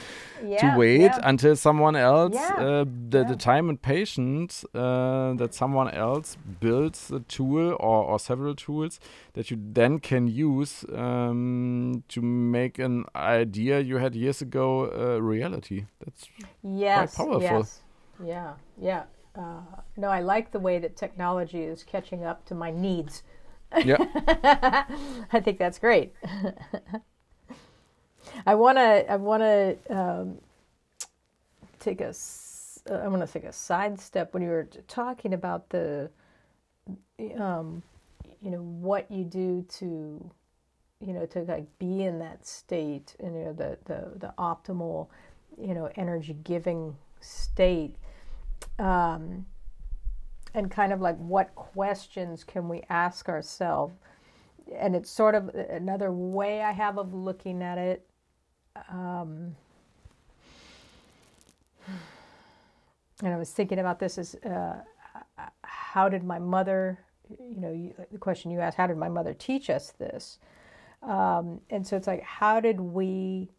[0.47, 1.21] Yeah, to wait yeah.
[1.23, 7.11] until someone else Yeah, uh, the, the time and patience uh, that someone else builds
[7.11, 9.01] a tool or, or several tools
[9.33, 15.21] that you then can use um, to make an idea you had years ago a
[15.21, 16.29] reality that's
[16.63, 17.41] yes, powerful.
[17.43, 17.81] Yes.
[18.25, 18.55] Yeah.
[18.81, 19.05] Yeah.
[19.35, 19.63] Uh,
[19.97, 23.23] no, I like the way that technology is catching up to my needs.
[23.85, 23.97] yeah
[25.33, 26.15] I think that's great.
[28.47, 29.11] I want to.
[29.11, 30.39] I want to um,
[31.79, 32.15] take a.
[32.91, 36.11] Uh, I want to take a sidestep when you were talking about the,
[37.39, 37.83] um,
[38.43, 40.31] you know, what you do to,
[41.01, 45.09] you know, to like be in that state, and you know, the the the optimal,
[45.59, 47.97] you know, energy giving state.
[48.79, 49.47] Um,
[50.57, 53.93] and kind of like what questions can we ask ourselves
[54.73, 58.07] and it's sort of another way I have of looking at it.
[58.89, 59.57] Um,
[63.23, 64.81] and I was thinking about this as uh,
[65.63, 66.99] how did my mother,
[67.29, 70.39] you know, you, the question you asked, how did my mother teach us this?
[71.03, 73.51] Um, and so it's like, how did we,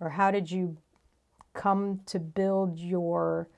[0.00, 0.76] or how did you
[1.54, 3.48] come to build your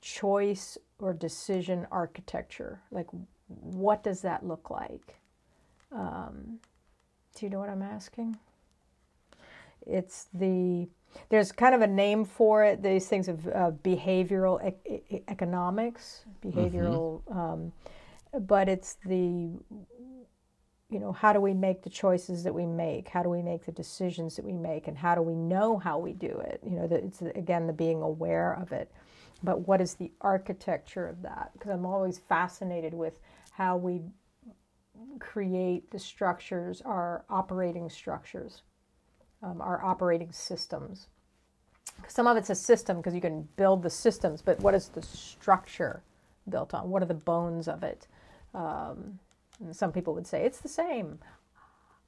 [0.00, 2.82] choice or decision architecture?
[2.90, 3.06] Like,
[3.48, 5.16] what does that look like?
[5.92, 6.58] Um,
[7.34, 8.36] do you know what I'm asking?
[9.86, 10.88] It's the
[11.28, 12.82] there's kind of a name for it.
[12.82, 17.72] These things of uh, behavioral e- economics, behavioral, um,
[18.40, 19.50] but it's the
[20.90, 23.08] you know how do we make the choices that we make?
[23.08, 24.88] How do we make the decisions that we make?
[24.88, 26.60] And how do we know how we do it?
[26.64, 28.90] You know, that it's again the being aware of it.
[29.42, 31.50] But what is the architecture of that?
[31.52, 33.14] Because I'm always fascinated with
[33.50, 34.00] how we
[35.18, 38.62] create the structures, our operating structures,
[39.44, 41.08] um, our operating systems.
[42.08, 45.02] Some of it's a system because you can build the systems, but what is the
[45.02, 46.02] structure
[46.48, 46.90] built on?
[46.90, 48.08] What are the bones of it?
[48.54, 49.18] Um,
[49.70, 51.18] some people would say it's the same.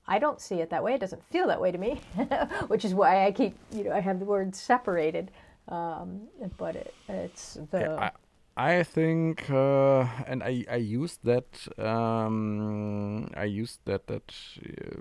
[0.08, 0.94] I don't see it that way.
[0.94, 2.00] It doesn't feel that way to me,
[2.68, 5.30] which is why I keep, you know, I have the word separated.
[5.68, 7.80] Um, but it, it's the.
[7.80, 8.10] Yeah,
[8.56, 14.32] I, I think, uh, and I I used that um, I used that that
[14.64, 15.00] uh,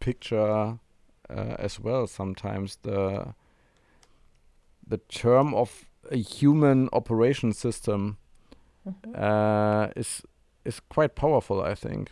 [0.00, 0.78] picture
[1.30, 2.06] uh, as well.
[2.06, 3.34] Sometimes the
[4.86, 8.18] the term of a human operation system
[9.14, 10.22] uh, is
[10.64, 11.60] is quite powerful.
[11.60, 12.10] I think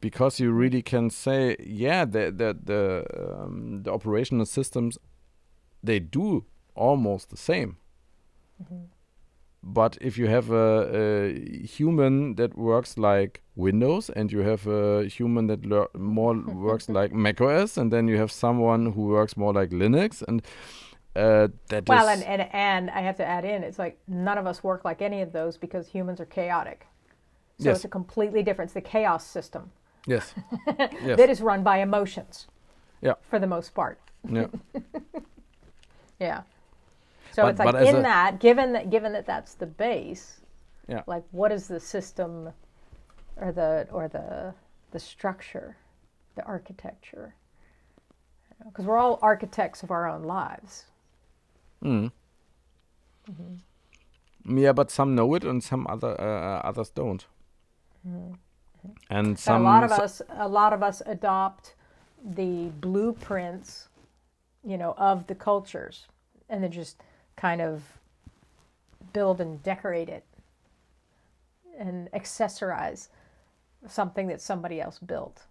[0.00, 4.98] because you really can say, yeah, the the the um, the operational systems
[5.82, 7.76] they do almost the same.
[9.62, 15.04] But if you have a, a human that works like Windows, and you have a
[15.06, 19.68] human that more works like macOS, and then you have someone who works more like
[19.70, 20.40] Linux, and
[21.16, 24.38] uh, that Well, is- and, and and I have to add in, it's like none
[24.38, 26.86] of us work like any of those because humans are chaotic.
[27.58, 27.76] So Yes.
[27.76, 28.68] it's a completely different.
[28.68, 29.70] It's the chaos system
[30.06, 30.34] yes,
[31.04, 32.46] yes, that is run by emotions.
[33.02, 33.14] Yeah.
[33.28, 33.98] For the most part.
[34.32, 34.46] yeah,
[36.20, 36.42] Yeah.
[37.32, 40.40] So But- it's like in a- that, given that given that that's the base,
[40.88, 41.02] Yeah.
[41.06, 42.52] like what is the system,
[43.36, 44.54] or the or the
[44.90, 45.76] the structure,
[46.34, 47.34] the architecture?
[48.64, 50.86] Because we're all architects of our own lives.
[51.82, 52.10] mm.
[54.46, 54.72] yeah.
[54.72, 57.26] But some know it, and some other uh, others don't.
[59.10, 61.74] And But some a lot of so- us, a lot of us adopt
[62.24, 63.88] the blueprints,
[64.64, 66.06] you know, of the cultures,
[66.48, 67.02] and then just
[67.40, 67.82] kind of
[69.12, 70.24] build and decorate it,
[71.78, 73.08] and accessorize
[73.86, 75.44] something that somebody else built.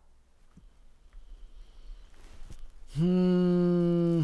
[2.96, 4.24] Hmm,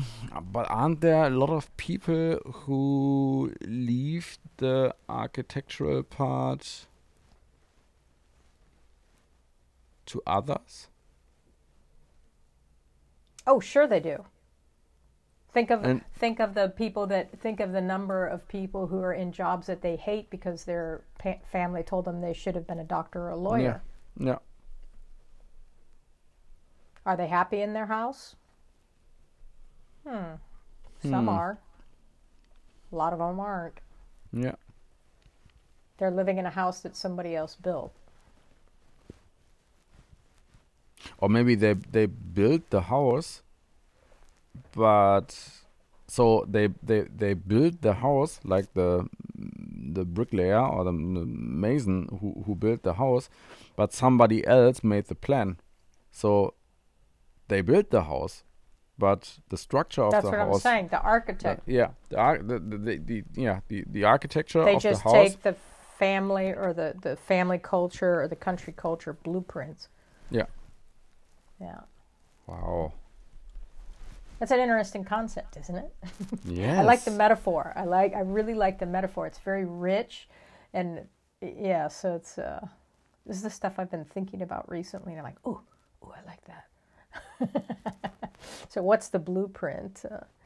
[0.51, 6.85] but aren't there a lot of people who leave the architectural part
[10.07, 10.87] to others?
[13.47, 14.25] Oh, sure they do.
[15.55, 18.99] Think of And- think of the people that think of the number of people who
[18.99, 22.67] are in jobs that they hate because their pa- family told them they should have
[22.67, 23.81] been a doctor or a lawyer.
[24.17, 24.25] Yeah.
[24.33, 24.37] Yeah.
[27.05, 28.35] Are they happy in their house?
[30.05, 30.33] Hmm.
[31.01, 31.29] Some Hmm.
[31.29, 31.57] are.
[32.91, 33.79] A lot of them aren't.
[34.33, 34.55] Yeah.
[35.99, 37.93] They're living in a house that somebody else built.
[41.19, 43.41] or maybe they they built the house
[44.75, 45.35] but
[46.07, 49.07] so they they they built the house like the
[49.93, 53.29] the bricklayer or the, the mason who who built the house
[53.75, 55.57] but somebody else made the plan
[56.11, 56.53] so
[57.47, 58.43] they built the house
[58.97, 60.63] but the structure of That's the house.
[60.63, 60.87] That's what I'm saying.
[60.89, 61.65] The architect.
[61.65, 65.03] the- yeah the, ar- the, the, the, the yeah the, the architecture they of just
[65.03, 65.55] the house take the
[65.97, 69.87] family or the, the family culture or the country culture blueprints.
[70.29, 70.45] yeah
[71.59, 71.79] Yeah.
[72.47, 72.93] wow
[74.45, 75.91] That's an interesting concept, isn't it?
[76.45, 77.73] yeah I like the metaphor.
[77.75, 79.25] I like I really like the metaphor.
[79.25, 80.29] It's very rich
[80.71, 81.07] and
[81.41, 82.67] yeah, so it's uh
[83.25, 85.61] this is the stuff I've been thinking about recently and I'm like, "Oh,
[86.03, 88.39] oh, I like that."
[88.69, 90.05] so what's the blueprint?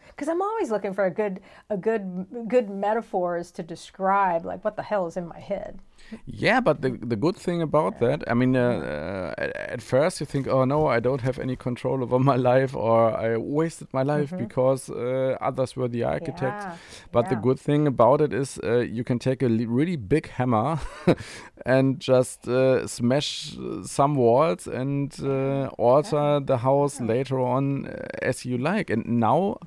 [0.09, 4.75] Because I'm always looking for a good, a good, good metaphors to describe like what
[4.75, 5.79] the hell is in my head.
[6.25, 10.19] Yeah, but the the good thing about that, I mean, uh, uh, at, at first
[10.19, 13.87] you think, oh no, I don't have any control over my life, or I wasted
[13.93, 16.65] my life because uh, others were the architects.
[16.65, 16.75] Yeah,
[17.11, 20.79] But the good thing about it is uh, you can take a really big hammer
[21.65, 27.85] and just uh, smash some walls and uh, alter the house later on
[28.21, 28.89] as you like.
[28.89, 29.57] And now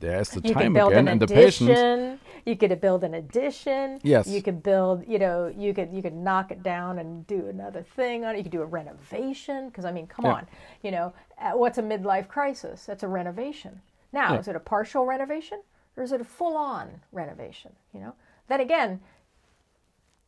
[0.00, 1.70] there's the you time again an and the patience.
[1.70, 2.20] addition.
[2.44, 4.00] You could build an addition.
[4.02, 4.26] Yes.
[4.26, 5.06] You could build.
[5.08, 8.38] You know, you could you could knock it down and do another thing on it.
[8.38, 10.32] You could do a renovation because I mean, come Yeah.
[10.34, 10.46] on.
[10.82, 12.84] You know, uh, what's a midlife crisis?
[12.84, 13.80] That's a renovation.
[14.12, 14.40] Now, Yeah.
[14.40, 15.60] is it a partial renovation
[15.96, 17.72] or is it a full-on renovation?
[17.92, 18.14] You know.
[18.48, 19.00] Then again,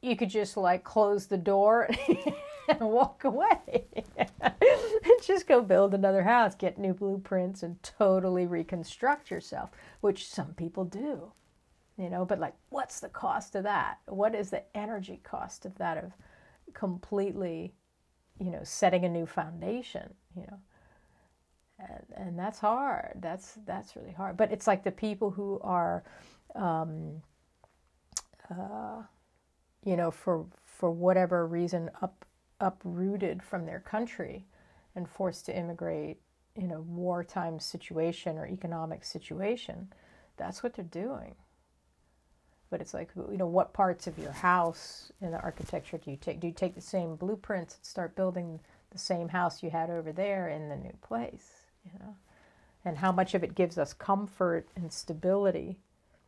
[0.00, 1.88] you could just like close the door
[2.68, 3.86] and walk away.
[4.40, 9.70] and just go build another house, get new blueprints, and totally reconstruct yourself,
[10.00, 11.32] which some people do.
[11.96, 13.98] You know, but like, what's the cost of that?
[14.06, 15.96] What is the energy cost of that?
[15.96, 16.12] Of
[16.74, 17.72] completely,
[18.38, 20.12] you know, setting a new foundation.
[20.36, 20.58] You know,
[21.78, 23.18] and and that's hard.
[23.20, 24.36] That's that's really hard.
[24.36, 26.04] But it's like the people who are,
[26.54, 27.22] um,
[28.50, 29.02] uh,
[29.84, 32.25] you know, for for whatever reason, up
[32.60, 34.46] uprooted from their country
[34.94, 36.20] and forced to immigrate
[36.54, 39.92] in a wartime situation or economic situation.
[40.36, 41.34] That's what they're doing.
[42.70, 46.16] But it's like, you know, what parts of your house in the architecture do you
[46.16, 46.40] take?
[46.40, 48.60] Do you take the same blueprints and start building
[48.90, 51.66] the same house you had over there in the new place?
[51.84, 52.16] You know,
[52.84, 55.78] and how much of it gives us comfort and stability,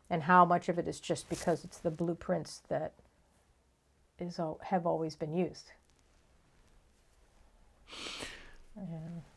[0.09, 2.93] and how much of it is just because it's the blueprints that
[4.21, 5.73] is have always been used.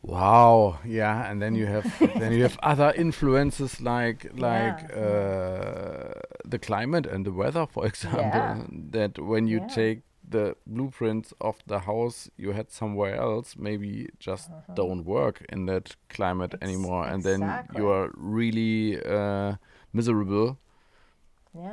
[0.03, 1.85] Wow, yeah, and then you have
[2.19, 4.95] then you have other influences like like Yeah.
[5.03, 6.13] uh,
[6.45, 8.21] the climate and the weather, for example.
[8.21, 8.63] Yeah.
[8.91, 14.49] That when you take the blueprints of the house you had somewhere else, maybe just
[14.75, 16.53] don't work in that climate.
[16.55, 17.41] Ex- anymore, and then
[17.75, 19.55] you are really uh,
[19.93, 20.57] miserable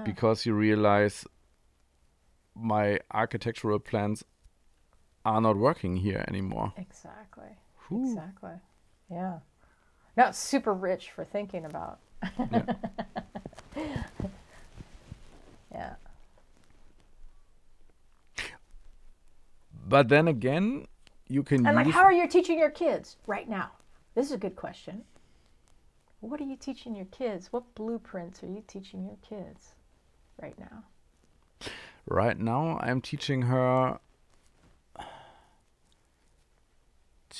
[0.05, 1.25] because you realize
[2.55, 4.25] my architectural plans
[5.29, 6.73] are not working here anymore.
[6.77, 7.57] Exactly.
[7.89, 8.11] Whew.
[8.11, 8.55] Exactly.
[9.11, 9.39] Yeah.
[10.17, 11.99] No, it's super rich for thinking about.
[15.73, 15.95] yeah.
[19.89, 20.87] But then again,
[21.29, 23.71] you can And like, how are you teaching your kids right now?
[24.15, 25.03] This is a good question.
[26.21, 27.51] What are you teaching your kids?
[27.53, 29.77] What blueprints are you teaching your kids
[30.43, 30.85] right now?
[32.07, 32.79] right now.
[32.83, 33.99] I'm teaching her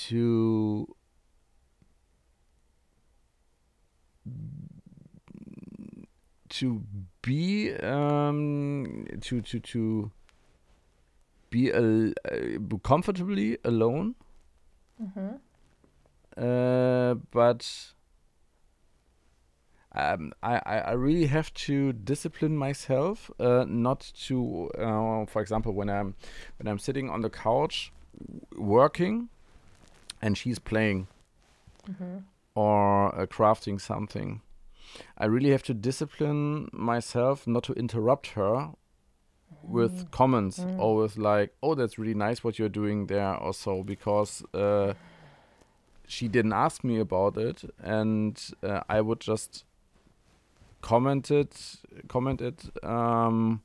[0.07, 0.95] to
[6.49, 6.81] to
[7.21, 10.11] be um to to to
[11.49, 14.15] be al- uh, comfortably alone
[15.01, 15.35] Mm-hmm.
[16.37, 17.93] uh, but
[19.95, 25.73] um, I, I I really have to discipline myself uh, not to, uh, for example,
[25.73, 26.15] when I'm
[26.57, 27.91] when I'm sitting on the couch
[28.55, 29.29] working,
[30.21, 31.07] and she's playing
[31.89, 32.17] Mm-hmm.
[32.55, 34.41] or uh, crafting something.
[35.17, 38.69] I really have to discipline myself not to interrupt her
[39.63, 43.83] with comments or with like, "Oh, that's really nice what you're doing there," or so,
[43.83, 44.93] because uh,
[46.07, 49.63] she didn't ask me about it, and uh, I would just
[50.81, 51.77] comment it,
[52.07, 53.61] comment it, um,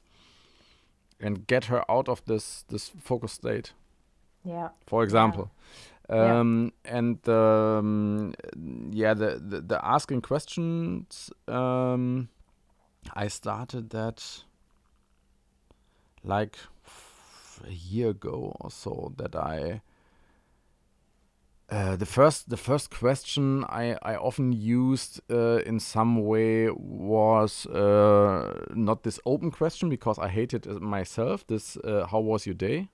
[1.21, 3.73] and get her out of this this focus state
[4.45, 4.69] Yeah.
[4.87, 5.45] for example.
[5.45, 5.51] Yeah.
[6.09, 8.35] Um, and um,
[8.91, 11.31] yeah, the, the the asking questions.
[11.49, 12.29] Um,
[13.15, 14.45] I started that
[16.23, 16.57] like
[17.67, 19.81] a year ago or so that I
[21.71, 27.67] uh, the first the first question I, I often used uh, in some way was
[27.67, 31.47] uh, not this open question because I hated myself.
[31.47, 32.89] This uh, how was your day?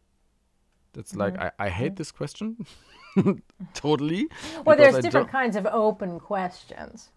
[0.92, 1.50] That's like Mhm.
[1.58, 2.56] I, I hate this question
[3.74, 4.28] totally.
[4.64, 7.10] Well, there's I different kinds of open questions.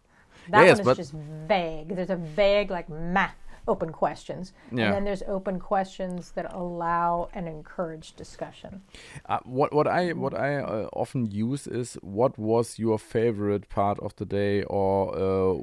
[0.49, 1.95] That Yes, one is just vague.
[1.95, 3.29] There's a vague, like, meh,
[3.67, 4.53] open questions.
[4.71, 4.85] Yeah.
[4.85, 8.81] And then there's open questions that allow and encourage discussion.
[9.25, 13.99] Uh, what what I what I uh, often use is what was your favorite part
[13.99, 15.53] of the day or uh,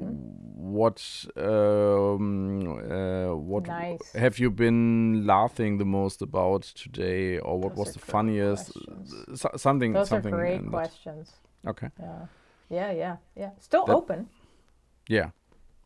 [0.55, 4.13] what um, uh, what Nice.
[4.13, 8.71] have you been laughing the most about today or what Those was the great funniest
[9.35, 10.71] so, something Those are something great in that.
[10.71, 11.31] questions.
[11.67, 12.25] okay Yeah.
[12.69, 13.49] Yeah, yeah, yeah.
[13.59, 14.29] Still That- open.
[15.09, 15.29] yeah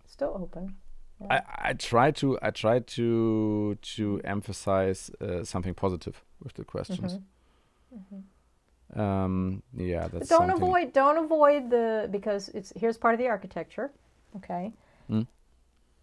[0.08, 0.76] Still open.
[1.30, 7.20] I, I try to I try to to emphasize uh, something positive with the questions.
[8.96, 10.58] Um, yeah, But that's don't something.
[10.64, 13.92] avoid don't avoid the because it's here's part of the architecture,
[14.38, 14.72] okay?
[15.10, 15.26] Mm.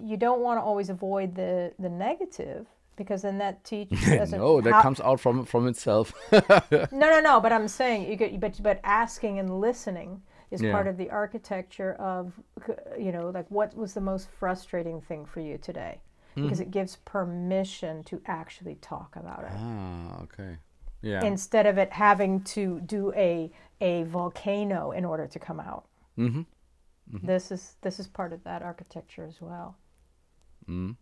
[0.01, 2.67] You don't want to always avoid the the negative
[2.97, 6.13] because then that teaches no, that how- comes out from from itself.
[6.33, 7.41] No, no, no.
[7.41, 10.23] But I'm saying you get, but but asking and listening
[10.53, 10.73] is Yeah.
[10.73, 12.33] part of the architecture of,
[12.99, 16.01] you know, like what was the most frustrating thing for you today,
[16.35, 20.59] because it gives permission to actually talk about it ah, okay.
[21.03, 21.25] Yeah.
[21.25, 23.51] instead of it having to do a
[23.81, 25.85] a volcano in order to come out.
[26.17, 26.43] mm-hmm.
[27.27, 29.77] This is this is part of that architecture as well.
[30.69, 30.97] Mm.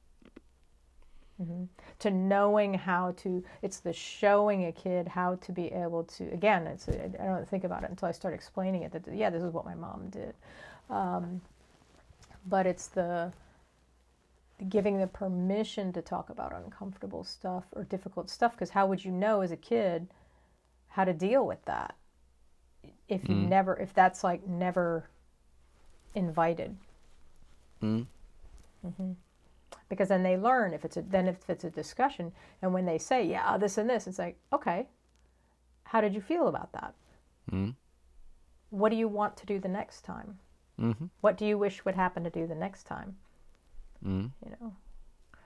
[1.99, 6.67] To knowing how to it's the showing a kid how to be able to again
[6.67, 9.53] it's i don't think about it until i start explaining it that yeah this is
[9.53, 10.35] what my mom did.
[10.91, 11.41] Um,
[12.47, 13.33] but it's the
[14.69, 19.11] giving the permission to talk about uncomfortable stuff or difficult stuff because how would you
[19.11, 20.09] know as a kid
[20.89, 21.95] how to deal with that
[23.09, 25.09] if you never if that's like never
[26.15, 26.77] invited?
[27.83, 28.07] Mm.
[28.85, 29.15] Mm.
[29.91, 32.97] Because then they learn if it's a then if it's a discussion and when they
[32.97, 34.87] say yeah this and this it's like okay
[35.85, 36.95] how did you feel about that
[37.53, 37.75] Mm.
[38.71, 40.39] what do you want to do the next time
[40.81, 41.07] Mm-hmm.
[41.21, 43.17] what do you wish would happen to do the next time
[44.07, 44.31] Mm.
[44.45, 44.73] you know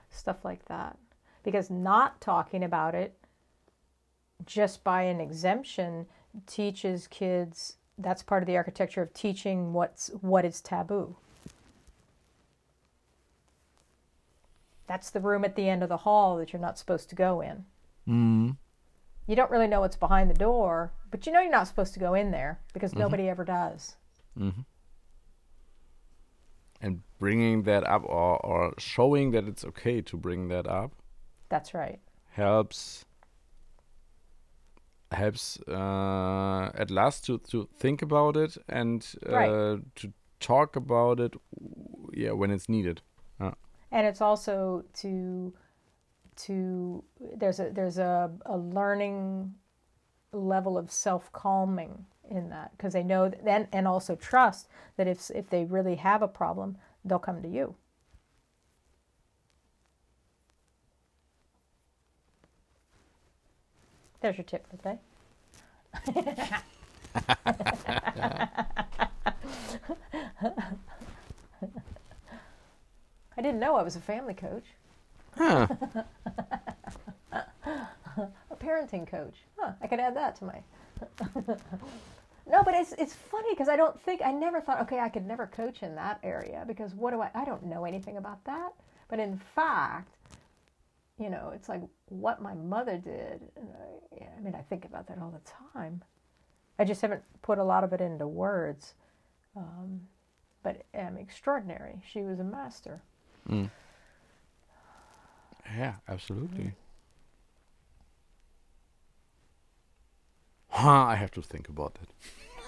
[0.09, 0.97] stuff like that
[1.43, 3.17] because not talking about it
[4.45, 6.05] just by an exemption
[6.45, 11.15] teaches kids that's part of the architecture of teaching what's what is taboo
[14.87, 17.41] that's the room at the end of the hall that you're not supposed to go
[17.41, 17.65] in
[18.07, 18.57] Mm.
[19.27, 21.99] you don't really know what's behind the door but you know you're not supposed to
[21.99, 23.95] go in there because nobody ever does
[24.37, 24.61] Mm-hmm.
[26.81, 30.91] And bringing that up or, or showing that it's okay to bring that up
[31.49, 31.99] that's right
[32.31, 33.05] helps
[35.11, 39.79] helps uh, at last to, to think about it and uh, Right.
[39.95, 41.33] to talk about it
[42.13, 43.01] yeah when it's needed
[43.95, 45.53] and it's also to
[46.35, 47.03] to
[47.37, 49.55] there's a there's a, a learning
[50.33, 54.67] level of self calming in that because they know that, and and also trust
[54.97, 57.75] that if if they really have a problem they'll come to you.
[64.19, 64.99] There's your tip for the day
[73.37, 74.65] I didn't know I was a family coach.
[75.37, 75.67] huh.
[77.33, 79.35] a parenting coach.
[79.57, 80.61] Huh, I could add that to my.
[82.49, 85.25] no, but it's it's funny because I don't think I never thought okay I could
[85.25, 88.73] never coach in that area because what do I I don't know anything about that.
[89.09, 90.15] But in fact,
[91.19, 93.41] you know, it's like what my mother did.
[93.55, 96.01] And I, yeah, I mean, I think about that all the time.
[96.77, 98.95] I just haven't put a lot of it into words.
[99.55, 100.01] Um,
[100.63, 102.01] but um, extraordinary.
[102.11, 103.01] She was a master.
[103.49, 103.69] Mm.
[105.77, 106.73] yeah absolutely
[110.69, 111.97] huh, I have to think about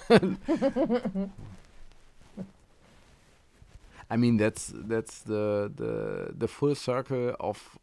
[0.09, 0.21] that
[4.09, 7.77] I mean that's that's the the the full circle of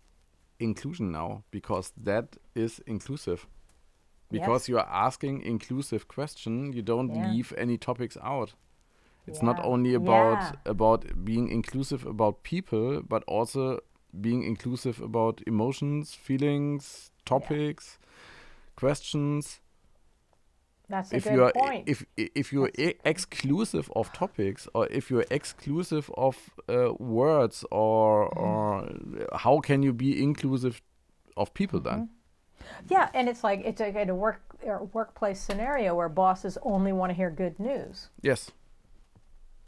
[0.59, 3.47] inclusion now because that is inclusive
[4.31, 4.69] because Yes.
[4.69, 7.23] you are asking inclusive question you don't Yeah.
[7.23, 8.55] leave any topics out
[9.27, 10.71] it's not only about Yeah.
[10.71, 13.81] about being inclusive about people but also
[14.21, 17.99] being inclusive about emotions feelings topics
[18.77, 19.61] questions
[20.89, 21.89] That's a if good you are point.
[21.89, 26.37] if if you're e- exclusive of topics or if you're exclusive of
[26.69, 28.41] uh, words or Mm-hmm.
[28.41, 30.83] or how can you be inclusive
[31.37, 32.09] of people then.
[32.91, 37.11] Yeah, and it's like it's like a work a workplace scenario where bosses only want
[37.11, 38.09] to hear good news.
[38.23, 38.51] Yes.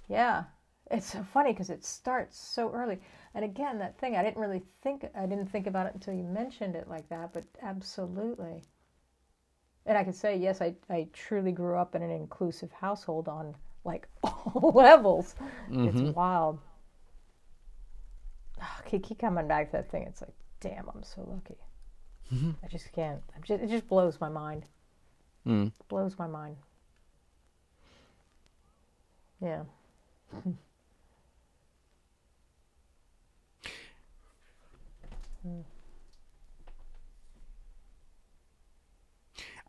[0.08, 0.44] Yeah,
[0.90, 3.00] it's so funny because it starts so early.
[3.34, 6.22] And again, that thing I didn't really think I didn't think about it until you
[6.24, 7.32] mentioned it like that.
[7.32, 8.62] But absolutely.
[9.86, 13.54] And I can say yes, I I truly grew up in an inclusive household on
[13.84, 15.34] like all levels.
[15.82, 16.60] It's wild.
[18.60, 20.02] Ah, keep, keep coming back to that thing.
[20.04, 21.56] It's like, damn, I'm so lucky.
[22.62, 23.22] I just can't.
[23.34, 24.64] I'm just, it just blows my mind.
[25.46, 25.72] Mm.
[25.88, 26.56] Blows my mind.
[29.40, 29.64] Yeah.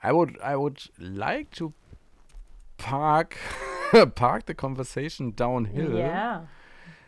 [0.02, 1.73] I would I would like to
[2.77, 3.38] park
[4.15, 5.98] park the conversation downhill.
[5.98, 6.41] Yeah.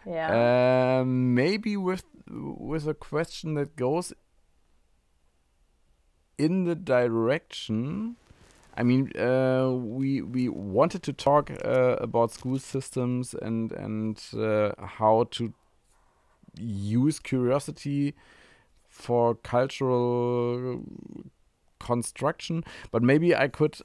[0.05, 0.99] Yeah.
[0.99, 4.13] Um, maybe with with a question that goes
[6.37, 8.15] in the direction.
[8.79, 14.71] I mean, uh, we we wanted to talk uh, about school systems and and uh,
[14.79, 15.53] how to
[16.57, 18.15] use curiosity
[18.87, 20.83] for cultural
[21.79, 22.63] construction.
[22.91, 23.79] But maybe I could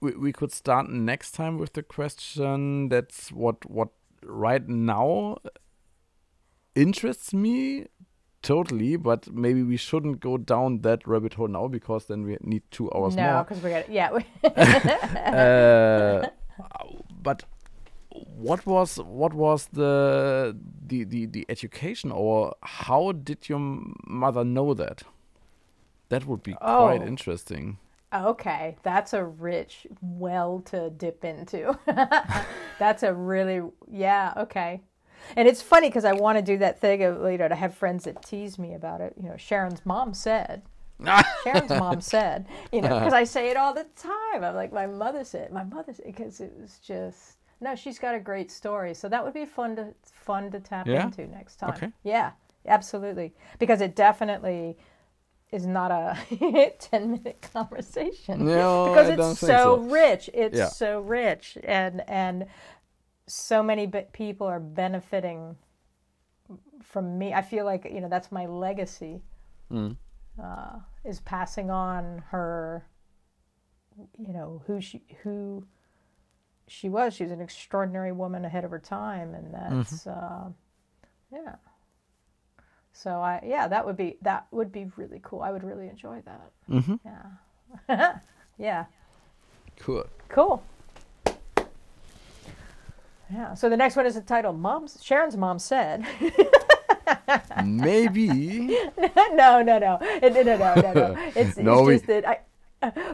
[0.00, 3.88] we, we could start next time with the question that's what what
[4.24, 5.38] right now
[6.74, 7.86] interests me
[8.44, 12.62] totally but maybe we shouldn't go down that rabbit hole now because then we need
[12.70, 14.10] two hours no, more No, because we got yeah.
[14.44, 16.28] uh,
[17.22, 17.42] but
[18.36, 20.56] what was what was the,
[20.86, 23.58] the the the education or how did your
[24.06, 25.02] mother know that
[26.10, 27.06] that would be quite Oh.
[27.06, 27.78] interesting
[28.14, 31.76] Okay, that's a rich well to dip into.
[32.78, 33.60] that's a really
[33.90, 34.82] yeah, okay.
[35.36, 37.74] And it's funny because I want to do that thing of you know to have
[37.74, 39.14] friends that tease me about it.
[39.20, 40.62] You know, Sharon's mom said.
[41.42, 44.44] Sharon's mom said, you know, because I say it all the time.
[44.44, 47.74] I'm like, my mother said, my mother said, because it was just no.
[47.74, 51.04] She's got a great story, so that would be fun to fun to tap Yeah?
[51.06, 51.74] into next time.
[51.74, 51.90] Okay.
[52.04, 52.30] Yeah,
[52.66, 54.76] absolutely, because it definitely
[55.50, 56.16] is not a
[56.80, 59.76] 10 minute conversation No, because it's so, so.
[59.76, 60.66] rich it's Yeah.
[60.68, 62.46] so rich and and
[63.26, 65.56] so many people are benefiting
[66.82, 67.32] from me.
[67.32, 69.22] I feel like you know that's my legacy.
[69.72, 69.96] Mm.
[70.42, 72.84] uh, is passing on her
[74.18, 75.64] you know who she who
[76.66, 77.14] she was.
[77.14, 80.48] She was an extraordinary woman ahead of her time and that's uh,
[81.32, 81.56] yeah.
[82.92, 85.40] So i yeah that would be that would be really cool.
[85.40, 86.50] I would really enjoy that.
[86.68, 87.00] Mhm.
[87.88, 88.16] yeah.
[88.56, 88.84] Yeah.
[89.80, 90.04] Cool.
[90.28, 90.62] Cool
[93.32, 96.04] yeah so the next one is entitled mom's sharon's mom said
[97.64, 98.28] maybe
[99.32, 101.16] no, no, no, no, no, no, no, no.
[101.34, 102.38] It's, No, it's just that I.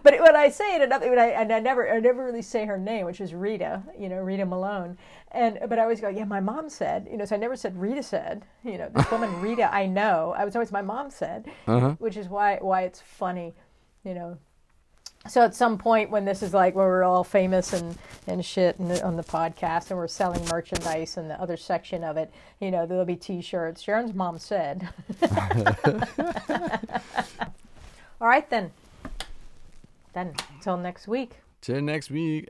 [0.03, 2.67] But when I say it, another, when I, and I never, I never really say
[2.67, 4.99] her name, which is Rita, you know, Rita Malone,
[5.31, 7.81] and but I always go, yeah, my mom said, you know, so I never said
[7.81, 11.47] Rita said, you know, this woman Rita, I know, I was always my mom said,
[11.69, 11.95] Uh-huh.
[11.99, 13.55] which is why why it's funny,
[14.05, 14.39] you know.
[15.29, 18.79] So at some point when this is like where we're all famous and and shit
[18.79, 22.71] and on the podcast and we're selling merchandise and the other section of it, you
[22.71, 23.83] know, there'll be T-shirts.
[23.83, 24.89] Sharon's mom said.
[28.21, 28.73] all right then.
[30.15, 31.37] Then until next week.
[31.61, 32.49] till next week